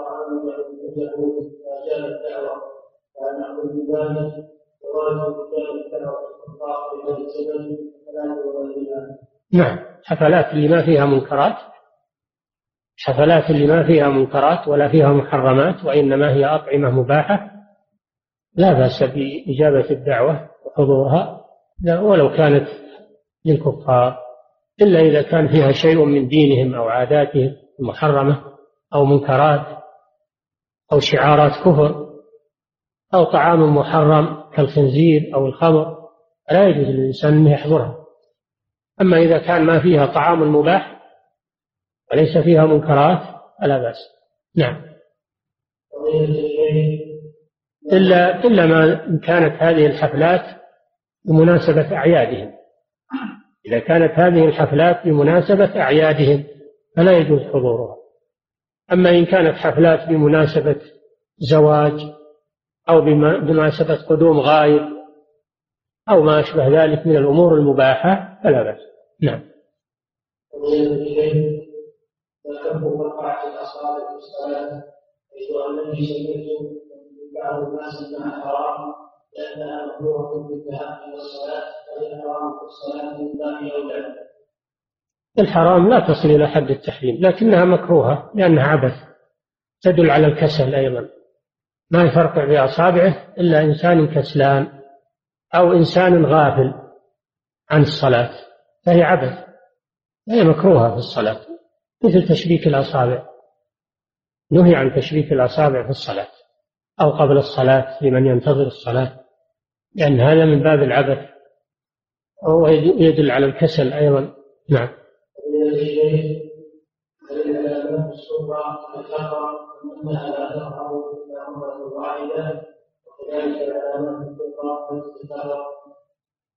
نعم. 9.53 9.78
حفلات 10.05 10.53
اللي 10.53 10.68
ما 10.68 10.84
فيها 10.84 11.07
منكرات؟ 11.07 11.69
حفلات 13.05 13.51
اللي 13.51 13.66
ما 13.66 13.86
فيها 13.86 14.09
منكرات 14.09 14.68
ولا 14.68 14.88
فيها 14.88 15.12
محرمات 15.12 15.84
وإنما 15.84 16.32
هي 16.32 16.44
أطعمة 16.44 16.90
مباحة. 16.90 17.51
لا 18.55 18.72
بأس 18.72 19.03
بإجابة 19.03 19.90
الدعوة 19.90 20.51
وحضورها 20.66 21.44
ولو 22.03 22.30
كانت 22.30 22.68
للكفار. 23.44 24.18
إلا 24.82 25.01
إذا 25.01 25.22
كان 25.22 25.48
فيها 25.48 25.72
شيء 25.72 26.05
من 26.05 26.28
دينهم 26.28 26.74
أو 26.74 26.88
عاداتهم 26.88 27.57
المحرمة 27.80 28.42
أو 28.94 29.05
منكرات 29.05 29.66
أو 30.92 31.01
شعارات 31.01 31.53
كفر 31.53 32.11
أو 33.14 33.24
طعام 33.24 33.76
محرم 33.76 34.42
كالخنزير 34.55 35.30
أو 35.34 35.46
الخمر 35.46 35.96
لا 36.53 36.68
يجوز 36.68 36.86
للإنسان 36.86 37.32
أن 37.32 37.46
يحضرها. 37.46 37.96
أما 39.01 39.18
إذا 39.18 39.38
كان 39.38 39.64
ما 39.64 39.80
فيها 39.80 40.07
طعام 40.07 40.57
مباح 40.57 40.99
وليس 42.12 42.38
فيها 42.38 42.66
منكرات 42.66 43.22
فلا 43.62 43.78
بأس. 43.78 43.96
نعم. 44.56 44.82
إلا 47.92 48.44
إلا 48.44 48.66
ما 48.66 48.94
كانت 49.24 49.62
هذه 49.62 49.86
الحفلات 49.86 50.61
بمناسبة 51.24 51.96
أعيادهم. 51.96 52.52
إذا 53.66 53.78
كانت 53.78 54.12
هذه 54.12 54.44
الحفلات 54.44 55.04
بمناسبة 55.04 55.80
أعيادهم 55.80 56.44
فلا 56.96 57.18
يجوز 57.18 57.40
حضورها. 57.40 57.96
أما 58.92 59.11
إن 59.11 59.24
كانت 59.24 59.56
حفلات 59.56 60.08
بمناسبة 60.08 60.80
زواج 61.38 62.00
أو 62.88 63.00
بمناسبة 63.00 63.94
قدوم 63.94 64.40
غائب 64.40 64.82
أو 66.11 66.22
ما 66.22 66.40
أشبه 66.40 66.84
ذلك 66.84 67.06
من 67.06 67.16
الأمور 67.16 67.54
المباحة 67.54 68.40
فلا 68.44 68.62
بأس. 68.62 68.80
نعم. 69.22 69.50
الصلاة 74.16 74.84
حيث 75.30 75.48
أنني 75.68 76.06
سمعت 76.06 76.80
بعض 77.42 77.62
الناس 77.62 77.94
حرام 78.42 78.94
لأنها 79.36 79.86
مكروهة 79.86 80.48
بالذهاب 80.48 80.98
فهي 81.86 82.22
حرام 82.22 82.58
في 82.58 82.64
الصلاة 82.64 83.18
من 83.18 83.32
باب 83.38 83.72
أولى 83.72 84.30
الحرام 85.38 85.88
لا 85.88 86.00
تصل 86.00 86.28
إلى 86.28 86.48
حد 86.48 86.70
التحريم 86.70 87.16
لكنها 87.20 87.64
مكروهة 87.64 88.30
لأنها 88.34 88.66
عبث 88.66 88.94
تدل 89.82 90.10
على 90.10 90.26
الكسل 90.26 90.74
أيضا. 90.74 91.08
ما 91.90 92.02
يفرقع 92.02 92.44
بأصابعه؟ 92.44 93.34
إلا 93.38 93.60
إنسان 93.62 94.14
كسلان 94.14 94.80
أو 95.54 95.72
إنسان 95.72 96.24
غافل 96.24 96.74
عن 97.70 97.82
الصلاة 97.82 98.30
فهي 98.86 99.02
عبث 99.02 99.46
هي 100.28 100.44
مكروهة 100.44 100.90
في 100.90 100.96
الصلاة. 100.96 101.40
مثل 102.05 102.28
تشبيك 102.28 102.66
الأصابع. 102.66 103.26
نهي 104.51 104.74
عن 104.74 104.94
تشبيك 104.96 105.32
الأصابع 105.32 105.82
في 105.82 105.90
الصلاة 105.90 106.28
أو 107.01 107.11
قبل 107.11 107.36
الصلاة 107.36 108.05
لمن 108.05 108.26
ينتظر 108.26 108.66
الصلاة 108.66 109.20
لأن 109.94 110.20
هذا 110.20 110.44
من 110.44 110.62
باب 110.62 110.82
العبث. 110.82 111.30
وهو 112.42 112.66
يدل 112.98 113.30
على 113.30 113.46
الكسل 113.46 113.92
أيضا. 113.92 114.34
نعم. 114.70 114.88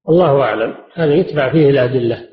الله 0.09 0.41
أعلم. 0.41 0.75
هذا 0.93 1.13
يتبع 1.13 1.51
فيه 1.51 1.69
الأدلة. 1.69 2.29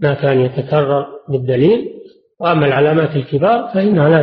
ما 0.00 0.14
كان 0.14 0.40
يتكرر 0.40 1.06
بالدليل 1.28 1.99
وأما 2.40 2.66
العلامات 2.66 3.16
الكبار 3.16 3.70
فإنها 3.74 4.08
لا 4.08 4.20